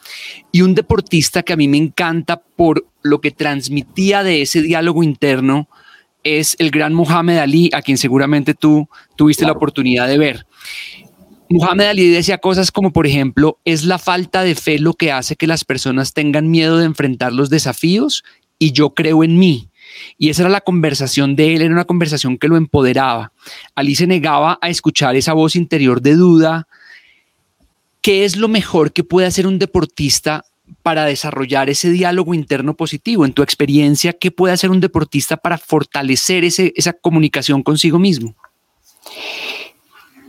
Y 0.53 0.63
un 0.63 0.75
deportista 0.75 1.43
que 1.43 1.53
a 1.53 1.57
mí 1.57 1.69
me 1.69 1.77
encanta 1.77 2.43
por 2.57 2.87
lo 3.03 3.21
que 3.21 3.31
transmitía 3.31 4.23
de 4.23 4.43
ese 4.43 4.63
diálogo 4.63 5.03
interno 5.03 5.69
es 6.23 6.57
el 6.59 6.71
gran 6.71 6.93
Muhammad 6.93 7.39
Ali, 7.39 7.71
a 7.73 7.83
quien 7.83 7.99
seguramente 7.99 8.55
tú 8.55 8.89
tuviste 9.17 9.45
la 9.45 9.53
oportunidad 9.53 10.09
de 10.09 10.19
ver. 10.19 10.47
Muhammad 11.49 11.91
Ali 11.91 12.09
decía 12.09 12.39
cosas 12.39 12.73
como, 12.73 12.93
por 12.93 13.07
ejemplo, 13.07 13.61
es 13.65 13.85
la 13.85 13.99
falta 13.99 14.43
de 14.43 14.57
fe 14.57 14.81
lo 14.81 14.95
que 14.95 15.13
hace 15.13 15.37
que 15.37 15.47
las 15.47 15.65
personas 15.65 16.13
tengan 16.13 16.51
miedo 16.51 16.79
de 16.79 16.87
enfrentar 16.87 17.33
los 17.33 17.51
desafíos 17.51 18.25
y 18.59 18.73
yo 18.73 18.95
creo 18.95 19.23
en 19.23 19.39
mí. 19.39 19.69
Y 20.19 20.31
esa 20.31 20.43
era 20.43 20.51
la 20.51 20.61
conversación 20.61 21.37
de 21.37 21.55
él, 21.55 21.63
era 21.63 21.73
una 21.73 21.85
conversación 21.85 22.39
que 22.39 22.49
lo 22.49 22.57
empoderaba. 22.57 23.33
Ali 23.75 23.95
se 23.95 24.07
negaba 24.07 24.59
a 24.61 24.69
escuchar 24.69 25.17
esa 25.17 25.33
voz 25.33 25.57
interior 25.57 26.01
de 26.01 26.15
duda. 26.15 26.67
¿Qué 28.01 28.25
es 28.25 28.37
lo 28.37 28.49
mejor 28.49 28.93
que 28.93 29.05
puede 29.05 29.27
hacer 29.27 29.47
un 29.47 29.59
deportista 29.59 30.45
para 30.83 31.05
desarrollar 31.05 31.71
ese 31.71 31.91
diálogo 31.91 32.35
interno 32.35 32.75
positivo? 32.75 33.25
En 33.25 33.33
tu 33.33 33.43
experiencia, 33.43 34.13
¿qué 34.13 34.31
puede 34.31 34.55
hacer 34.55 34.71
un 34.71 34.81
deportista 34.81 35.37
para 35.37 35.59
fortalecer 35.59 36.45
esa 36.45 36.93
comunicación 36.93 37.63
consigo 37.63 37.99
mismo? 37.99 38.35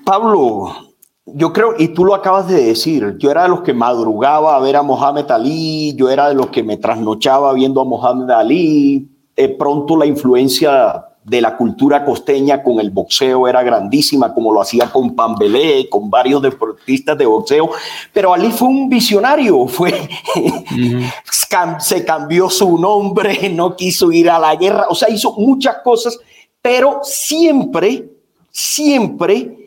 Pablo, 0.03 0.87
yo 1.25 1.51
creo, 1.51 1.75
y 1.77 1.89
tú 1.89 2.05
lo 2.05 2.15
acabas 2.15 2.47
de 2.47 2.63
decir, 2.63 3.17
yo 3.17 3.29
era 3.29 3.43
de 3.43 3.49
los 3.49 3.61
que 3.61 3.73
madrugaba 3.73 4.55
a 4.55 4.59
ver 4.59 4.77
a 4.77 4.81
Mohamed 4.81 5.29
Ali, 5.29 5.93
yo 5.95 6.09
era 6.09 6.29
de 6.29 6.35
los 6.35 6.47
que 6.47 6.63
me 6.63 6.77
trasnochaba 6.77 7.53
viendo 7.53 7.81
a 7.81 7.85
Mohamed 7.85 8.29
Ali, 8.29 9.07
eh, 9.37 9.49
pronto 9.49 9.95
la 9.95 10.07
influencia 10.07 11.05
de 11.23 11.41
la 11.41 11.55
cultura 11.57 12.03
costeña 12.03 12.63
con 12.63 12.79
el 12.79 12.89
boxeo 12.89 13.47
era 13.47 13.61
grandísima, 13.61 14.33
como 14.33 14.51
lo 14.51 14.61
hacía 14.61 14.89
con 14.89 15.13
Pambelé, 15.13 15.87
con 15.89 16.09
varios 16.09 16.41
deportistas 16.41 17.17
de 17.17 17.25
boxeo, 17.25 17.69
pero 18.13 18.33
Ali 18.33 18.49
fue 18.49 18.69
un 18.69 18.89
visionario, 18.89 19.67
fue, 19.67 20.09
se 21.79 22.05
cambió 22.05 22.49
su 22.49 22.77
nombre, 22.77 23.49
no 23.49 23.75
quiso 23.75 24.11
ir 24.11 24.29
a 24.29 24.39
la 24.39 24.55
guerra, 24.55 24.85
o 24.89 24.95
sea, 24.95 25.09
hizo 25.09 25.33
muchas 25.33 25.77
cosas, 25.83 26.17
pero 26.61 27.01
siempre, 27.03 28.09
siempre 28.49 29.66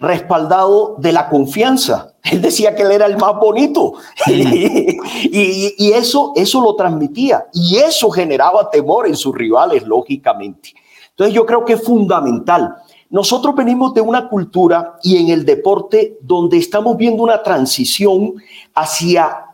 respaldado 0.00 0.96
de 0.98 1.12
la 1.12 1.28
confianza. 1.28 2.14
Él 2.22 2.42
decía 2.42 2.74
que 2.74 2.82
él 2.82 2.92
era 2.92 3.06
el 3.06 3.16
más 3.16 3.36
bonito 3.36 3.94
y, 4.26 5.74
y, 5.78 5.92
eso, 5.92 6.32
eso 6.36 6.60
lo 6.60 6.74
transmitía 6.74 7.46
y 7.52 7.76
eso 7.76 8.10
generaba 8.10 8.70
temor 8.70 9.06
en 9.06 9.16
sus 9.16 9.34
rivales, 9.34 9.86
lógicamente. 9.86 10.74
Entonces 11.10 11.34
yo 11.34 11.44
creo 11.44 11.64
que 11.64 11.74
es 11.74 11.84
fundamental. 11.84 12.76
Nosotros 13.10 13.54
venimos 13.54 13.92
de 13.92 14.00
una 14.00 14.28
cultura 14.28 14.96
y 15.02 15.16
en 15.16 15.28
el 15.28 15.44
deporte 15.44 16.16
donde 16.22 16.58
estamos 16.58 16.96
viendo 16.96 17.22
una 17.22 17.42
transición 17.42 18.34
hacia 18.74 19.46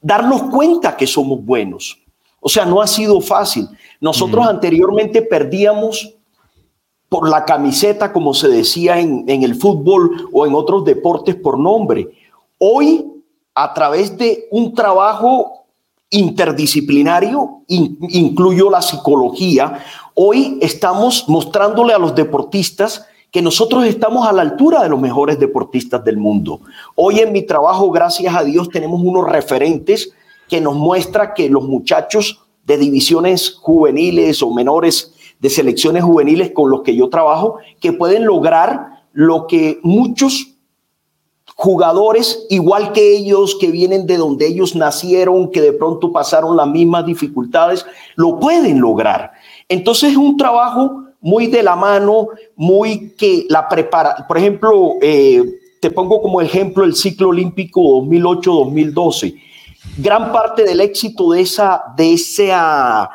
darnos 0.00 0.42
cuenta 0.44 0.96
que 0.96 1.06
somos 1.06 1.44
buenos. 1.44 1.98
O 2.40 2.48
sea, 2.48 2.64
no 2.64 2.80
ha 2.80 2.86
sido 2.86 3.20
fácil. 3.20 3.68
Nosotros 4.00 4.46
anteriormente 4.46 5.22
perdíamos 5.22 6.14
por 7.10 7.28
la 7.28 7.44
camiseta, 7.44 8.12
como 8.12 8.32
se 8.32 8.48
decía 8.48 9.00
en, 9.00 9.28
el 9.28 9.56
fútbol 9.56 10.28
o 10.32 10.46
en 10.46 10.54
otros 10.54 10.84
deportes 10.84 11.34
por 11.34 11.58
nombre. 11.58 12.08
Hoy, 12.56 13.04
a 13.52 13.74
través 13.74 14.16
de 14.16 14.46
un 14.52 14.72
trabajo 14.74 15.64
interdisciplinario, 16.08 17.62
incluyo 17.66 18.70
la 18.70 18.80
psicología, 18.80 19.84
hoy 20.14 20.58
estamos 20.62 21.28
mostrándole 21.28 21.92
a 21.92 21.98
los 21.98 22.14
deportistas 22.14 23.04
que 23.32 23.42
nosotros 23.42 23.84
estamos 23.86 24.28
a 24.28 24.32
la 24.32 24.42
altura 24.42 24.80
de 24.84 24.88
los 24.88 25.00
mejores 25.00 25.38
deportistas 25.40 26.04
del 26.04 26.16
mundo. 26.16 26.60
Hoy 26.94 27.18
en 27.18 27.32
mi 27.32 27.42
trabajo, 27.42 27.90
gracias 27.90 28.32
a 28.36 28.44
Dios, 28.44 28.68
tenemos 28.68 29.00
unos 29.02 29.28
referentes 29.28 30.12
que 30.48 30.60
nos 30.60 30.76
muestra 30.76 31.34
que 31.34 31.50
los 31.50 31.64
muchachos 31.64 32.40
de 32.64 32.76
divisiones 32.76 33.56
juveniles 33.60 34.44
o 34.44 34.54
menores 34.54 35.12
de 35.40 35.50
selecciones 35.50 36.04
juveniles 36.04 36.52
con 36.52 36.70
los 36.70 36.82
que 36.82 36.94
yo 36.94 37.08
trabajo, 37.08 37.58
que 37.80 37.92
pueden 37.92 38.26
lograr 38.26 39.04
lo 39.12 39.46
que 39.46 39.80
muchos 39.82 40.54
jugadores, 41.56 42.46
igual 42.48 42.92
que 42.92 43.16
ellos, 43.16 43.56
que 43.60 43.70
vienen 43.70 44.06
de 44.06 44.16
donde 44.16 44.46
ellos 44.46 44.76
nacieron, 44.76 45.50
que 45.50 45.60
de 45.60 45.72
pronto 45.72 46.12
pasaron 46.12 46.56
las 46.56 46.68
mismas 46.68 47.04
dificultades, 47.04 47.84
lo 48.16 48.38
pueden 48.38 48.80
lograr. 48.80 49.32
Entonces 49.68 50.12
es 50.12 50.16
un 50.16 50.36
trabajo 50.36 51.04
muy 51.20 51.48
de 51.48 51.62
la 51.62 51.76
mano, 51.76 52.28
muy 52.56 53.10
que 53.10 53.46
la 53.48 53.68
prepara. 53.68 54.26
Por 54.26 54.38
ejemplo, 54.38 54.94
eh, 55.02 55.42
te 55.80 55.90
pongo 55.90 56.22
como 56.22 56.40
ejemplo 56.40 56.84
el 56.84 56.94
ciclo 56.94 57.28
olímpico 57.28 57.80
2008-2012. 57.80 59.34
Gran 59.98 60.32
parte 60.32 60.64
del 60.64 60.80
éxito 60.80 61.30
de 61.32 61.42
esa, 61.42 61.82
de 61.96 62.14
esa 62.14 63.10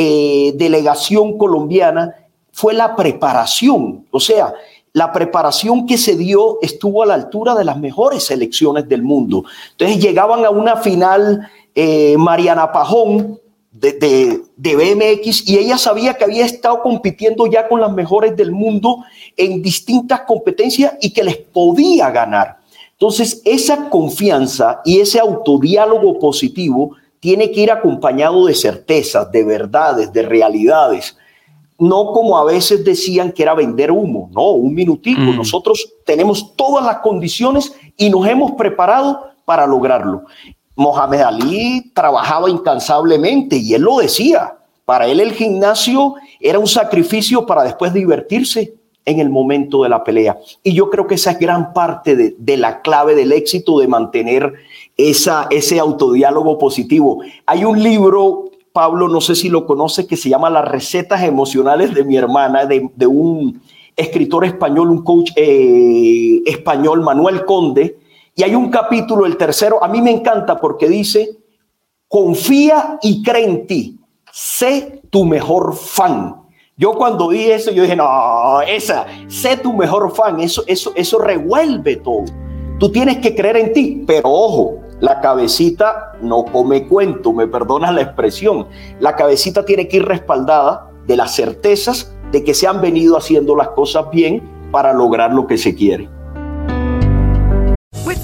eh, 0.00 0.52
delegación 0.54 1.36
colombiana 1.36 2.14
fue 2.52 2.72
la 2.72 2.94
preparación. 2.94 4.06
O 4.12 4.20
sea, 4.20 4.54
la 4.92 5.12
preparación 5.12 5.86
que 5.86 5.98
se 5.98 6.14
dio 6.16 6.58
estuvo 6.62 7.02
a 7.02 7.06
la 7.06 7.14
altura 7.14 7.56
de 7.56 7.64
las 7.64 7.78
mejores 7.78 8.22
selecciones 8.22 8.88
del 8.88 9.02
mundo. 9.02 9.42
Entonces 9.72 9.98
llegaban 9.98 10.44
a 10.44 10.50
una 10.50 10.76
final 10.76 11.50
eh, 11.74 12.16
Mariana 12.16 12.70
Pajón, 12.70 13.40
de, 13.72 14.40
BMX 14.56 15.48
y 15.48 15.58
ella 15.58 15.76
sabía 15.78 16.14
que 16.14 16.22
había 16.22 16.46
estado 16.46 16.80
compitiendo 16.80 17.48
ya 17.48 17.66
con 17.66 17.80
las 17.80 17.92
mejores 17.92 18.36
del 18.36 18.52
mundo 18.52 18.98
en 19.36 19.62
distintas 19.62 20.20
competencias 20.20 20.94
y 21.00 21.12
que 21.12 21.24
les 21.24 21.38
podía 21.38 22.08
ganar. 22.12 22.58
Entonces, 22.92 23.42
esa 23.44 23.90
confianza 23.90 24.80
y 24.84 25.00
ese 25.00 25.18
autodiálogo 25.18 26.20
positivo 26.20 26.92
tiene 27.20 27.50
que 27.50 27.60
ir 27.60 27.70
acompañado 27.70 28.46
de 28.46 28.54
certezas, 28.54 29.30
de 29.32 29.44
verdades, 29.44 30.12
de 30.12 30.22
realidades. 30.22 31.16
No 31.78 32.12
como 32.12 32.36
a 32.38 32.44
veces 32.44 32.84
decían 32.84 33.32
que 33.32 33.42
era 33.42 33.54
vender 33.54 33.90
humo, 33.90 34.30
no, 34.32 34.50
un 34.50 34.74
minutico. 34.74 35.20
Mm. 35.20 35.36
Nosotros 35.36 35.92
tenemos 36.04 36.56
todas 36.56 36.84
las 36.84 36.98
condiciones 36.98 37.72
y 37.96 38.10
nos 38.10 38.26
hemos 38.26 38.52
preparado 38.52 39.28
para 39.44 39.66
lograrlo. 39.66 40.24
Mohamed 40.76 41.20
Ali 41.20 41.90
trabajaba 41.94 42.48
incansablemente 42.48 43.56
y 43.56 43.74
él 43.74 43.82
lo 43.82 43.98
decía. 43.98 44.54
Para 44.84 45.06
él 45.06 45.20
el 45.20 45.32
gimnasio 45.32 46.14
era 46.40 46.58
un 46.58 46.66
sacrificio 46.66 47.44
para 47.44 47.64
después 47.64 47.92
divertirse 47.92 48.74
en 49.04 49.20
el 49.20 49.30
momento 49.30 49.82
de 49.82 49.88
la 49.88 50.04
pelea. 50.04 50.38
Y 50.62 50.74
yo 50.74 50.90
creo 50.90 51.06
que 51.06 51.14
esa 51.14 51.32
es 51.32 51.38
gran 51.38 51.72
parte 51.72 52.14
de, 52.14 52.56
la 52.56 52.82
clave 52.82 53.14
del 53.14 53.32
éxito, 53.32 53.80
de 53.80 53.88
mantener 53.88 54.52
esa, 54.98 55.46
ese 55.48 55.78
autodiálogo 55.78 56.58
positivo. 56.58 57.20
Hay 57.46 57.64
un 57.64 57.82
libro, 57.82 58.50
Pablo, 58.72 59.08
no 59.08 59.22
sé 59.22 59.34
si 59.34 59.48
lo 59.48 59.64
conoce, 59.64 60.06
que 60.06 60.18
se 60.18 60.28
llama 60.28 60.50
Las 60.50 60.68
recetas 60.68 61.22
emocionales 61.22 61.94
de 61.94 62.04
mi 62.04 62.16
hermana, 62.16 62.66
de, 62.66 63.06
un 63.06 63.62
escritor 63.96 64.44
español, 64.44 64.90
un 64.90 65.02
coach 65.02 65.30
eh, 65.36 66.42
español, 66.44 67.00
Manuel 67.00 67.46
Conde 67.46 67.96
y 68.38 68.44
hay 68.44 68.54
un 68.54 68.70
capítulo, 68.70 69.26
el 69.26 69.36
tercero, 69.36 69.82
a 69.82 69.88
mí 69.88 70.00
me 70.00 70.12
encanta 70.12 70.60
porque 70.60 70.88
dice, 70.88 71.38
confía 72.06 72.96
y 73.02 73.20
cree 73.24 73.44
en 73.44 73.66
ti, 73.66 73.98
sé 74.30 75.02
tu 75.10 75.24
mejor 75.24 75.74
fan. 75.74 76.36
Yo 76.76 76.92
cuando 76.92 77.26
vi 77.26 77.50
eso, 77.50 77.72
yo 77.72 77.82
dije, 77.82 77.96
no, 77.96 78.60
esa, 78.60 79.06
sé 79.26 79.56
tu 79.56 79.72
mejor 79.72 80.14
fan, 80.14 80.38
eso, 80.38 80.62
eso, 80.68 80.92
eso 80.94 81.18
revuelve 81.18 81.96
todo. 81.96 82.26
Tú 82.78 82.92
tienes 82.92 83.18
que 83.18 83.34
creer 83.34 83.56
en 83.56 83.72
ti, 83.72 84.04
pero 84.06 84.30
ojo, 84.30 84.77
la 85.00 85.20
cabecita 85.20 86.12
no 86.20 86.44
come 86.44 86.86
cuento, 86.86 87.32
me 87.32 87.46
perdonas 87.46 87.94
la 87.94 88.02
expresión. 88.02 88.66
La 89.00 89.14
cabecita 89.16 89.64
tiene 89.64 89.88
que 89.88 89.98
ir 89.98 90.04
respaldada 90.04 90.90
de 91.06 91.16
las 91.16 91.34
certezas 91.34 92.12
de 92.32 92.44
que 92.44 92.54
se 92.54 92.66
han 92.66 92.80
venido 92.80 93.16
haciendo 93.16 93.56
las 93.56 93.68
cosas 93.68 94.10
bien 94.10 94.42
para 94.70 94.92
lograr 94.92 95.32
lo 95.32 95.46
que 95.46 95.56
se 95.56 95.74
quiere. 95.74 96.08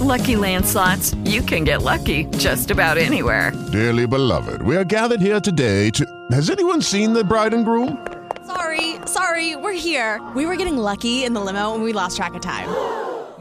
Lucky 0.04 0.36
Land 0.36 0.66
slots, 0.66 1.14
you 1.24 1.40
can 1.40 1.64
get 1.64 1.80
lucky 1.80 2.26
just 2.36 2.70
about 2.70 2.98
anywhere. 2.98 3.52
Dearly 3.72 4.06
beloved, 4.06 4.60
we 4.60 4.76
are 4.76 4.84
gathered 4.84 5.22
here 5.22 5.40
today 5.40 5.88
to. 5.92 6.04
Has 6.30 6.50
anyone 6.50 6.82
seen 6.82 7.14
the 7.14 7.24
bride 7.24 7.54
and 7.54 7.64
groom? 7.64 8.06
Sorry, 8.46 8.96
sorry, 9.06 9.56
we're 9.56 9.72
here. 9.72 10.20
We 10.36 10.44
were 10.44 10.56
getting 10.56 10.76
lucky 10.76 11.24
in 11.24 11.32
the 11.32 11.40
limo 11.40 11.72
and 11.74 11.82
we 11.82 11.94
lost 11.94 12.18
track 12.18 12.34
of 12.34 12.42
time. 12.42 12.68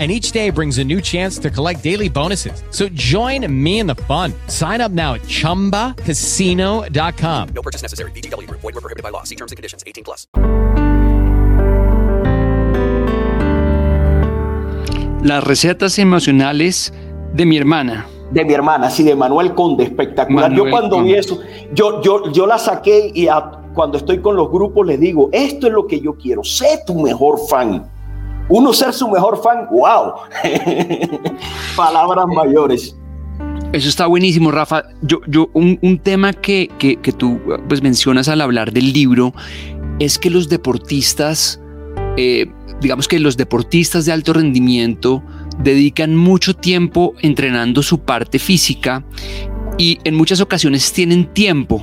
and 0.00 0.10
each 0.10 0.32
day 0.32 0.50
brings 0.50 0.78
a 0.78 0.84
new 0.84 1.00
chance 1.00 1.38
to 1.38 1.50
collect 1.50 1.84
daily 1.84 2.08
bonuses. 2.08 2.64
So 2.70 2.88
join 2.88 3.46
me 3.62 3.78
in 3.78 3.86
the 3.86 3.94
fun. 3.94 4.32
Sign 4.48 4.80
up 4.80 4.90
now 4.90 5.14
at 5.14 5.20
ChumbaCasino.com. 5.22 7.48
No 7.54 7.62
purchase 7.62 7.82
necessary. 7.82 8.10
BGW. 8.10 8.50
Void 8.50 8.64
were 8.64 8.72
prohibited 8.72 9.04
by 9.04 9.10
law. 9.10 9.22
See 9.22 9.36
terms 9.36 9.52
and 9.52 9.56
conditions. 9.56 9.84
18 9.86 10.02
plus. 10.02 10.26
Las 15.24 15.42
recetas 15.42 15.98
emocionales 15.98 16.92
de 17.32 17.46
mi 17.46 17.56
hermana. 17.56 18.06
De 18.30 18.44
mi 18.44 18.52
hermana, 18.52 18.90
sí, 18.90 19.04
de 19.04 19.16
Manuel 19.16 19.54
Conde, 19.54 19.84
espectacular. 19.84 20.52
yo 20.52 20.68
cuando 20.68 21.02
vi 21.02 21.14
eso, 21.14 21.40
yo, 21.72 22.02
yo, 22.02 22.30
yo 22.30 22.46
la 22.46 22.58
saqué 22.58 23.10
y 23.14 23.26
cuando 23.74 23.96
estoy 23.96 24.20
con 24.20 24.36
los 24.36 24.50
grupos 24.50 24.86
les 24.86 25.00
digo, 25.00 25.30
esto 25.32 25.68
es 25.68 25.72
lo 25.72 25.86
que 25.86 26.00
yo 26.00 26.14
quiero, 26.14 26.44
sé 26.44 26.80
tu 26.86 27.00
mejor 27.00 27.38
fan 27.48 27.90
uno 28.48 28.72
ser 28.72 28.92
su 28.92 29.08
mejor 29.08 29.42
fan, 29.42 29.66
wow. 29.70 30.14
Palabras 31.76 32.26
mayores. 32.34 32.96
Eso 33.72 33.88
está 33.88 34.06
buenísimo, 34.06 34.50
Rafa. 34.50 34.84
Yo, 35.02 35.20
yo, 35.26 35.48
un, 35.52 35.98
tema 35.98 36.32
que, 36.32 36.68
que, 36.78 37.12
tú 37.12 37.40
pues, 37.68 37.82
mencionas 37.82 38.28
al 38.28 38.40
hablar 38.40 38.72
del 38.72 38.92
libro 38.92 39.34
es 39.98 40.18
que 40.18 40.30
los 40.30 40.48
deportistas, 40.48 41.60
eh, 42.16 42.46
digamos 42.80 43.08
que 43.08 43.18
los 43.18 43.36
deportistas 43.36 44.04
de 44.04 44.12
alto 44.12 44.32
rendimiento 44.32 45.24
dedican 45.58 46.14
mucho 46.14 46.54
tiempo 46.54 47.14
entrenando 47.20 47.82
su 47.82 47.98
parte 47.98 48.38
física 48.38 49.04
y 49.76 49.98
en 50.04 50.14
muchas 50.14 50.40
ocasiones 50.40 50.92
tienen 50.92 51.32
tiempo 51.32 51.82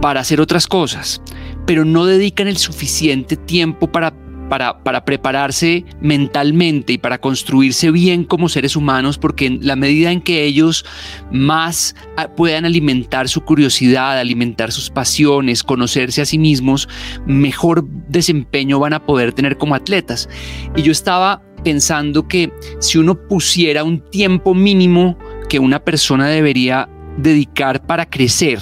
para 0.00 0.20
hacer 0.20 0.40
otras 0.40 0.66
cosas, 0.66 1.20
pero 1.66 1.84
no 1.84 2.06
dedican 2.06 2.46
el 2.46 2.56
suficiente 2.56 3.36
tiempo 3.36 3.90
para 3.90 4.14
para, 4.50 4.82
para 4.82 5.04
prepararse 5.04 5.86
mentalmente 6.02 6.92
y 6.92 6.98
para 6.98 7.18
construirse 7.18 7.90
bien 7.90 8.24
como 8.24 8.48
seres 8.48 8.76
humanos, 8.76 9.16
porque 9.16 9.46
en 9.46 9.60
la 9.62 9.76
medida 9.76 10.10
en 10.10 10.20
que 10.20 10.44
ellos 10.44 10.84
más 11.30 11.94
ah, 12.16 12.28
puedan 12.28 12.64
alimentar 12.64 13.28
su 13.28 13.42
curiosidad, 13.42 14.18
alimentar 14.18 14.72
sus 14.72 14.90
pasiones, 14.90 15.62
conocerse 15.62 16.20
a 16.20 16.26
sí 16.26 16.36
mismos, 16.36 16.88
mejor 17.26 17.86
desempeño 18.08 18.80
van 18.80 18.92
a 18.92 19.06
poder 19.06 19.32
tener 19.32 19.56
como 19.56 19.76
atletas. 19.76 20.28
Y 20.76 20.82
yo 20.82 20.90
estaba 20.90 21.42
pensando 21.62 22.26
que 22.26 22.52
si 22.80 22.98
uno 22.98 23.14
pusiera 23.14 23.84
un 23.84 24.00
tiempo 24.10 24.52
mínimo 24.52 25.16
que 25.48 25.60
una 25.60 25.78
persona 25.78 26.26
debería 26.26 26.88
dedicar 27.18 27.86
para 27.86 28.06
crecer, 28.10 28.58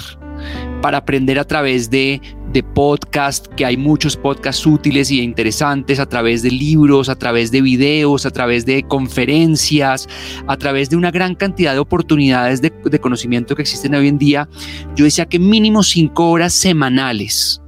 para 0.81 0.99
aprender 0.99 1.39
a 1.39 1.43
través 1.43 1.89
de, 1.89 2.21
de 2.51 2.63
podcast, 2.63 3.47
que 3.47 3.65
hay 3.65 3.77
muchos 3.77 4.15
podcasts 4.15 4.65
útiles 4.65 5.11
y 5.11 5.21
interesantes, 5.21 5.99
a 5.99 6.07
través 6.07 6.41
de 6.41 6.51
libros, 6.51 7.09
a 7.09 7.17
través 7.17 7.51
de 7.51 7.61
videos, 7.61 8.25
a 8.25 8.31
través 8.31 8.65
de 8.65 8.83
conferencias, 8.83 10.07
a 10.47 10.57
través 10.57 10.89
de 10.89 10.95
una 10.95 11.11
gran 11.11 11.35
cantidad 11.35 11.73
de 11.73 11.79
oportunidades 11.79 12.61
de, 12.61 12.71
de 12.83 12.99
conocimiento 12.99 13.55
que 13.55 13.63
existen 13.63 13.95
hoy 13.95 14.07
en 14.07 14.17
día. 14.17 14.47
Yo 14.95 15.05
decía 15.05 15.25
que 15.25 15.39
mínimo 15.39 15.83
cinco 15.83 16.29
horas 16.29 16.53
semanales, 16.53 17.61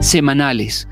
semanales, 0.00 0.88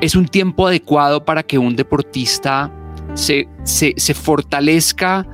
es 0.00 0.14
un 0.14 0.26
tiempo 0.26 0.66
adecuado 0.66 1.24
para 1.24 1.42
que 1.42 1.58
un 1.58 1.76
deportista 1.76 2.72
se, 3.14 3.48
se, 3.64 3.94
se 3.96 4.14
fortalezca 4.14 5.26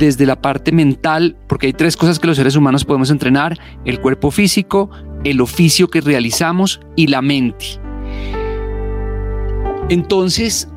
desde 0.00 0.26
la 0.26 0.40
parte 0.40 0.72
mental, 0.72 1.36
porque 1.46 1.68
hay 1.68 1.72
tres 1.74 1.96
cosas 1.96 2.18
que 2.18 2.26
los 2.26 2.38
seres 2.38 2.56
humanos 2.56 2.84
podemos 2.84 3.10
entrenar, 3.10 3.58
el 3.84 4.00
cuerpo 4.00 4.30
físico, 4.30 4.90
el 5.22 5.40
oficio 5.40 5.88
que 5.88 6.00
realizamos 6.00 6.80
y 6.96 7.06
la 7.06 7.22
mente. 7.22 7.66
Entonces, 9.90 10.68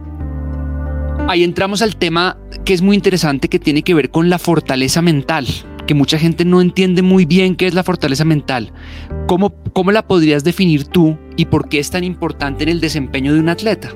ahí 1.28 1.44
entramos 1.44 1.82
al 1.82 1.96
tema 1.96 2.38
que 2.66 2.74
es 2.74 2.82
muy 2.82 2.96
interesante, 2.96 3.48
que 3.48 3.60
tiene 3.60 3.82
que 3.82 3.94
ver 3.94 4.12
con 4.12 4.30
la 4.30 4.40
fortaleza 4.40 5.02
mental, 5.02 5.48
que 5.88 5.94
mucha 5.94 6.20
gente 6.20 6.44
no 6.44 6.60
entiende 6.60 7.02
muy 7.02 7.26
bien 7.26 7.56
qué 7.56 7.66
es 7.66 7.74
la 7.74 7.84
fortaleza 7.84 8.26
mental. 8.26 8.74
¿Cómo, 9.26 9.56
cómo 9.72 9.92
la 9.94 10.06
podrías 10.06 10.44
definir 10.44 10.86
tú 10.86 11.18
y 11.38 11.46
por 11.46 11.70
qué 11.70 11.80
es 11.80 11.90
tan 11.90 12.04
importante 12.04 12.64
en 12.64 12.70
el 12.70 12.82
desempeño 12.82 13.34
de 13.34 13.40
un 13.40 13.50
atleta? 13.50 13.90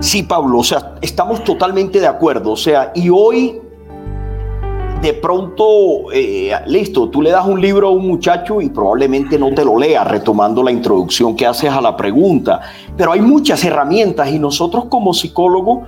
Sí, 0.00 0.22
Pablo, 0.22 0.58
o 0.58 0.64
sea, 0.64 0.96
estamos 1.00 1.44
totalmente 1.44 2.00
de 2.00 2.06
acuerdo. 2.06 2.52
O 2.52 2.56
sea, 2.56 2.92
y 2.94 3.08
hoy 3.08 3.60
de 5.04 5.12
pronto, 5.12 6.10
eh, 6.14 6.50
listo, 6.66 7.10
tú 7.10 7.20
le 7.20 7.30
das 7.30 7.46
un 7.46 7.60
libro 7.60 7.88
a 7.88 7.90
un 7.90 8.06
muchacho 8.06 8.62
y 8.62 8.70
probablemente 8.70 9.38
no 9.38 9.52
te 9.52 9.62
lo 9.62 9.78
lea, 9.78 10.02
retomando 10.02 10.62
la 10.62 10.72
introducción 10.72 11.36
que 11.36 11.44
haces 11.44 11.70
a 11.70 11.82
la 11.82 11.94
pregunta. 11.94 12.62
Pero 12.96 13.12
hay 13.12 13.20
muchas 13.20 13.62
herramientas 13.64 14.30
y 14.30 14.38
nosotros 14.38 14.86
como 14.86 15.12
psicólogos, 15.12 15.86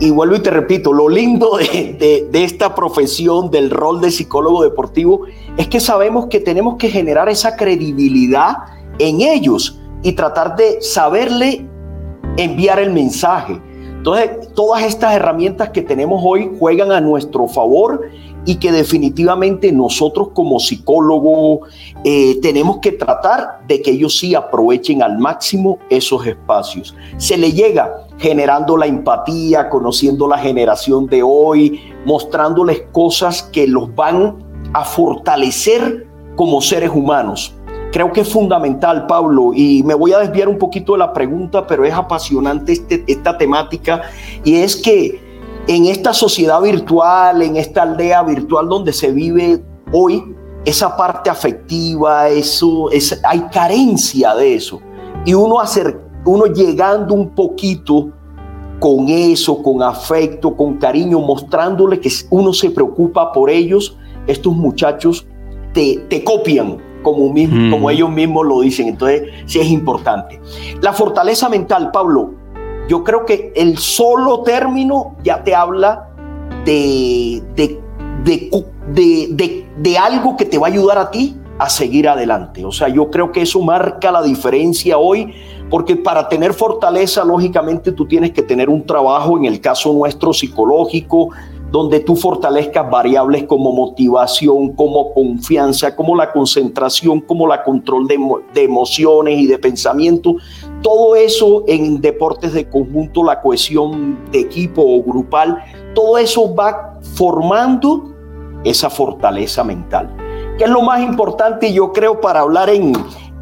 y 0.00 0.10
vuelvo 0.10 0.34
y 0.34 0.40
te 0.40 0.50
repito, 0.50 0.92
lo 0.92 1.08
lindo 1.08 1.56
de, 1.56 1.94
de, 1.94 2.28
de 2.32 2.44
esta 2.44 2.74
profesión, 2.74 3.48
del 3.52 3.70
rol 3.70 4.00
de 4.00 4.10
psicólogo 4.10 4.64
deportivo, 4.64 5.22
es 5.56 5.68
que 5.68 5.78
sabemos 5.78 6.26
que 6.26 6.40
tenemos 6.40 6.78
que 6.78 6.90
generar 6.90 7.28
esa 7.28 7.54
credibilidad 7.54 8.56
en 8.98 9.20
ellos 9.20 9.78
y 10.02 10.14
tratar 10.14 10.56
de 10.56 10.82
saberle 10.82 11.64
enviar 12.38 12.78
el 12.78 12.90
mensaje. 12.90 13.60
Entonces, 13.98 14.54
todas 14.54 14.84
estas 14.84 15.14
herramientas 15.14 15.70
que 15.70 15.82
tenemos 15.82 16.22
hoy 16.24 16.50
juegan 16.58 16.92
a 16.92 17.00
nuestro 17.00 17.48
favor 17.48 18.08
y 18.44 18.54
que 18.54 18.72
definitivamente 18.72 19.72
nosotros 19.72 20.28
como 20.32 20.58
psicólogos 20.58 21.68
eh, 22.04 22.38
tenemos 22.40 22.78
que 22.78 22.92
tratar 22.92 23.60
de 23.66 23.82
que 23.82 23.90
ellos 23.90 24.16
sí 24.16 24.34
aprovechen 24.34 25.02
al 25.02 25.18
máximo 25.18 25.78
esos 25.90 26.26
espacios. 26.26 26.94
Se 27.18 27.36
le 27.36 27.52
llega 27.52 28.06
generando 28.16 28.76
la 28.76 28.86
empatía, 28.86 29.68
conociendo 29.68 30.26
la 30.26 30.38
generación 30.38 31.06
de 31.08 31.22
hoy, 31.22 31.80
mostrándoles 32.06 32.84
cosas 32.92 33.42
que 33.42 33.66
los 33.66 33.94
van 33.94 34.36
a 34.72 34.84
fortalecer 34.84 36.06
como 36.36 36.62
seres 36.62 36.90
humanos. 36.90 37.54
Creo 37.92 38.12
que 38.12 38.20
es 38.20 38.32
fundamental, 38.32 39.06
Pablo, 39.06 39.52
y 39.54 39.82
me 39.82 39.94
voy 39.94 40.12
a 40.12 40.18
desviar 40.18 40.48
un 40.48 40.58
poquito 40.58 40.92
de 40.92 40.98
la 40.98 41.12
pregunta, 41.12 41.66
pero 41.66 41.84
es 41.84 41.94
apasionante 41.94 42.72
este, 42.72 43.02
esta 43.06 43.38
temática, 43.38 44.02
y 44.44 44.56
es 44.56 44.76
que 44.76 45.20
en 45.66 45.86
esta 45.86 46.12
sociedad 46.12 46.60
virtual, 46.60 47.42
en 47.42 47.56
esta 47.56 47.82
aldea 47.82 48.22
virtual 48.22 48.68
donde 48.68 48.92
se 48.92 49.12
vive 49.12 49.62
hoy, 49.92 50.34
esa 50.64 50.96
parte 50.96 51.30
afectiva, 51.30 52.28
eso, 52.28 52.90
es, 52.90 53.18
hay 53.24 53.40
carencia 53.52 54.34
de 54.34 54.54
eso. 54.54 54.80
Y 55.24 55.34
uno, 55.34 55.60
hacer, 55.60 56.00
uno 56.24 56.46
llegando 56.46 57.14
un 57.14 57.30
poquito 57.30 58.10
con 58.80 59.08
eso, 59.08 59.62
con 59.62 59.82
afecto, 59.82 60.56
con 60.56 60.76
cariño, 60.76 61.20
mostrándole 61.20 62.00
que 62.00 62.10
uno 62.30 62.52
se 62.52 62.70
preocupa 62.70 63.32
por 63.32 63.50
ellos, 63.50 63.96
estos 64.26 64.54
muchachos 64.54 65.26
te, 65.72 65.98
te 66.08 66.22
copian, 66.22 66.78
como, 67.02 67.32
mismo, 67.32 67.70
como 67.70 67.90
ellos 67.90 68.10
mismos 68.10 68.46
lo 68.46 68.60
dicen. 68.60 68.88
Entonces, 68.88 69.22
sí 69.46 69.60
es 69.60 69.68
importante. 69.68 70.40
La 70.80 70.92
fortaleza 70.92 71.48
mental, 71.48 71.90
Pablo, 71.90 72.34
yo 72.88 73.04
creo 73.04 73.26
que 73.26 73.52
el 73.54 73.78
solo 73.78 74.42
término 74.42 75.16
ya 75.22 75.44
te 75.44 75.54
habla 75.54 76.08
de, 76.64 77.42
de, 77.54 77.80
de, 78.24 79.66
de, 79.76 79.98
algo 79.98 80.36
que 80.36 80.44
te 80.44 80.58
va 80.58 80.66
a 80.66 80.70
ayudar 80.70 80.98
a 80.98 81.10
ti 81.10 81.36
a 81.58 81.68
seguir 81.68 82.08
adelante. 82.08 82.64
O 82.64 82.72
sea, 82.72 82.88
yo 82.88 83.10
creo 83.10 83.32
que 83.32 83.42
eso 83.42 83.60
marca 83.60 84.10
la 84.10 84.22
diferencia 84.22 84.96
hoy, 84.96 85.34
porque 85.68 85.96
para 85.96 86.28
tener 86.28 86.54
fortaleza, 86.54 87.24
lógicamente 87.24 87.92
tú 87.92 88.06
tienes 88.06 88.32
que 88.32 88.42
tener 88.42 88.68
un 88.68 88.86
trabajo, 88.86 89.36
en 89.36 89.44
el 89.44 89.60
caso 89.60 89.92
nuestro, 89.92 90.32
psicológico, 90.32 91.30
donde 91.70 92.00
tú 92.00 92.16
fortalezcas 92.16 92.90
variables 92.90 93.44
como 93.44 93.72
motivación, 93.72 94.72
como 94.72 95.12
confianza, 95.12 95.94
como 95.94 96.16
la 96.16 96.32
concentración, 96.32 97.20
como 97.20 97.46
la 97.46 97.62
control 97.62 98.08
de, 98.08 98.64
emociones 98.64 99.38
y 99.38 99.46
de 99.46 99.58
pensamiento. 99.58 100.36
Todo 100.82 101.14
eso 101.14 101.64
en 101.66 102.00
deportes 102.00 102.54
de 102.54 102.68
conjunto, 102.68 103.22
la 103.22 103.42
cohesión 103.42 104.18
de 104.32 104.40
equipo 104.40 104.82
o 104.82 105.02
grupal, 105.02 105.62
todo 105.94 106.16
eso 106.16 106.54
va 106.54 106.98
formando 107.14 108.14
esa 108.64 108.88
fortaleza 108.88 109.62
mental. 109.62 110.14
Que 110.56 110.64
es 110.64 110.70
lo 110.70 110.82
más 110.82 111.02
importante, 111.02 111.72
yo 111.72 111.92
creo, 111.92 112.20
para 112.20 112.40
hablar 112.40 112.70
en, 112.70 112.92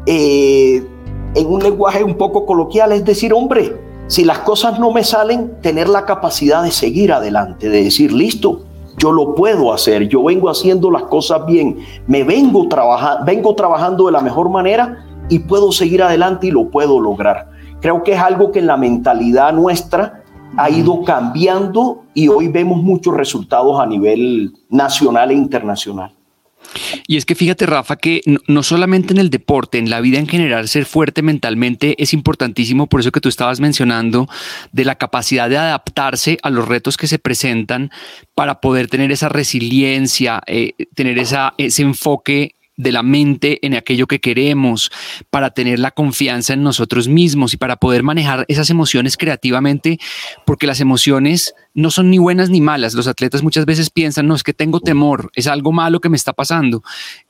eh, 0.05 0.85
en 1.33 1.47
un 1.47 1.63
lenguaje 1.63 2.03
un 2.03 2.15
poco 2.15 2.45
coloquial, 2.45 2.91
es 2.91 3.05
decir, 3.05 3.33
hombre, 3.33 3.86
si 4.07 4.23
las 4.23 4.39
cosas 4.39 4.79
no 4.79 4.91
me 4.91 5.03
salen, 5.03 5.59
tener 5.61 5.89
la 5.89 6.05
capacidad 6.05 6.63
de 6.63 6.71
seguir 6.71 7.11
adelante, 7.11 7.69
de 7.69 7.83
decir, 7.83 8.13
listo, 8.13 8.61
yo 8.97 9.11
lo 9.11 9.35
puedo 9.35 9.73
hacer, 9.73 10.07
yo 10.07 10.23
vengo 10.23 10.49
haciendo 10.49 10.89
las 10.89 11.03
cosas 11.03 11.45
bien, 11.45 11.77
me 12.07 12.23
vengo, 12.23 12.67
trabaja, 12.67 13.19
vengo 13.25 13.53
trabajando 13.53 14.05
de 14.05 14.13
la 14.13 14.21
mejor 14.21 14.49
manera 14.49 15.05
y 15.29 15.39
puedo 15.39 15.71
seguir 15.71 16.01
adelante 16.01 16.47
y 16.47 16.51
lo 16.51 16.69
puedo 16.69 16.99
lograr. 16.99 17.49
Creo 17.81 18.01
que 18.01 18.13
es 18.13 18.19
algo 18.19 18.51
que 18.51 18.59
en 18.59 18.67
la 18.67 18.77
mentalidad 18.77 19.53
nuestra 19.53 20.23
ha 20.55 20.69
ido 20.69 21.03
cambiando 21.03 22.03
y 22.13 22.29
hoy 22.29 22.47
vemos 22.47 22.81
muchos 22.81 23.13
resultados 23.13 23.79
a 23.79 23.85
nivel 23.85 24.53
nacional 24.69 25.31
e 25.31 25.35
internacional. 25.35 26.16
Y 27.07 27.17
es 27.17 27.25
que 27.25 27.35
fíjate, 27.35 27.65
Rafa, 27.65 27.95
que 27.95 28.21
no, 28.47 28.63
solamente 28.63 29.13
en 29.13 29.19
el 29.19 29.29
deporte, 29.29 29.77
en 29.77 29.89
la 29.89 30.01
vida 30.01 30.19
en 30.19 30.27
general, 30.27 30.67
ser 30.67 30.85
fuerte 30.85 31.21
mentalmente 31.21 32.01
es 32.01 32.13
importantísimo, 32.13 32.87
por 32.87 32.99
eso 32.99 33.11
que 33.11 33.21
tú 33.21 33.29
estabas 33.29 33.59
mencionando, 33.59 34.27
de 34.71 34.85
la 34.85 34.95
capacidad 34.95 35.49
de 35.49 35.57
adaptarse 35.57 36.37
a 36.43 36.49
los 36.49 36.67
retos 36.67 36.97
que 36.97 37.07
se 37.07 37.19
presentan 37.19 37.91
para 38.35 38.61
poder 38.61 38.87
tener 38.87 39.11
esa 39.11 39.29
resiliencia, 39.29 40.41
eh, 40.47 40.73
tener 40.95 41.17
esa, 41.19 41.53
ese 41.57 41.83
enfoque 41.83 42.56
de 42.77 42.91
la 42.91 43.03
mente 43.03 43.65
en 43.65 43.73
aquello 43.73 44.07
que 44.07 44.19
queremos, 44.19 44.91
para 45.29 45.49
tener 45.49 45.79
la 45.79 45.91
confianza 45.91 46.53
en 46.53 46.63
nosotros 46.63 47.07
mismos 47.07 47.53
y 47.53 47.57
para 47.57 47.75
poder 47.75 48.03
manejar 48.03 48.45
esas 48.47 48.69
emociones 48.69 49.17
creativamente, 49.17 49.99
porque 50.45 50.67
las 50.67 50.79
emociones 50.79 51.53
no 51.73 51.91
son 51.91 52.09
ni 52.09 52.19
buenas 52.19 52.49
ni 52.49 52.61
malas. 52.61 52.93
Los 52.93 53.07
atletas 53.07 53.43
muchas 53.43 53.65
veces 53.65 53.89
piensan, 53.89 54.27
no, 54.27 54.35
es 54.35 54.43
que 54.43 54.53
tengo 54.53 54.79
temor, 54.79 55.31
es 55.35 55.47
algo 55.47 55.71
malo 55.71 55.99
que 55.99 56.09
me 56.09 56.17
está 56.17 56.33
pasando 56.33 56.83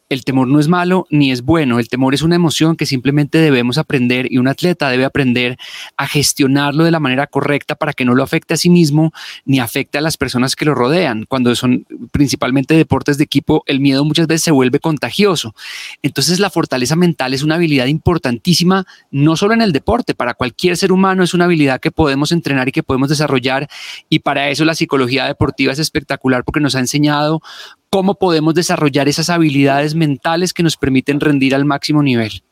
el 0.10 0.24
temor 0.24 0.48
no 0.48 0.60
es 0.60 0.68
malo 0.68 1.06
ni 1.10 1.32
es 1.32 1.42
bueno, 1.42 1.80
el 1.80 1.90
temor 1.90 2.14
es 2.14 2.22
una 2.22 2.36
emoción 2.36 2.76
que 2.76 2.86
simplemente 2.86 3.40
debemos 3.40 3.78
aprender 3.78 4.32
y 4.32 4.38
un 4.38 4.48
atleta 4.48 4.90
debe 4.90 5.06
aprender 5.06 5.58
a 5.98 6.08
gestionarlo 6.08 6.84
de 6.84 6.92
la 6.92 7.00
manera 7.00 7.28
correcta 7.28 7.76
para 7.76 7.94
que 7.94 8.06
no 8.06 8.16
lo 8.16 8.24
afecte 8.24 8.54
a 8.54 8.58
sí 8.58 8.70
mismo 8.70 9.12
ni 9.46 9.60
afecte 9.60 9.98
a 9.98 10.02
las 10.02 10.18
personas 10.18 10.56
que 10.56 10.66
lo 10.66 10.76
rodean. 10.76 11.26
Cuando 11.28 11.56
son 11.56 11.86
principalmente 12.12 12.76
deportes 12.76 13.18
de 13.18 13.24
equipo, 13.24 13.64
el 13.66 13.80
miedo 13.80 14.06
muchas 14.06 14.28
veces 14.28 14.44
se 14.44 14.52
vuelve 14.52 14.80
contagioso. 14.80 15.54
Entonces 16.02 16.40
la 16.40 16.50
fortaleza 16.50 16.96
mental 16.96 17.34
es 17.34 17.44
una 17.44 17.56
habilidad 17.56 17.88
importantísima, 17.88 18.86
no 19.12 19.36
solo 19.36 19.54
en 19.54 19.62
el 19.62 19.72
deporte, 19.72 20.14
para 20.14 20.34
cualquier 20.34 20.78
ser 20.78 20.92
humano 20.92 21.24
es 21.24 21.34
una 21.34 21.46
habilidad 21.46 21.80
que 21.80 21.92
podemos 21.92 22.32
entrenar 22.32 22.70
y 22.70 22.72
que 22.72 22.84
podemos 22.84 23.10
desarrollar 23.10 23.68
y 24.10 24.20
para 24.20 24.50
eso 24.50 24.66
la 24.66 24.76
psicología 24.76 25.26
deportiva 25.26 25.74
es 25.74 25.80
espectacular 25.80 26.44
porque 26.44 26.60
nos 26.60 26.76
ha 26.76 26.80
enseñado 26.80 27.42
cómo 27.90 28.16
podemos 28.16 28.54
desarrollar 28.54 29.08
esas 29.08 29.30
habilidades 29.30 29.96
mentales 29.96 30.54
que 30.54 30.64
nos 30.64 30.78
permiten 30.78 31.20
rendir 31.20 31.56
al 31.56 31.66
máximo 31.66 32.04
nivel. 32.04 32.44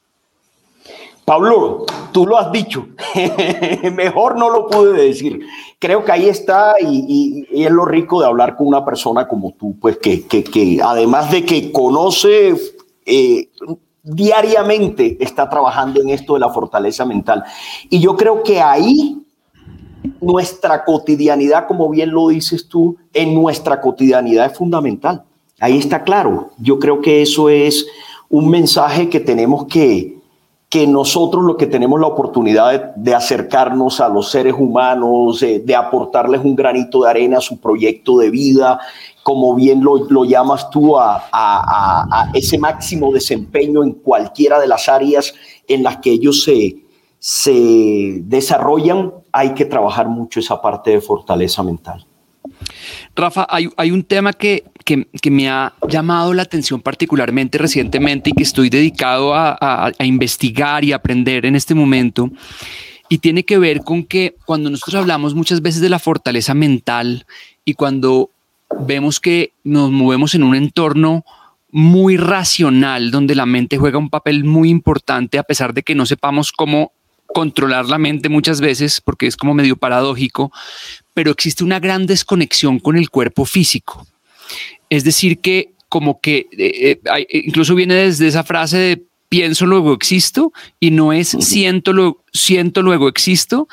Pablo, 1.26 1.86
tú 2.12 2.28
lo 2.28 2.38
has 2.38 2.52
dicho, 2.52 2.88
mejor 3.94 4.38
no 4.38 4.52
lo 4.52 4.68
pude 4.68 4.94
decir. 5.08 5.40
Creo 5.80 6.06
que 6.06 6.12
ahí 6.12 6.30
está 6.30 6.76
y, 6.80 7.48
es 7.52 7.72
lo 7.72 7.84
rico 7.84 8.22
de 8.22 8.28
hablar 8.28 8.56
con 8.56 8.68
una 8.68 8.86
persona 8.86 9.28
como 9.28 9.52
tú, 9.54 9.76
pues 9.80 9.98
que, 9.98 10.26
que, 10.28 10.80
además 10.84 11.32
de 11.32 11.44
que 11.44 11.72
conoce 11.72 12.56
eh, 13.08 13.50
diariamente, 14.04 15.18
está 15.20 15.50
trabajando 15.50 16.00
en 16.00 16.10
esto 16.10 16.36
de 16.36 16.42
la 16.42 16.50
fortaleza 16.50 17.06
mental. 17.06 17.44
Y 17.90 18.00
yo 18.00 18.16
creo 18.16 18.44
que 18.44 18.62
ahí 18.62 19.25
nuestra 20.22 20.84
cotidianidad, 20.84 21.68
como 21.68 21.90
bien 21.90 22.12
lo 22.12 22.30
dices 22.30 22.68
tú, 22.68 22.98
en 23.14 23.34
nuestra 23.34 23.82
cotidianidad 23.82 24.48
es 24.48 24.58
fundamental. 24.58 25.24
Ahí 25.60 25.78
está 25.78 26.04
claro. 26.04 26.52
Yo 26.58 26.80
creo 26.80 27.02
que 27.02 27.22
eso 27.22 27.50
es 27.50 27.88
un 28.30 28.50
mensaje 28.50 29.10
que 29.10 29.20
tenemos 29.20 29.66
que, 29.66 30.20
que 30.70 30.88
nosotros 30.88 31.44
lo 31.44 31.56
que 31.56 31.68
tenemos 31.68 32.00
la 32.00 32.08
oportunidad 32.08 32.96
de, 32.96 33.16
acercarnos 33.16 34.02
a 34.02 34.10
los 34.10 34.30
seres 34.30 34.56
humanos, 34.58 35.40
de, 35.40 35.76
aportarles 35.76 36.42
un 36.44 36.56
granito 36.56 37.04
de 37.04 37.10
arena 37.10 37.38
a 37.38 37.42
su 37.42 37.60
proyecto 37.60 38.18
de 38.18 38.30
vida, 38.30 38.80
como 39.24 39.56
bien 39.56 39.84
lo, 39.84 40.26
llamas 40.26 40.70
tú, 40.70 40.98
a, 41.00 42.30
ese 42.34 42.58
máximo 42.58 43.12
desempeño 43.14 43.84
en 43.84 43.94
cualquiera 43.94 44.60
de 44.60 44.68
las 44.68 44.90
áreas 44.90 45.34
en 45.68 45.84
las 45.84 45.98
que 45.98 46.12
ellos 46.12 46.44
se, 46.44 46.85
se 47.28 48.20
desarrollan, 48.22 49.12
hay 49.32 49.56
que 49.56 49.66
trabajar 49.66 50.08
mucho 50.08 50.40
esa 50.40 50.62
parte 50.62 50.92
de 50.92 51.02
fortaleza 51.02 51.64
mental. 51.64 52.06
Rafa, 53.16 53.48
hay, 53.50 53.68
hay 53.78 53.90
un 53.90 54.04
tema 54.04 54.32
que, 54.32 54.64
que, 54.84 55.32
me 55.32 55.50
ha 55.50 55.74
llamado 55.90 56.36
la 56.36 56.44
atención 56.44 56.82
particularmente 56.82 57.58
recientemente 57.58 58.30
y 58.30 58.34
que 58.34 58.44
estoy 58.44 58.70
dedicado 58.70 59.34
a, 59.34 59.92
investigar 60.02 60.84
y 60.84 60.92
aprender 60.92 61.48
en 61.48 61.56
este 61.56 61.74
momento. 61.74 62.30
Y 63.10 63.18
tiene 63.18 63.44
que 63.44 63.58
ver 63.58 63.80
con 63.80 64.04
que 64.04 64.36
cuando 64.46 64.70
nosotros 64.70 64.94
hablamos 64.94 65.34
muchas 65.34 65.64
veces 65.64 65.82
de 65.82 65.90
la 65.90 65.98
fortaleza 65.98 66.54
mental 66.54 67.26
y 67.66 67.74
cuando 67.74 68.30
vemos 68.82 69.20
que 69.20 69.52
nos 69.64 69.90
movemos 69.90 70.36
en 70.36 70.44
un 70.44 70.54
entorno 70.54 71.26
muy 71.72 72.18
racional, 72.18 73.10
donde 73.10 73.34
la 73.34 73.48
mente 73.48 73.80
juega 73.80 73.98
un 73.98 74.12
papel 74.12 74.44
muy 74.44 74.70
importante, 74.70 75.40
a 75.40 75.44
pesar 75.44 75.74
de 75.74 75.82
que 75.82 75.96
no 75.96 76.06
sepamos 76.06 76.52
cómo 76.52 76.92
controlar 77.36 77.90
la 77.90 77.98
mente 77.98 78.30
muchas 78.30 78.62
veces, 78.62 79.02
porque 79.02 79.28
es 79.28 79.36
como 79.36 79.54
medio 79.54 79.76
paradójico, 79.76 80.54
pero 81.14 81.32
existe 81.32 81.66
una 81.66 81.82
gran 81.82 82.06
desconexión 82.06 82.80
con 82.80 82.96
el 82.96 83.10
cuerpo 83.10 83.44
físico. 83.44 84.08
Es 84.90 85.04
decir, 85.04 85.40
que 85.40 85.74
como 85.90 86.22
que 86.22 86.48
eh, 86.58 86.98
eh, 87.04 87.28
incluso 87.46 87.76
viene 87.76 87.96
desde 87.96 88.28
esa 88.28 88.46
frase 88.46 88.78
de 88.78 89.04
pienso 89.28 89.66
luego 89.66 89.92
existo 89.92 90.54
y 90.80 90.92
no 90.92 91.12
es 91.12 91.36
siento 91.42 91.92
luego, 91.92 92.24
siento 92.32 92.82
luego 92.82 93.10
existo 93.10 93.68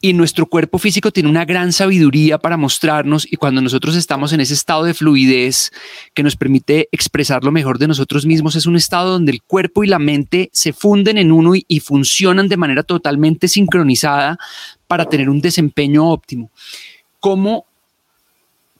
y 0.00 0.12
nuestro 0.12 0.46
cuerpo 0.46 0.78
físico 0.78 1.10
tiene 1.10 1.28
una 1.28 1.44
gran 1.44 1.72
sabiduría 1.72 2.38
para 2.38 2.56
mostrarnos 2.56 3.26
y 3.30 3.36
cuando 3.36 3.60
nosotros 3.60 3.96
estamos 3.96 4.32
en 4.32 4.40
ese 4.40 4.54
estado 4.54 4.84
de 4.84 4.94
fluidez 4.94 5.72
que 6.14 6.22
nos 6.22 6.36
permite 6.36 6.88
expresar 6.92 7.42
lo 7.42 7.50
mejor 7.50 7.78
de 7.78 7.88
nosotros 7.88 8.24
mismos, 8.24 8.56
es 8.56 8.66
un 8.66 8.76
estado 8.76 9.12
donde 9.12 9.32
el 9.32 9.42
cuerpo 9.42 9.82
y 9.82 9.88
la 9.88 9.98
mente 9.98 10.50
se 10.52 10.72
funden 10.72 11.18
en 11.18 11.32
uno 11.32 11.54
y, 11.54 11.64
y 11.66 11.80
funcionan 11.80 12.48
de 12.48 12.56
manera 12.56 12.82
totalmente 12.82 13.48
sincronizada 13.48 14.38
para 14.86 15.04
tener 15.04 15.28
un 15.28 15.40
desempeño 15.40 16.08
óptimo. 16.08 16.50
¿Cómo 17.20 17.67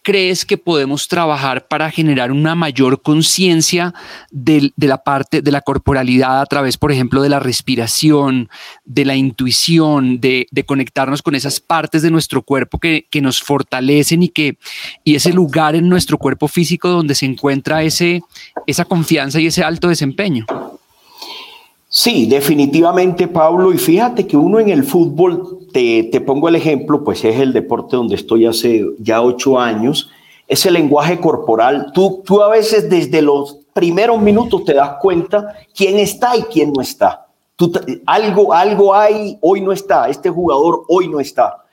crees 0.08 0.46
que 0.46 0.56
podemos 0.56 1.06
trabajar 1.06 1.68
para 1.68 1.90
generar 1.90 2.32
una 2.32 2.54
mayor 2.54 3.02
conciencia 3.02 3.92
de, 4.30 4.72
la 4.78 5.04
parte 5.04 5.42
de 5.42 5.52
la 5.52 5.60
corporalidad 5.60 6.40
a 6.40 6.46
través, 6.46 6.78
por 6.78 6.90
ejemplo, 6.90 7.20
de 7.20 7.28
la 7.28 7.40
respiración, 7.40 8.48
de 8.86 9.04
la 9.04 9.16
intuición, 9.16 10.18
de, 10.18 10.46
conectarnos 10.64 11.20
con 11.20 11.34
esas 11.34 11.60
partes 11.60 12.00
de 12.00 12.10
nuestro 12.10 12.40
cuerpo 12.40 12.78
que, 12.78 13.06
nos 13.20 13.42
fortalecen 13.42 14.22
y 14.22 14.30
que 14.30 14.56
y 15.04 15.14
ese 15.14 15.34
lugar 15.34 15.74
en 15.74 15.90
nuestro 15.90 16.16
cuerpo 16.16 16.48
físico 16.48 16.88
donde 16.88 17.14
se 17.14 17.26
encuentra 17.26 17.82
esa 17.82 18.84
confianza 18.86 19.40
y 19.40 19.48
ese 19.48 19.62
alto 19.62 19.88
desempeño? 19.88 20.46
Sí, 22.00 22.26
definitivamente, 22.26 23.26
Pablo. 23.26 23.72
Y 23.72 23.76
fíjate 23.76 24.24
que 24.24 24.36
uno 24.36 24.60
en 24.60 24.68
el 24.68 24.84
fútbol, 24.84 25.66
te, 25.72 26.04
te, 26.04 26.20
pongo 26.20 26.48
el 26.48 26.54
ejemplo, 26.54 27.02
pues 27.02 27.24
es 27.24 27.40
el 27.40 27.52
deporte 27.52 27.96
donde 27.96 28.14
estoy 28.14 28.46
hace 28.46 28.86
ya 29.00 29.20
ocho 29.20 29.58
años, 29.58 30.08
ese 30.46 30.70
lenguaje 30.70 31.18
corporal. 31.18 31.90
Tú, 31.92 32.22
tú 32.24 32.40
a 32.40 32.50
veces 32.50 32.88
desde 32.88 33.20
los 33.20 33.58
primeros 33.72 34.22
minutos 34.22 34.64
te 34.64 34.74
das 34.74 34.92
cuenta 35.00 35.56
quién 35.74 35.98
está 35.98 36.36
y 36.36 36.42
quién 36.42 36.72
no 36.72 36.82
está. 36.82 37.26
Tú, 37.56 37.72
algo, 38.06 38.54
algo 38.54 38.94
hay, 38.94 39.36
hoy 39.40 39.60
no 39.60 39.72
está, 39.72 40.08
este 40.08 40.30
jugador 40.30 40.84
hoy 40.86 41.08
no 41.08 41.18
está. 41.18 41.64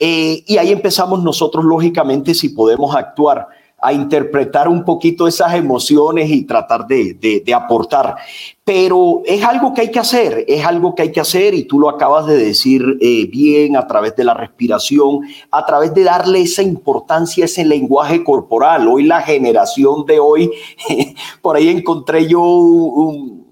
Eh, 0.00 0.44
y 0.46 0.56
ahí 0.56 0.72
empezamos 0.72 1.22
nosotros, 1.22 1.62
lógicamente, 1.62 2.32
si 2.32 2.48
podemos 2.48 2.96
actuar 2.96 3.46
a 3.80 3.92
interpretar 3.92 4.68
un 4.68 4.84
poquito 4.84 5.28
esas 5.28 5.54
emociones 5.54 6.30
y 6.30 6.44
tratar 6.44 6.86
de, 6.86 7.42
aportar. 7.54 8.16
Pero 8.64 9.22
es 9.24 9.42
algo 9.44 9.72
que 9.72 9.82
hay 9.82 9.90
que 9.90 10.00
hacer, 10.00 10.44
es 10.48 10.64
algo 10.64 10.94
que 10.94 11.02
hay 11.02 11.12
que 11.12 11.20
hacer 11.20 11.54
y 11.54 11.64
tú 11.64 11.78
lo 11.78 11.88
acabas 11.88 12.26
de 12.26 12.36
decir 12.36 12.82
eh, 13.00 13.26
bien 13.26 13.76
a 13.76 13.86
través 13.86 14.16
de 14.16 14.24
la 14.24 14.34
respiración, 14.34 15.20
a 15.50 15.64
través 15.64 15.94
de 15.94 16.04
darle 16.04 16.42
esa 16.42 16.62
importancia 16.62 17.44
a 17.44 17.46
ese 17.46 17.64
lenguaje 17.64 18.24
corporal. 18.24 18.88
Hoy 18.88 19.04
la 19.04 19.22
generación 19.22 20.04
de 20.06 20.18
hoy, 20.18 20.50
por 21.42 21.56
ahí 21.56 21.68
encontré 21.68 22.26
yo 22.26 22.42
un, 22.42 23.46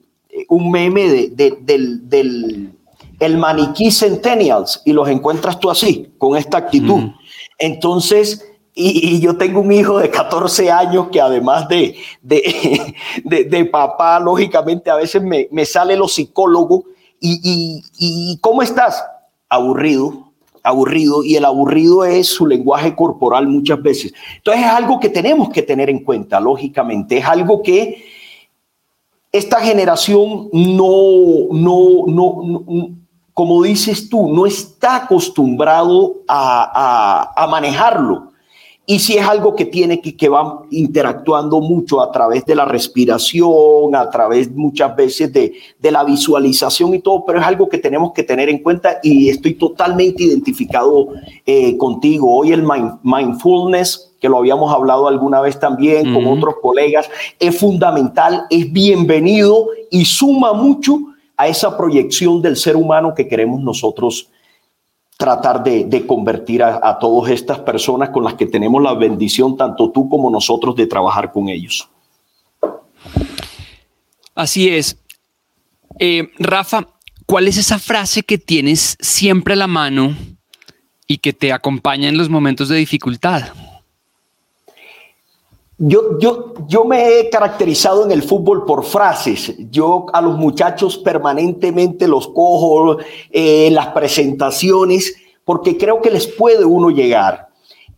meme 0.70 1.30
del, 1.30 2.08
del 2.08 2.72
el 3.18 3.38
maniquí 3.38 3.90
Centennials 3.90 4.82
y 4.84 4.92
los 4.92 5.08
encuentras 5.08 5.58
tú 5.58 5.70
así, 5.70 6.12
con 6.18 6.36
esta 6.36 6.58
actitud. 6.58 7.10
Entonces, 7.58 8.44
y, 8.78 9.20
yo 9.20 9.38
tengo 9.38 9.60
un 9.60 9.72
hijo 9.72 9.98
de 9.98 10.10
14 10.10 10.70
años 10.70 11.08
que 11.10 11.18
además 11.18 11.66
de, 11.68 11.96
de, 13.24 13.64
papá, 13.64 14.20
lógicamente 14.20 14.90
a 14.90 14.96
veces 14.96 15.22
me, 15.22 15.64
sale 15.64 15.96
lo 15.96 16.06
psicólogo 16.06 16.84
y, 17.18 17.82
y, 17.98 18.38
¿cómo 18.42 18.62
estás? 18.62 19.02
Aburrido, 19.48 20.30
aburrido 20.62 21.24
y 21.24 21.36
el 21.36 21.46
aburrido 21.46 22.04
es 22.04 22.28
su 22.28 22.46
lenguaje 22.46 22.94
corporal 22.94 23.48
muchas 23.48 23.80
veces. 23.80 24.12
Entonces 24.36 24.64
es 24.64 24.70
algo 24.70 25.00
que 25.00 25.08
tenemos 25.08 25.48
que 25.48 25.62
tener 25.62 25.88
en 25.88 26.04
cuenta, 26.04 26.38
lógicamente, 26.38 27.16
es 27.16 27.24
algo 27.24 27.62
que 27.62 28.04
esta 29.32 29.60
generación 29.60 30.50
no, 30.52 31.48
no, 31.50 32.04
no, 32.06 32.64
como 33.32 33.62
dices 33.62 34.10
tú, 34.10 34.34
no 34.34 34.44
está 34.44 34.96
acostumbrado 34.96 36.16
a, 36.28 37.32
a, 37.34 37.44
a 37.44 37.46
manejarlo. 37.46 38.35
Y 38.88 39.00
si 39.00 39.18
es 39.18 39.26
algo 39.26 39.56
que 39.56 39.64
tiene 39.64 40.00
que, 40.00 40.16
que 40.16 40.28
va 40.28 40.62
interactuando 40.70 41.60
mucho 41.60 42.00
a 42.00 42.12
través 42.12 42.44
de 42.46 42.54
la 42.54 42.64
respiración, 42.64 43.96
a 43.96 44.08
través 44.10 44.52
muchas 44.52 44.94
veces 44.94 45.32
de, 45.32 45.54
de, 45.80 45.90
la 45.90 46.04
visualización 46.04 46.94
y 46.94 47.00
todo, 47.00 47.24
pero 47.26 47.40
es 47.40 47.44
algo 47.44 47.68
que 47.68 47.78
tenemos 47.78 48.12
que 48.12 48.22
tener 48.22 48.48
en 48.48 48.58
cuenta 48.58 49.00
y 49.02 49.28
estoy 49.28 49.54
totalmente 49.54 50.22
identificado 50.22 51.08
eh, 51.44 51.76
contigo. 51.76 52.32
Hoy 52.32 52.52
el 52.52 52.64
mindfulness, 53.02 54.14
que 54.20 54.28
lo 54.28 54.38
habíamos 54.38 54.72
hablado 54.72 55.08
alguna 55.08 55.40
vez 55.40 55.58
también 55.58 56.14
con 56.14 56.24
otros 56.24 56.54
colegas, 56.62 57.10
es 57.40 57.58
fundamental, 57.58 58.44
es 58.50 58.72
bienvenido 58.72 59.66
y 59.90 60.04
suma 60.04 60.52
mucho 60.52 61.00
a 61.36 61.48
esa 61.48 61.76
proyección 61.76 62.40
del 62.40 62.56
ser 62.56 62.76
humano 62.76 63.14
que 63.14 63.26
queremos 63.26 63.60
nosotros 63.60 64.30
tratar 65.16 65.62
de, 65.62 66.06
convertir 66.06 66.62
a, 66.62 66.98
todas 66.98 67.30
estas 67.30 67.58
personas 67.60 68.10
con 68.10 68.24
las 68.24 68.34
que 68.34 68.46
tenemos 68.46 68.82
la 68.82 68.94
bendición, 68.94 69.56
tanto 69.56 69.90
tú 69.90 70.08
como 70.08 70.30
nosotros, 70.30 70.76
de 70.76 70.86
trabajar 70.86 71.32
con 71.32 71.48
ellos. 71.48 71.88
Así 74.34 74.68
es. 74.68 74.98
Eh, 75.98 76.30
Rafa, 76.38 76.86
¿cuál 77.24 77.48
es 77.48 77.56
esa 77.56 77.78
frase 77.78 78.22
que 78.22 78.36
tienes 78.36 78.98
siempre 79.00 79.54
a 79.54 79.56
la 79.56 79.66
mano 79.66 80.14
y 81.06 81.18
que 81.18 81.32
te 81.32 81.52
acompaña 81.52 82.08
en 82.08 82.18
los 82.18 82.28
momentos 82.28 82.68
de 82.68 82.76
dificultad? 82.76 83.44
Yo, 85.78 86.18
yo, 86.18 86.54
yo 86.66 86.84
me 86.84 87.20
he 87.20 87.28
caracterizado 87.28 88.04
en 88.04 88.10
el 88.10 88.22
fútbol 88.22 88.64
por 88.64 88.84
frases. 88.84 89.54
Yo 89.70 90.06
a 90.12 90.22
los 90.22 90.38
muchachos 90.38 90.96
permanentemente 90.96 92.08
los 92.08 92.28
cojo 92.28 92.96
en 93.30 93.74
las 93.74 93.88
presentaciones 93.88 95.14
porque 95.44 95.76
creo 95.76 96.00
que 96.00 96.10
les 96.10 96.26
puede 96.26 96.64
uno 96.64 96.90
llegar. 96.90 97.48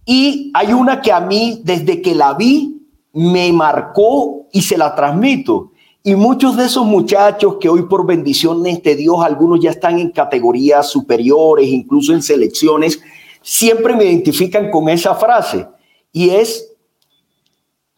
Y 0.05 0.51
hay 0.55 0.73
una 0.73 1.01
que 1.01 1.13
a 1.13 1.21
mí, 1.21 1.61
desde 1.65 2.03
que 2.03 2.15
la 2.15 2.35
vi, 2.35 2.83
me 3.13 3.53
marcó 3.53 4.47
y 4.53 4.63
se 4.63 4.77
la 4.77 4.95
transmito. 4.95 5.73
Y 6.03 6.15
muchos 6.15 6.57
de 6.57 6.65
esos 6.65 6.85
muchachos 6.85 7.57
que 7.61 7.69
hoy 7.69 7.83
por 7.83 8.07
bendiciones 8.07 8.83
de 8.83 8.97
Dios, 8.97 9.19
algunos 9.23 9.61
ya 9.61 9.71
están 9.71 9.99
en 9.99 10.11
categorías 10.11 10.89
superiores, 10.89 11.69
incluso 11.69 12.13
en 12.13 12.23
selecciones, 12.23 13.01
siempre 13.43 13.95
me 13.95 14.05
identifican 14.05 14.71
con 14.71 14.89
esa 14.89 15.15
frase. 15.15 15.67
Y 16.13 16.31
es 16.31 16.73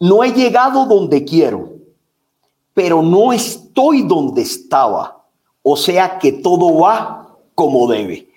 no 0.01 0.23
he 0.23 0.33
llegado 0.33 0.87
donde 0.87 1.23
quiero, 1.23 1.73
pero 2.73 3.03
no 3.03 3.31
estoy 3.31 4.01
donde 4.01 4.41
estaba. 4.41 5.23
o 5.61 5.77
sea 5.77 6.17
que 6.17 6.31
todo 6.31 6.79
va 6.79 7.37
como 7.53 7.87
debe. 7.87 8.27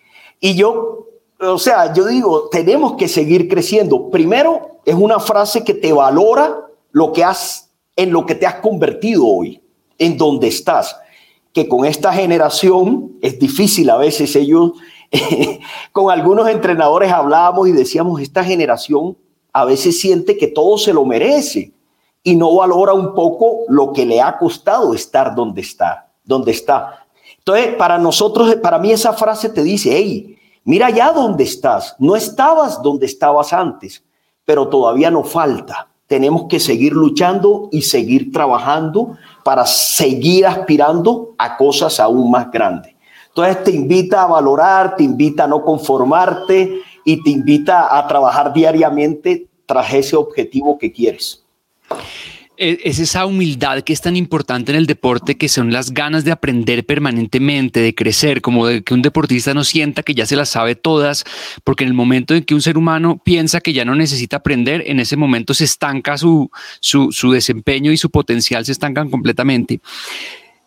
Y 0.40 0.54
yo, 0.56 1.06
o 1.40 1.58
sea, 1.58 1.94
yo 1.94 2.04
digo, 2.04 2.50
tenemos 2.50 2.96
que 2.96 3.08
seguir 3.08 3.48
creciendo. 3.48 4.10
Primero, 4.10 4.80
es 4.84 4.94
una 4.94 5.18
frase 5.18 5.64
que 5.64 5.72
te 5.72 5.90
valora 5.90 6.66
lo 6.92 7.14
que 7.14 7.24
has, 7.24 7.70
en 7.96 8.12
lo 8.12 8.26
que 8.26 8.34
te 8.34 8.44
has 8.44 8.56
convertido 8.56 9.26
hoy, 9.26 9.62
en 9.96 10.18
donde 10.18 10.48
estás. 10.48 10.94
Que 11.54 11.66
con 11.66 11.86
esta 11.86 12.12
generación 12.12 13.16
es 13.22 13.38
difícil 13.38 13.88
a 13.88 13.96
veces 13.96 14.36
ellos, 14.36 14.72
con 15.92 16.10
algunos 16.10 16.46
entrenadores 16.46 17.10
hablábamos 17.10 17.68
y 17.68 17.72
decíamos, 17.72 18.20
esta 18.20 18.44
generación 18.44 19.16
a 19.54 19.64
veces 19.64 20.00
siente 20.00 20.36
que 20.36 20.48
todo 20.48 20.76
se 20.76 20.92
lo 20.92 21.04
merece 21.04 21.72
y 22.24 22.34
no 22.34 22.56
valora 22.56 22.92
un 22.92 23.14
poco 23.14 23.60
lo 23.68 23.92
que 23.92 24.04
le 24.04 24.20
ha 24.20 24.36
costado 24.36 24.92
estar 24.92 25.34
donde 25.34 25.60
está, 25.60 26.10
donde 26.24 26.50
está. 26.50 27.06
Entonces, 27.38 27.74
para 27.76 27.96
nosotros, 27.96 28.56
para 28.56 28.78
mí 28.78 28.90
esa 28.90 29.12
frase 29.12 29.48
te 29.48 29.62
dice, 29.62 29.90
hey, 29.96 30.36
mira 30.64 30.90
ya 30.90 31.12
dónde 31.12 31.44
estás, 31.44 31.94
no 32.00 32.16
estabas 32.16 32.82
donde 32.82 33.06
estabas 33.06 33.52
antes, 33.52 34.02
pero 34.44 34.68
todavía 34.68 35.10
no 35.10 35.22
falta. 35.22 35.88
Tenemos 36.08 36.46
que 36.48 36.58
seguir 36.58 36.92
luchando 36.92 37.68
y 37.70 37.82
seguir 37.82 38.32
trabajando 38.32 39.16
para 39.44 39.64
seguir 39.66 40.46
aspirando 40.46 41.34
a 41.38 41.56
cosas 41.56 42.00
aún 42.00 42.28
más 42.30 42.50
grandes. 42.50 42.94
Entonces 43.28 43.62
te 43.62 43.70
invita 43.70 44.22
a 44.22 44.26
valorar, 44.26 44.96
te 44.96 45.04
invita 45.04 45.44
a 45.44 45.48
no 45.48 45.62
conformarte 45.62 46.82
y 47.04 47.22
te 47.22 47.30
invita 47.30 47.96
a 47.96 48.06
trabajar 48.06 48.52
diariamente 48.52 49.46
tras 49.66 49.92
ese 49.92 50.16
objetivo 50.16 50.78
que 50.78 50.92
quieres. 50.92 51.44
E, 52.56 52.78
es 52.84 53.00
esa 53.00 53.26
humildad 53.26 53.82
que 53.82 53.92
es 53.92 54.00
tan 54.00 54.16
importante 54.16 54.70
en 54.70 54.78
el 54.78 54.86
deporte, 54.86 55.36
que 55.36 55.48
son 55.48 55.72
las 55.72 55.92
ganas 55.92 56.24
de 56.24 56.30
aprender 56.30 56.86
permanentemente, 56.86 57.80
de 57.80 57.94
crecer, 57.94 58.40
como 58.40 58.66
de 58.66 58.82
que 58.82 58.94
un 58.94 59.02
deportista 59.02 59.54
no 59.54 59.64
sienta 59.64 60.04
que 60.04 60.14
ya 60.14 60.24
se 60.24 60.36
las 60.36 60.50
sabe 60.50 60.76
todas, 60.76 61.24
porque 61.64 61.84
en 61.84 61.88
el 61.88 61.94
momento 61.94 62.34
en 62.34 62.44
que 62.44 62.54
un 62.54 62.62
ser 62.62 62.78
humano 62.78 63.20
piensa 63.22 63.60
que 63.60 63.72
ya 63.72 63.84
no 63.84 63.96
necesita 63.96 64.36
aprender, 64.36 64.84
en 64.86 65.00
ese 65.00 65.16
momento 65.16 65.52
se 65.52 65.64
estanca 65.64 66.16
su, 66.16 66.50
su, 66.80 67.10
su 67.10 67.32
desempeño 67.32 67.90
y 67.90 67.96
su 67.96 68.10
potencial 68.10 68.64
se 68.64 68.72
estancan 68.72 69.10
completamente. 69.10 69.80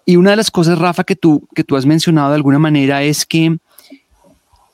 Y 0.06 0.18
una 0.18 0.32
de 0.32 0.38
las 0.38 0.52
cosas, 0.52 0.78
Rafa, 0.78 1.04
que 1.04 1.16
tú, 1.16 1.48
que 1.56 1.64
tú 1.64 1.76
has 1.78 1.86
mencionado 1.86 2.30
de 2.30 2.36
alguna 2.36 2.60
manera 2.60 3.04
es 3.04 3.26
que 3.26 3.58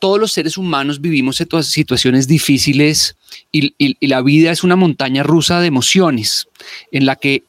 todos 0.04 0.20
los 0.20 0.34
seres 0.34 0.58
humanos 0.58 1.00
vivimos 1.00 1.42
situaciones 1.62 2.28
difíciles 2.28 3.16
y, 3.54 3.74
la 4.06 4.22
vida 4.22 4.52
es 4.52 4.66
una 4.66 4.76
montaña 4.76 5.24
rusa 5.24 5.62
de 5.62 5.68
emociones 5.68 6.50
en 6.92 7.06
la 7.06 7.16
que 7.16 7.44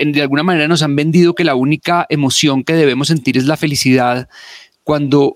de 0.00 0.22
alguna 0.22 0.44
manera 0.44 0.68
nos 0.68 0.82
han 0.82 0.94
vendido 0.94 1.34
que 1.34 1.42
la 1.42 1.56
única 1.56 2.06
emoción 2.08 2.62
que 2.62 2.74
debemos 2.74 3.08
sentir 3.08 3.36
es 3.36 3.46
la 3.46 3.56
felicidad, 3.56 4.28
cuando 4.84 5.34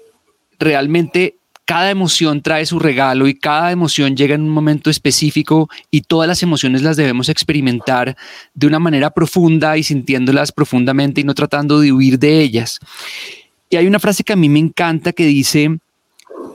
realmente 0.61 1.35
cada 1.65 1.91
emoción 1.91 2.43
trae 2.43 2.65
su 2.65 2.79
regalo 2.79 3.27
y 3.27 3.35
cada 3.35 3.73
emoción 3.73 4.17
llega 4.17 4.37
en 4.37 4.43
un 4.43 4.51
momento 4.51 4.89
específico 4.89 5.69
y 5.91 6.03
todas 6.03 6.29
las 6.29 6.45
emociones 6.45 6.81
las 6.83 6.97
debemos 6.97 7.29
experimentar 7.29 8.17
de 8.55 8.69
una 8.69 8.79
manera 8.79 9.11
profunda 9.11 9.77
y 9.77 9.83
sintiéndolas 9.83 10.53
profundamente 10.53 11.23
y 11.23 11.25
no 11.25 11.35
tratando 11.35 11.81
de 11.81 11.91
huir 11.91 12.21
de 12.21 12.41
ellas. 12.41 12.79
Y 13.69 13.75
hay 13.75 13.89
una 13.89 13.99
frase 13.99 14.23
que 14.23 14.33
a 14.33 14.37
mí 14.37 14.49
me 14.49 14.61
encanta 14.61 15.13
que 15.13 15.27
dice, 15.27 15.81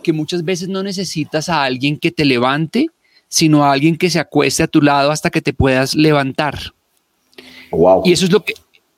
que 0.02 0.14
muchas 0.14 0.44
veces 0.44 0.70
no 0.70 0.84
necesitas 0.84 1.50
a 1.50 1.64
alguien 1.64 1.98
que 1.98 2.12
te 2.12 2.26
levante, 2.26 2.88
sino 3.28 3.64
a 3.64 3.72
alguien 3.72 3.98
que 3.98 4.10
se 4.10 4.20
acueste 4.20 4.64
a 4.64 4.68
tu 4.68 4.82
lado 4.82 5.12
hasta 5.12 5.30
que 5.30 5.42
te 5.42 5.54
puedas 5.54 5.96
levantar. 5.96 6.74
Wow. 7.72 8.04
Y 8.06 8.12
eso 8.12 8.26
es 8.26 8.32
lo 8.32 8.44
que 8.44 8.54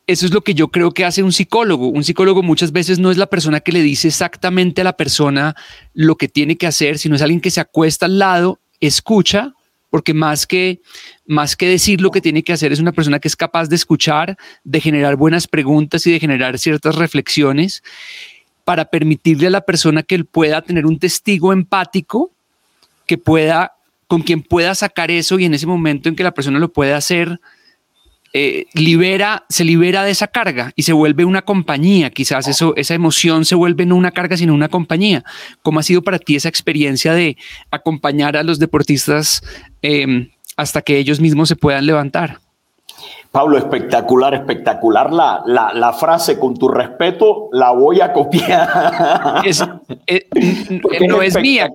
eso 0.05 0.25
es 0.25 0.33
lo 0.33 0.41
que 0.41 0.53
yo 0.53 0.67
creo 0.67 0.91
que 0.91 1.05
hace 1.05 1.23
un 1.23 1.31
psicólogo. 1.31 1.87
Un 1.87 2.03
psicólogo 2.03 2.43
muchas 2.43 2.71
veces 2.73 2.99
no 2.99 3.09
es 3.09 3.17
la 3.17 3.27
persona 3.27 3.61
que 3.61 3.71
le 3.71 3.81
dice 3.81 4.09
exactamente 4.09 4.81
a 4.81 4.83
la 4.83 4.97
persona 4.97 5.55
lo 5.93 6.15
que 6.15 6.27
tiene 6.27 6.57
que 6.57 6.67
hacer, 6.67 6.97
sino 6.97 7.15
es 7.15 7.21
alguien 7.21 7.39
que 7.39 7.51
se 7.51 7.61
acuesta 7.61 8.05
al 8.05 8.19
lado, 8.19 8.59
escucha, 8.81 9.53
porque 9.89 10.13
más 10.13 10.45
que 10.45 10.81
más 11.25 11.55
que 11.55 11.67
decir 11.67 12.01
lo 12.01 12.11
que 12.11 12.19
tiene 12.19 12.43
que 12.43 12.51
hacer 12.51 12.73
es 12.73 12.79
una 12.79 12.91
persona 12.91 13.19
que 13.19 13.29
es 13.29 13.35
capaz 13.35 13.69
de 13.69 13.75
escuchar, 13.75 14.37
de 14.63 14.81
generar 14.81 15.15
buenas 15.15 15.47
preguntas 15.47 16.05
y 16.05 16.11
de 16.11 16.19
generar 16.19 16.59
ciertas 16.59 16.95
reflexiones 16.95 17.81
para 18.63 18.85
permitirle 18.85 19.47
a 19.47 19.51
la 19.51 19.61
persona 19.61 20.03
que 20.03 20.15
él 20.15 20.25
pueda 20.25 20.61
tener 20.61 20.85
un 20.85 20.99
testigo 20.99 21.51
empático 21.53 22.31
que 23.05 23.17
pueda, 23.17 23.73
con 24.07 24.21
quien 24.21 24.41
pueda 24.41 24.75
sacar 24.75 25.11
eso 25.11 25.39
y 25.39 25.45
en 25.45 25.53
ese 25.53 25.67
momento 25.67 26.09
en 26.09 26.15
que 26.15 26.23
la 26.23 26.33
persona 26.33 26.59
lo 26.59 26.71
puede 26.71 26.93
hacer, 26.93 27.39
eh, 28.35 28.65
libera, 28.73 29.45
se 29.47 29.63
libera 29.63 30.03
de 30.03 30.09
esa 30.09 30.27
carga 30.27 30.71
y 30.75 30.83
se 30.83 30.93
vuelve 30.93 31.23
una 31.23 31.43
compañía. 31.43 32.09
Quizás 32.09 32.47
eso, 32.47 32.73
esa 32.75 32.95
emoción 32.95 33.45
se 33.45 33.53
vuelve 33.53 33.85
no 33.85 33.95
una 33.95 34.11
carga, 34.11 34.37
sino 34.37 34.55
una 34.55 34.69
compañía. 34.69 35.23
¿Cómo 35.61 35.79
ha 35.79 35.83
sido 35.83 36.01
para 36.01 36.17
ti 36.17 36.35
esa 36.35 36.49
experiencia 36.49 37.13
de 37.13 37.37
acompañar 37.69 38.35
a 38.35 38.43
los 38.43 38.57
deportistas 38.57 39.43
em, 39.83 40.29
hasta 40.57 40.81
que 40.81 40.97
ellos 40.97 41.19
mismos 41.19 41.49
se 41.49 41.55
puedan 41.55 41.85
levantar? 41.85 42.39
Pablo, 43.33 43.57
espectacular, 43.57 44.35
espectacular 44.35 45.11
la, 45.11 45.41
la, 45.45 45.93
frase, 45.93 46.37
con 46.37 46.55
tu 46.55 46.67
respeto, 46.67 47.49
la 47.51 47.71
voy 47.71 47.99
a 47.99 48.13
copiar. 48.13 49.41
Eh, 50.07 50.27
no 51.07 51.21
es 51.21 51.39
mía. 51.39 51.71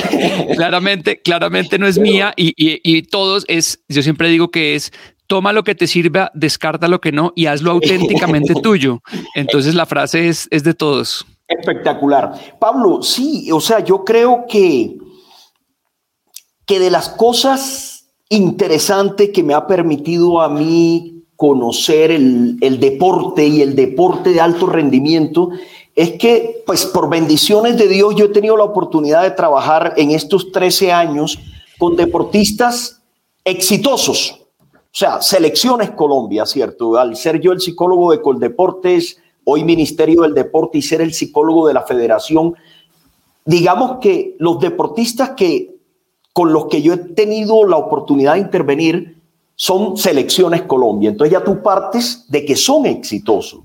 claramente, 0.56 1.20
claramente 1.20 1.78
no 1.78 1.86
es 1.86 1.98
mía 1.98 2.32
y, 2.36 2.52
y, 2.56 3.02
todos 3.02 3.44
es, 3.48 3.84
yo 3.88 4.02
siempre 4.02 4.28
digo 4.28 4.50
que 4.50 4.74
es, 4.74 4.92
toma 5.26 5.52
lo 5.52 5.64
que 5.64 5.74
te 5.74 5.86
sirva, 5.86 6.30
descarta 6.34 6.88
lo 6.88 7.00
que 7.00 7.12
no 7.12 7.32
y 7.36 7.46
hazlo 7.46 7.70
auténticamente 7.70 8.54
tuyo. 8.62 9.00
Entonces 9.34 9.74
la 9.74 9.86
frase 9.86 10.28
es, 10.28 10.48
es 10.50 10.64
de 10.64 10.74
todos. 10.74 11.26
Espectacular. 11.46 12.32
Pablo, 12.58 13.02
sí, 13.02 13.50
o 13.52 13.60
sea, 13.60 13.80
yo 13.80 14.04
creo 14.04 14.44
que, 14.48 14.96
que 16.66 16.78
de 16.80 16.90
las 16.90 17.08
cosas 17.08 17.95
interesante 18.28 19.30
que 19.32 19.42
me 19.42 19.54
ha 19.54 19.66
permitido 19.66 20.40
a 20.40 20.48
mí 20.48 21.24
conocer 21.36 22.10
el, 22.10 22.58
deporte 22.80 23.46
y 23.46 23.60
el 23.60 23.76
deporte 23.76 24.30
de 24.30 24.40
alto 24.40 24.66
rendimiento 24.66 25.50
es 25.94 26.12
que, 26.12 26.62
pues 26.66 26.86
por 26.86 27.08
bendiciones 27.08 27.76
de 27.76 27.88
Dios, 27.88 28.14
yo 28.16 28.26
he 28.26 28.30
tenido 28.30 28.56
la 28.56 28.64
oportunidad 28.64 29.22
de 29.22 29.30
trabajar 29.30 29.94
en 29.96 30.10
estos 30.10 30.50
13 30.52 30.92
años 30.92 31.38
con 31.78 31.96
deportistas 31.96 33.02
exitosos. 33.44 34.32
O 34.70 34.98
sea, 34.98 35.20
Selecciones 35.20 35.90
Colombia, 35.90 36.46
¿cierto? 36.46 36.96
Al 36.96 37.16
ser 37.16 37.40
yo 37.40 37.52
el 37.52 37.60
psicólogo 37.60 38.12
de 38.12 38.20
Coldeportes, 38.20 39.18
hoy 39.44 39.62
Ministerio 39.62 40.22
del 40.22 40.34
Deporte 40.34 40.78
y 40.78 40.82
ser 40.82 41.00
el 41.00 41.12
psicólogo 41.12 41.68
de 41.68 41.74
la 41.74 41.82
federación, 41.82 42.54
digamos 43.44 43.98
que 44.00 44.36
los 44.38 44.58
deportistas 44.58 45.30
que 45.30 45.75
con 46.36 46.52
los 46.52 46.66
que 46.66 46.82
yo 46.82 46.92
he 46.92 46.98
tenido 46.98 47.64
la 47.64 47.78
oportunidad 47.78 48.34
de 48.34 48.40
intervenir 48.40 49.22
son 49.54 49.96
selecciones 49.96 50.64
Colombia. 50.64 51.08
Entonces 51.08 51.32
ya 51.32 51.42
tú 51.42 51.62
partes 51.62 52.26
de 52.28 52.44
que 52.44 52.54
son 52.54 52.84
exitosos. 52.84 53.60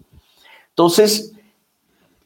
Entonces, 0.69 1.33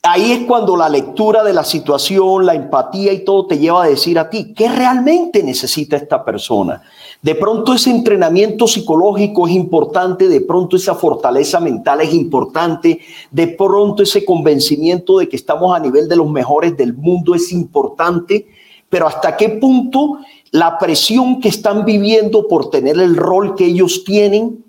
ahí 0.03 0.33
es 0.33 0.45
cuando 0.45 0.77
la 0.77 0.87
lectura 0.87 1.43
de 1.43 1.51
la 1.51 1.63
situación, 1.63 2.45
la 2.45 2.53
empatía 2.53 3.11
y 3.11 3.25
todo 3.25 3.47
te 3.47 3.57
lleva 3.57 3.85
a 3.85 3.87
decir 3.87 4.19
a 4.19 4.29
ti, 4.29 4.53
¿qué 4.53 4.69
realmente 4.69 5.41
necesita 5.41 5.97
esta 5.97 6.23
persona? 6.23 6.83
De 7.23 7.33
pronto 7.33 7.73
ese 7.73 7.89
entrenamiento 7.89 8.67
psicológico 8.67 9.47
es 9.47 9.55
importante, 9.55 10.27
de 10.27 10.41
pronto 10.41 10.75
esa 10.75 10.93
fortaleza 10.93 11.59
mental 11.59 12.01
es 12.01 12.13
importante, 12.13 12.99
de 13.31 13.47
pronto 13.47 14.03
ese 14.03 14.23
convencimiento 14.23 15.17
de 15.17 15.27
que 15.27 15.37
estamos 15.37 15.75
a 15.75 15.79
nivel 15.79 16.07
de 16.07 16.17
los 16.17 16.29
mejores 16.29 16.77
del 16.77 16.93
mundo 16.93 17.33
es 17.33 17.51
importante, 17.51 18.45
pero 18.95 19.09
hasta 19.09 19.35
qué 19.35 19.49
punto 19.49 20.19
la 20.51 20.77
presión 20.77 21.41
que 21.41 21.49
están 21.49 21.83
viviendo 21.83 22.47
por 22.47 22.69
tener 22.69 22.97
el 22.97 23.17
rol 23.17 23.53
que 23.53 23.65
ellos 23.65 24.05
tienen 24.05 24.63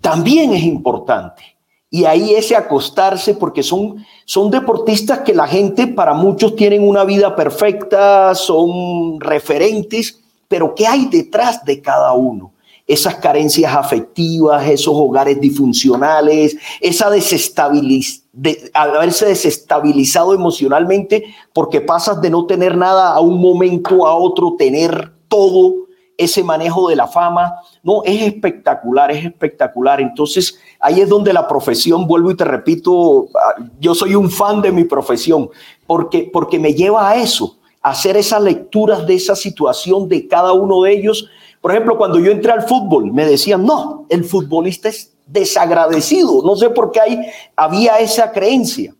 también 0.00 0.54
es 0.54 0.62
importante. 0.62 1.42
Y 1.90 2.06
ahí 2.06 2.32
ese 2.32 2.56
acostarse, 2.56 3.34
porque 3.34 3.62
son, 3.62 4.02
son 4.24 4.50
deportistas 4.50 5.18
que 5.18 5.34
la 5.34 5.46
gente, 5.46 5.86
para 5.86 6.14
muchos, 6.14 6.56
tienen 6.56 6.82
una 6.82 7.04
vida 7.04 7.36
perfecta, 7.36 8.34
son 8.34 9.20
referentes, 9.20 10.18
pero 10.48 10.74
¿qué 10.74 10.86
hay 10.86 11.04
detrás 11.04 11.62
de 11.62 11.82
cada 11.82 12.14
uno? 12.14 12.54
Esas 12.86 13.16
carencias 13.16 13.74
afectivas, 13.74 14.68
esos 14.68 14.94
hogares 14.94 15.40
disfuncionales, 15.40 16.56
esa 16.80 17.10
desestabilización 17.10 18.22
de 18.32 18.70
haberse 18.72 19.26
desestabilizado 19.26 20.32
emocionalmente 20.32 21.24
porque 21.52 21.82
pasas 21.82 22.20
de 22.22 22.30
no 22.30 22.46
tener 22.46 22.76
nada 22.76 23.12
a 23.12 23.20
un 23.20 23.40
momento 23.40 24.06
a 24.06 24.16
otro, 24.16 24.56
tener 24.56 25.12
todo 25.28 25.74
ese 26.16 26.42
manejo 26.42 26.88
de 26.88 26.96
la 26.96 27.06
fama. 27.06 27.54
No, 27.82 28.02
es 28.04 28.22
espectacular, 28.22 29.10
es 29.10 29.24
espectacular. 29.24 30.00
Entonces, 30.00 30.58
ahí 30.80 31.00
es 31.00 31.08
donde 31.08 31.32
la 31.32 31.46
profesión, 31.46 32.06
vuelvo 32.06 32.30
y 32.30 32.36
te 32.36 32.44
repito, 32.44 33.28
ah, 33.34 33.62
yo 33.80 33.94
soy 33.94 34.14
un 34.14 34.30
fan 34.30 34.62
de 34.62 34.72
mi 34.72 34.84
profesión 34.84 35.50
porque, 35.86 36.30
porque 36.32 36.58
me 36.58 36.72
lleva 36.72 37.10
a 37.10 37.16
eso, 37.16 37.58
a 37.82 37.90
hacer 37.90 38.16
esas 38.16 38.42
lecturas 38.42 39.06
de 39.06 39.14
esa 39.14 39.36
situación 39.36 40.08
de 40.08 40.26
cada 40.26 40.52
uno 40.52 40.82
de 40.82 40.92
ellos. 40.92 41.28
Por 41.62 41.70
ejemplo, 41.70 41.96
cuando 41.96 42.18
yo 42.18 42.32
entré 42.32 42.50
al 42.50 42.62
fútbol, 42.62 43.12
me 43.12 43.24
decían, 43.24 43.64
no, 43.64 44.04
el 44.08 44.24
futbolista 44.24 44.88
es 44.88 45.14
desagradecido. 45.26 46.42
No 46.42 46.56
sé 46.56 46.70
por 46.70 46.90
qué 46.90 47.00
ahí 47.00 47.20
había 47.54 48.00
esa 48.00 48.32
creencia. 48.32 48.94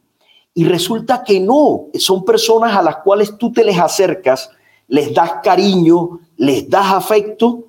Y 0.55 0.65
resulta 0.65 1.25
que 1.25 1.41
no, 1.41 1.87
son 1.95 2.25
personas 2.25 2.77
a 2.77 2.83
las 2.83 2.99
cuales 2.99 3.37
tú 3.37 3.53
te 3.53 3.65
les 3.65 3.79
acercas, 3.79 4.49
les 4.87 5.13
das 5.13 5.35
cariño, 5.43 6.21
les 6.37 6.71
das 6.71 6.93
afecto 6.93 7.65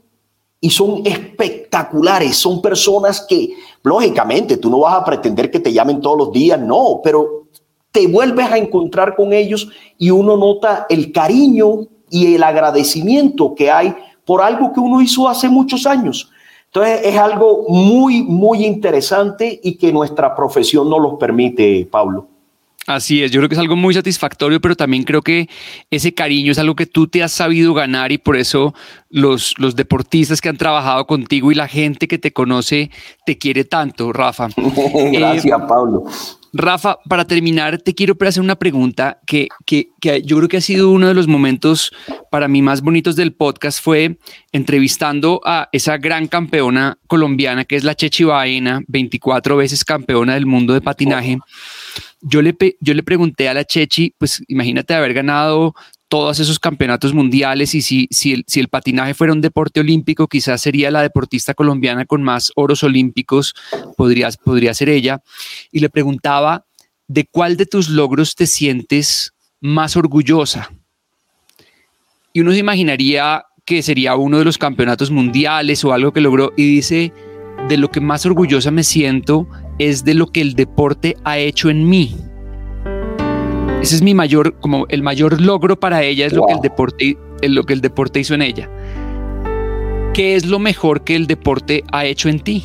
y 0.59 0.69
son 0.69 1.01
espectaculares, 1.05 2.37
son 2.37 2.61
personas 2.61 3.25
que, 3.27 3.55
lógicamente, 3.81 4.57
tú 4.57 4.69
no 4.69 4.81
vas 4.81 4.95
a 4.95 5.05
pretender 5.05 5.49
que 5.49 5.59
te 5.59 5.73
llamen 5.73 6.01
todos 6.01 6.17
los 6.19 6.31
días, 6.31 6.59
no, 6.59 7.01
pero 7.03 7.47
te 7.91 8.05
vuelves 8.07 8.51
a 8.51 8.57
encontrar 8.57 9.15
con 9.15 9.33
ellos 9.33 9.69
y 9.97 10.11
uno 10.11 10.37
nota 10.37 10.85
el 10.87 11.11
cariño 11.11 11.87
y 12.09 12.35
el 12.35 12.43
agradecimiento 12.43 13.55
que 13.55 13.71
hay 13.71 13.95
por 14.25 14.41
algo 14.41 14.71
que 14.73 14.79
uno 14.79 15.01
hizo 15.01 15.27
hace 15.27 15.49
muchos 15.49 15.85
años. 15.85 16.29
Entonces 16.65 17.01
es 17.03 17.17
algo 17.17 17.65
muy, 17.69 18.23
muy 18.23 18.65
interesante 18.65 19.59
y 19.63 19.75
que 19.75 19.93
nuestra 19.93 20.35
profesión 20.35 20.89
nos 20.89 21.01
lo 21.01 21.19
permite, 21.19 21.87
Pablo. 21.89 22.27
Así 22.85 23.23
es, 23.23 23.31
yo 23.31 23.39
creo 23.39 23.47
que 23.47 23.55
es 23.55 23.61
algo 23.61 23.77
muy 23.77 23.93
satisfactorio, 23.93 24.59
pero 24.59 24.75
también 24.75 25.03
creo 25.03 25.21
que 25.21 25.47
ese 25.89 26.13
cariño 26.13 26.51
es 26.51 26.59
algo 26.59 26.75
que 26.75 26.85
tú 26.85 27.07
te 27.07 27.23
has 27.23 27.31
sabido 27.31 27.73
ganar 27.73 28.11
y 28.11 28.17
por 28.17 28.35
eso 28.35 28.73
los, 29.09 29.53
los 29.57 29.77
deportistas 29.77 30.41
que 30.41 30.49
han 30.49 30.57
trabajado 30.57 31.07
contigo 31.07 31.49
y 31.51 31.55
la 31.55 31.69
gente 31.69 32.09
que 32.09 32.17
te 32.17 32.33
conoce 32.33 32.91
te 33.25 33.37
quiere 33.37 33.63
tanto, 33.63 34.11
Rafa. 34.11 34.49
Gracias, 35.11 35.45
eh, 35.45 35.65
Pablo. 35.65 36.03
Rafa, 36.55 36.99
para 37.09 37.25
terminar, 37.25 37.79
te 37.79 37.95
quiero 37.95 38.15
hacer 38.21 38.43
una 38.43 38.55
pregunta 38.55 39.19
que, 39.25 39.47
que, 39.65 39.87
yo 40.23 40.37
creo 40.37 40.47
que 40.47 40.57
ha 40.57 40.61
sido 40.61 40.91
uno 40.91 41.07
de 41.07 41.15
los 41.15 41.27
momentos 41.27 41.91
para 42.29 42.47
mí 42.47 42.61
más 42.61 42.81
bonitos 42.81 43.15
del 43.15 43.33
podcast, 43.33 43.83
fue 43.83 44.19
entrevistando 44.51 45.41
a 45.45 45.67
esa 45.71 45.97
gran 45.97 46.27
campeona 46.27 46.99
colombiana 47.07 47.65
que 47.65 47.75
es 47.75 47.83
la 47.83 47.95
Chechi 47.95 48.23
Baena, 48.23 48.83
24 48.87 49.57
veces 49.57 49.83
campeona 49.83 50.35
del 50.35 50.45
mundo 50.45 50.75
de 50.75 50.81
patinaje. 50.81 51.39
Yo 52.21 52.43
le, 52.43 52.55
yo 52.79 52.93
le 52.93 53.01
pregunté 53.01 53.49
a 53.49 53.55
la 53.55 53.65
Chechi, 53.65 54.13
pues 54.19 54.43
imagínate 54.47 54.93
haber 54.93 55.15
ganado 55.15 55.73
todos 56.07 56.39
esos 56.39 56.59
campeonatos 56.59 57.13
mundiales 57.13 57.73
y 57.73 57.81
si, 57.81 58.07
si, 58.11 58.33
el, 58.33 58.67
patinaje 58.67 59.13
fuera 59.13 59.33
un 59.33 59.41
deporte 59.41 59.79
olímpico, 59.79 60.27
quizás 60.27 60.61
sería 60.61 60.91
la 60.91 61.01
deportista 61.01 61.53
colombiana 61.53 62.05
con 62.05 62.21
más 62.21 62.51
oros 62.55 62.83
olímpicos, 62.83 63.55
podría, 63.97 64.29
podría 64.43 64.73
ser 64.73 64.89
ella. 64.89 65.21
Y 65.71 65.79
le 65.79 65.89
preguntaba, 65.89 66.65
¿de 67.07 67.25
cuál 67.25 67.57
de 67.57 67.65
tus 67.65 67.89
logros 67.89 68.35
te 68.35 68.45
sientes 68.45 69.33
más 69.59 69.97
orgullosa? 69.97 70.71
Y 72.31 72.41
uno 72.41 72.51
se 72.51 72.59
imaginaría 72.59 73.45
que 73.65 73.81
sería 73.81 74.15
uno 74.15 74.39
de 74.39 74.45
los 74.45 74.57
campeonatos 74.57 75.09
mundiales 75.09 75.83
o 75.83 75.93
algo 75.93 76.11
que 76.11 76.21
logró 76.21 76.51
y 76.57 76.75
dice, 76.75 77.13
de 77.69 77.77
lo 77.77 77.89
que 77.89 78.01
más 78.01 78.25
orgullosa 78.25 78.71
me 78.71 78.83
siento 78.83 79.47
es 79.79 80.03
de 80.03 80.13
lo 80.13 80.27
que 80.27 80.41
el 80.41 80.53
deporte 80.53 81.15
ha 81.23 81.37
hecho 81.37 81.69
en 81.69 81.87
mí. 81.87 82.15
Ese 83.83 83.95
es 83.95 84.01
mi 84.01 84.13
mayor, 84.13 84.53
como 84.61 84.85
el 84.87 85.03
mayor 85.03 85.41
logro 85.41 85.77
para 85.77 86.03
ella 86.03 86.25
es 86.25 86.31
lo 86.31 86.45
que 86.45 86.53
el 86.53 86.61
deporte, 86.61 87.17
lo 87.41 87.65
que 87.65 87.73
el 87.73 87.81
deporte 87.81 88.21
hizo 88.21 88.33
en 88.33 88.41
ella. 88.41 88.69
¿Qué 90.13 90.37
es 90.37 90.45
lo 90.45 90.57
mejor 90.57 91.01
que 91.01 91.17
el 91.17 91.27
deporte 91.27 91.83
ha 91.91 92.05
hecho 92.05 92.29
en 92.29 92.39
ti? 92.39 92.63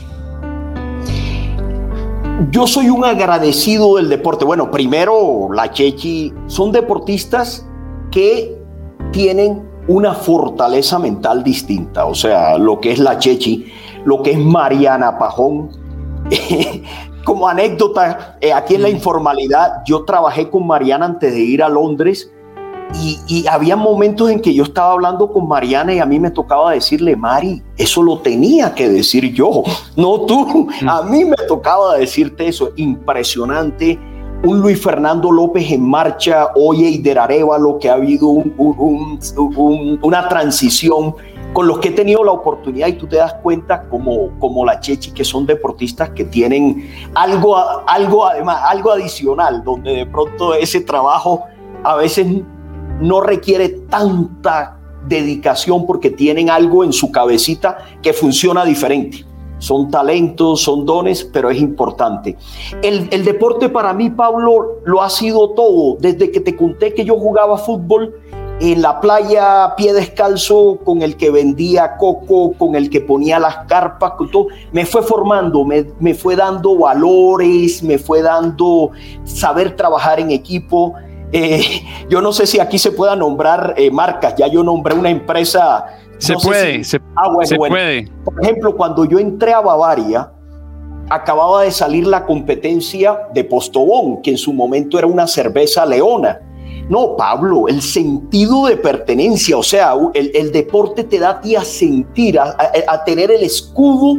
Yo 2.53 2.69
soy 2.69 2.89
un 2.89 3.05
agradecido 3.05 3.97
del 3.97 4.09
deporte. 4.09 4.45
Bueno, 4.45 4.71
primero, 4.71 5.49
la 5.53 5.73
Chechi 5.73 6.33
son 6.47 6.71
deportistas 6.71 7.67
que 8.13 8.57
tienen 9.11 9.69
una 9.89 10.15
fortaleza 10.15 11.01
mental 11.01 11.43
distinta. 11.43 12.07
O 12.07 12.15
sea, 12.15 12.57
lo 12.59 12.79
que 12.79 12.93
es 12.93 13.01
la 13.01 13.19
Chechi, 13.19 13.67
lo 14.05 14.23
que 14.23 14.31
es 14.31 14.39
Mariana 14.39 15.19
Pajón, 15.19 15.71
como 17.29 17.47
anécdota, 17.47 18.39
eh, 18.41 18.55
aquí 18.55 18.77
en 18.77 18.83
la 18.83 18.89
mm. 18.89 18.93
informalidad, 18.93 19.83
yo 19.85 20.03
trabajé 20.03 20.49
con 20.49 20.67
Mariana 20.67 21.05
antes 21.05 21.31
de 21.31 21.41
ir 21.41 21.63
a 21.63 21.69
Londres 21.69 22.33
y, 22.95 23.47
había 23.47 23.77
momentos 23.77 24.31
en 24.31 24.41
que 24.41 24.55
yo 24.55 24.65
estaba 24.65 24.93
hablando 24.93 25.31
con 25.31 25.47
Mariana 25.47 25.93
y 25.93 25.99
a 25.99 26.07
mí 26.07 26.19
me 26.19 26.31
tocaba 26.31 26.73
decirle, 26.73 27.17
Mari, 27.17 27.63
eso 27.77 28.03
lo 28.03 28.21
tenía 28.21 28.75
que 28.75 28.89
decir 28.89 29.31
yo, 29.35 29.63
no 29.97 30.23
tú. 30.23 30.71
Mm. 30.81 30.89
A 30.89 31.03
mí 31.03 31.27
me 31.27 31.37
tocaba 31.47 31.99
decirte 31.99 32.49
eso. 32.49 32.73
Impresionante. 32.77 33.99
Un 34.45 34.63
Luis 34.63 34.83
Fernando 34.83 35.31
López 35.31 35.71
en 35.71 35.83
marcha, 35.83 36.49
oye, 36.55 36.89
y 36.89 37.03
lo 37.03 37.79
que 37.79 37.91
ha 37.91 37.95
habido 37.95 38.29
una 38.29 40.29
transición 40.29 41.15
con 41.53 41.67
los 41.67 41.79
que 41.79 41.89
he 41.89 41.93
tenido 41.93 42.23
la 42.25 42.33
oportunidad 42.33 42.89
y 42.89 42.95
tú 42.95 43.07
te 43.07 43.17
das 43.17 43.35
cuenta 43.35 43.89
como, 43.89 44.39
como 44.39 44.65
la 44.65 44.81
Chechi, 44.81 45.13
que 45.13 45.25
son 45.25 45.47
deportistas 45.47 46.11
que 46.11 46.25
tienen 46.25 46.91
algo, 47.15 47.57
algo 47.87 48.27
además, 48.27 48.61
algo 48.65 48.93
adicional, 48.93 49.63
donde 49.65 49.93
de 49.93 50.07
pronto 50.07 50.55
ese 50.55 50.81
trabajo 50.81 51.45
a 51.83 51.97
veces 51.97 52.27
no 53.01 53.21
requiere 53.21 53.69
tanta 53.89 54.79
dedicación 55.07 55.87
porque 55.87 56.11
tienen 56.11 56.51
algo 56.51 56.85
en 56.85 56.93
su 56.93 57.11
cabecita 57.11 57.79
que 58.03 58.13
funciona 58.13 58.65
diferente. 58.65 59.25
Son 59.59 59.91
talentos, 59.91 60.63
son 60.63 60.87
dones, 60.87 61.25
pero 61.25 61.51
es 61.51 61.59
importante. 61.59 62.37
El, 62.83 63.09
el 63.11 63.25
deporte 63.25 63.69
para 63.69 63.93
mí, 63.93 64.11
Pablo, 64.11 64.79
lo 64.85 65.03
ha 65.03 65.11
sido 65.11 65.51
todo. 65.51 65.97
Desde 65.99 66.31
que 66.31 66.41
te 66.41 66.55
conté 66.57 66.95
que 66.95 67.05
yo 67.05 67.19
jugaba 67.19 67.59
fútbol, 67.59 68.15
en 68.61 68.83
la 68.83 69.01
playa 69.01 69.75
pie 69.77 69.93
descalzo 69.93 70.79
con 70.85 71.03
el 71.03 71.17
que 71.17 71.31
vendía 71.31 71.97
coco, 71.97 72.53
con 72.55 72.75
el 72.75 72.91
que 72.91 73.01
ponía 73.01 73.39
las 73.39 73.59
carpas, 73.67 74.15
todo, 74.33 74.49
me 74.73 74.85
fue 74.85 75.03
formando, 75.03 75.65
me, 75.65 76.15
fue 76.15 76.35
dando 76.35 76.77
valores, 76.77 77.83
me 77.83 77.99
fue 77.99 78.23
dando 78.23 78.91
saber 79.25 79.77
trabajar 79.77 80.19
en 80.21 80.31
equipo. 80.33 80.95
Eh, 81.31 81.63
yo 82.09 82.21
no 82.21 82.33
sé 82.33 82.47
si 82.47 82.59
aquí 82.59 82.79
se 82.79 82.91
pueda 82.91 83.15
nombrar 83.15 83.75
eh, 83.77 83.91
marcas, 83.91 84.35
ya 84.37 84.49
yo 84.49 84.65
nombré 84.65 84.95
una 84.95 85.11
empresa. 85.11 85.87
Se 86.19 86.35
puede, 86.35 86.83
se, 86.83 86.99
ah, 87.15 87.31
puede. 87.57 88.11
Por 88.25 88.43
ejemplo, 88.43 88.77
cuando 88.77 89.05
yo 89.05 89.21
entré 89.21 89.53
a 89.53 89.61
Bavaria, 89.61 90.33
acababa 91.09 91.63
de 91.63 91.71
salir 91.71 92.09
la 92.09 92.27
competencia 92.27 93.29
de 93.33 93.45
Postobón, 93.45 94.21
que 94.21 94.31
en 94.33 94.39
su 94.39 94.53
momento 94.53 94.99
era 94.99 95.07
una 95.07 95.29
cerveza 95.29 95.87
leona. 95.87 96.41
No, 96.89 97.17
Pablo, 97.17 97.69
el 97.69 97.83
sentido 97.83 98.67
de 98.67 98.77
pertenencia, 98.77 99.59
o 99.59 99.63
sea, 99.63 99.93
el, 100.15 100.53
deporte 100.53 101.05
te 101.05 101.19
da 101.19 101.31
a 101.31 101.41
ti 101.41 101.55
a 101.55 101.63
sentir, 101.63 102.39
a, 102.41 103.05
tener 103.05 103.31
el 103.31 103.43
escudo 103.43 104.17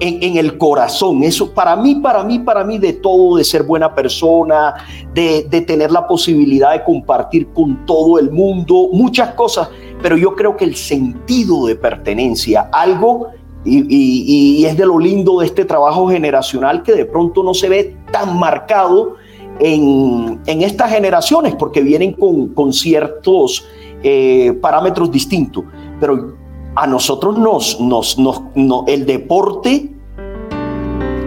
en, 0.00 0.36
el 0.36 0.58
corazón. 0.58 1.22
Eso 1.22 1.54
para 1.54 1.76
mí, 1.76 1.94
para 1.96 2.24
mí, 2.24 2.40
para 2.40 2.64
mí, 2.64 2.78
de 2.78 2.94
todo, 2.94 3.36
de 3.36 3.44
ser 3.44 3.62
buena 3.62 3.94
persona, 3.94 4.74
de, 5.14 5.42
tener 5.64 5.92
la 5.92 6.08
posibilidad 6.08 6.72
de 6.72 6.82
compartir 6.82 7.48
con 7.52 7.86
todo 7.86 8.18
el 8.18 8.32
mundo, 8.32 8.88
muchas 8.92 9.34
cosas, 9.34 9.68
pero 10.02 10.16
yo 10.16 10.34
creo 10.34 10.56
que 10.56 10.64
el 10.64 10.74
sentido 10.74 11.66
de 11.66 11.76
pertenencia, 11.76 12.68
algo, 12.72 13.28
y, 13.64 13.84
y 13.88 14.64
es 14.64 14.76
de 14.76 14.86
lo 14.86 14.98
lindo 14.98 15.38
de 15.38 15.46
este 15.46 15.64
trabajo 15.64 16.08
generacional 16.08 16.82
que 16.82 16.92
de 16.92 17.04
pronto 17.04 17.42
no 17.42 17.54
se 17.54 17.68
ve 17.68 17.96
tan 18.10 18.38
marcado 18.38 19.16
en, 19.60 20.40
estas 20.46 20.90
generaciones 20.90 21.54
porque 21.56 21.80
vienen 21.80 22.12
con, 22.12 22.72
ciertos 22.72 23.66
eh, 24.02 24.56
parámetros 24.60 25.10
distintos. 25.10 25.64
Pero 26.00 26.34
a 26.74 26.86
nosotros 26.86 27.38
nos, 27.38 27.80
nos, 27.80 28.18
nos 28.18 28.42
no, 28.54 28.84
el 28.86 29.04
deporte, 29.04 29.90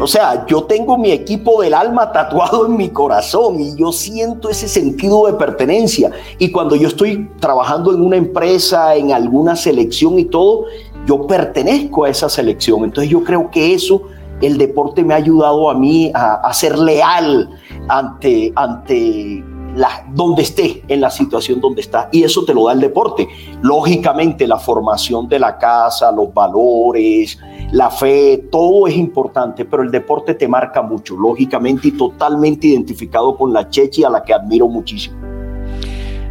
o 0.01 0.07
sea, 0.07 0.47
yo 0.47 0.63
tengo 0.63 0.97
mi 0.97 1.11
equipo 1.11 1.61
del 1.61 1.75
alma 1.75 2.11
tatuado 2.11 2.65
en 2.65 2.75
mi 2.75 2.89
corazón 2.89 3.59
y 3.59 3.75
yo 3.75 3.91
siento 3.91 4.49
ese 4.49 4.67
sentido 4.67 5.27
de 5.27 5.34
pertenencia. 5.34 6.09
Y 6.39 6.51
cuando 6.51 6.75
yo 6.75 6.88
estoy 6.88 7.29
trabajando 7.39 7.93
en 7.93 8.01
una 8.01 8.17
empresa, 8.17 8.95
en 8.95 9.11
alguna 9.11 9.55
selección 9.55 10.17
y 10.17 10.25
todo, 10.25 10.65
yo 11.05 11.27
pertenezco 11.27 12.05
a 12.05 12.09
esa 12.09 12.29
selección. 12.29 12.84
Entonces 12.84 13.11
yo 13.11 13.23
creo 13.23 13.51
que 13.51 13.75
eso 13.75 14.01
el 14.41 14.57
deporte 14.57 15.03
me 15.03 15.13
ha 15.13 15.17
ayudado 15.17 15.69
a 15.69 15.75
mí 15.75 16.11
a, 16.13 16.53
ser 16.53 16.77
leal 16.77 17.49
ante, 17.87 18.51
ante 18.55 19.43
la, 19.75 20.05
donde 20.13 20.43
esté, 20.43 20.83
en 20.87 21.01
la 21.01 21.09
situación 21.09 21.61
donde 21.61 21.81
está. 21.81 22.09
Y 22.11 22.23
eso 22.23 22.43
te 22.45 22.53
lo 22.53 22.65
da 22.65 22.73
el 22.73 22.79
deporte. 22.79 23.27
Lógicamente, 23.61 24.47
la 24.47 24.57
formación 24.57 25.27
de 25.27 25.39
la 25.39 25.57
casa, 25.57 26.11
los 26.11 26.33
valores, 26.33 27.37
la 27.71 27.89
fe, 27.89 28.47
todo 28.51 28.87
es 28.87 28.95
importante, 28.95 29.65
pero 29.65 29.83
el 29.83 29.91
deporte 29.91 30.33
te 30.33 30.47
marca 30.47 30.81
mucho, 30.81 31.15
lógicamente, 31.15 31.87
y 31.89 31.91
totalmente 31.91 32.67
identificado 32.67 33.37
con 33.37 33.53
la 33.53 33.69
Chechi, 33.69 34.03
a 34.03 34.09
la 34.09 34.23
que 34.23 34.33
admiro 34.33 34.67
muchísimo. 34.67 35.21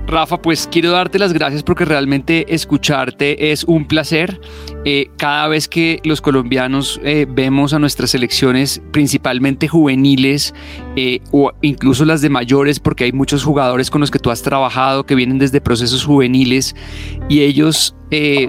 Rafa, 0.06 0.42
pues 0.42 0.68
quiero 0.70 0.90
darte 0.90 1.20
las 1.20 1.32
gracias 1.32 1.62
porque 1.62 1.84
realmente 1.84 2.52
escucharte 2.52 3.52
es 3.52 3.62
un 3.62 3.86
placer 3.86 4.40
eh, 4.84 5.10
cada 5.18 5.46
vez 5.48 5.68
que 5.68 6.00
los 6.04 6.22
colombianos 6.22 7.00
eh, 7.04 7.26
vemos 7.28 7.74
a 7.74 7.78
nuestras 7.78 8.10
selecciones, 8.10 8.80
principalmente 8.92 9.68
juveniles 9.68 10.54
eh, 10.96 11.20
o 11.32 11.52
incluso 11.60 12.06
las 12.06 12.22
de 12.22 12.30
mayores, 12.30 12.80
porque 12.80 13.04
hay 13.04 13.12
muchos 13.12 13.44
jugadores 13.44 13.90
con 13.90 14.00
los 14.00 14.10
que 14.10 14.18
tú 14.18 14.30
has 14.30 14.40
trabajado 14.40 15.04
que 15.04 15.14
vienen 15.14 15.38
desde 15.38 15.60
procesos 15.60 16.04
juveniles 16.04 16.74
y 17.28 17.40
ellos 17.40 17.94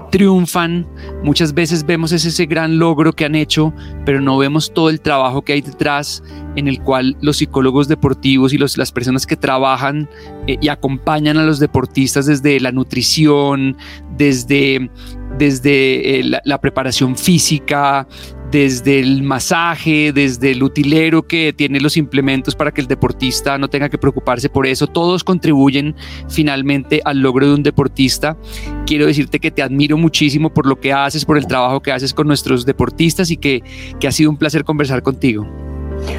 triunfan, 0.09 0.87
muchas 1.23 1.53
veces 1.53 1.85
vemos 1.85 2.11
ese, 2.11 2.29
ese 2.29 2.47
gran 2.47 2.79
logro 2.79 3.13
que 3.13 3.25
han 3.25 3.35
hecho, 3.35 3.71
pero 4.07 4.19
no 4.19 4.35
vemos 4.39 4.73
todo 4.73 4.89
el 4.89 4.99
trabajo 4.99 5.43
que 5.43 5.53
hay 5.53 5.61
detrás 5.61 6.23
en 6.55 6.67
el 6.67 6.81
cual 6.81 7.15
los 7.21 7.37
psicólogos 7.37 7.87
deportivos 7.87 8.53
y 8.53 8.57
los, 8.57 8.75
las 8.79 8.91
personas 8.91 9.27
que 9.27 9.35
trabajan 9.35 10.09
y 10.47 10.67
acompañan 10.67 11.37
a 11.37 11.43
los 11.43 11.59
deportistas 11.59 12.25
desde 12.25 12.59
la 12.59 12.71
nutrición, 12.71 13.77
desde 14.17 14.89
desde 15.37 16.19
eh, 16.19 16.41
la, 16.43 16.57
preparación 16.59 17.15
física, 17.15 18.07
desde 18.51 18.99
el 18.99 19.23
masaje, 19.23 20.11
desde 20.13 20.51
el 20.51 20.61
utilero 20.63 21.23
que 21.23 21.53
tiene 21.53 21.79
los 21.79 21.97
implementos 21.97 22.55
para 22.55 22.71
que 22.71 22.81
el 22.81 22.87
deportista 22.87 23.57
no 23.57 23.69
tenga 23.69 23.89
que 23.89 23.97
preocuparse 23.97 24.49
por 24.49 24.67
eso. 24.67 24.87
Todos 24.87 25.23
contribuyen 25.23 25.95
finalmente 26.29 27.01
al 27.05 27.19
logro 27.19 27.47
de 27.47 27.53
un 27.53 27.63
deportista. 27.63 28.37
Quiero 28.85 29.05
decirte 29.05 29.39
que 29.39 29.51
te 29.51 29.61
admiro 29.61 29.97
muchísimo 29.97 30.53
por 30.53 30.65
lo 30.65 30.79
que 30.79 30.93
haces, 30.93 31.25
por 31.25 31.37
el 31.37 31.47
trabajo 31.47 31.81
que 31.81 31.91
haces 31.91 32.13
con 32.13 32.27
nuestros 32.27 32.65
deportistas 32.65 33.31
y 33.31 33.37
que, 33.37 33.63
que 33.99 34.07
ha 34.07 34.11
sido 34.11 34.29
un 34.29 34.37
placer 34.37 34.63
conversar 34.63 35.01
contigo. 35.01 35.47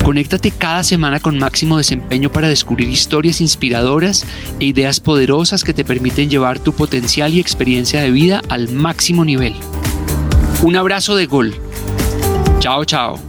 Conéctate 0.09 0.49
cada 0.49 0.83
semana 0.83 1.19
con 1.19 1.37
máximo 1.37 1.77
desempeño 1.77 2.31
para 2.31 2.49
descubrir 2.49 2.89
historias 2.89 3.41
inspiradoras 3.41 4.25
e 4.59 4.65
ideas 4.65 4.99
poderosas 4.99 5.63
que 5.63 5.71
te 5.71 5.85
permiten 5.85 6.31
llevar 6.31 6.57
tu 6.57 6.73
potencial 6.73 7.31
y 7.31 7.39
experiencia 7.39 8.01
de 8.01 8.09
vida 8.09 8.41
al 8.49 8.69
máximo 8.69 9.23
nivel. 9.23 9.53
Un 10.63 10.75
abrazo 10.77 11.15
de 11.15 11.27
gol. 11.27 11.53
Chao, 12.57 12.85
chao. 12.85 13.28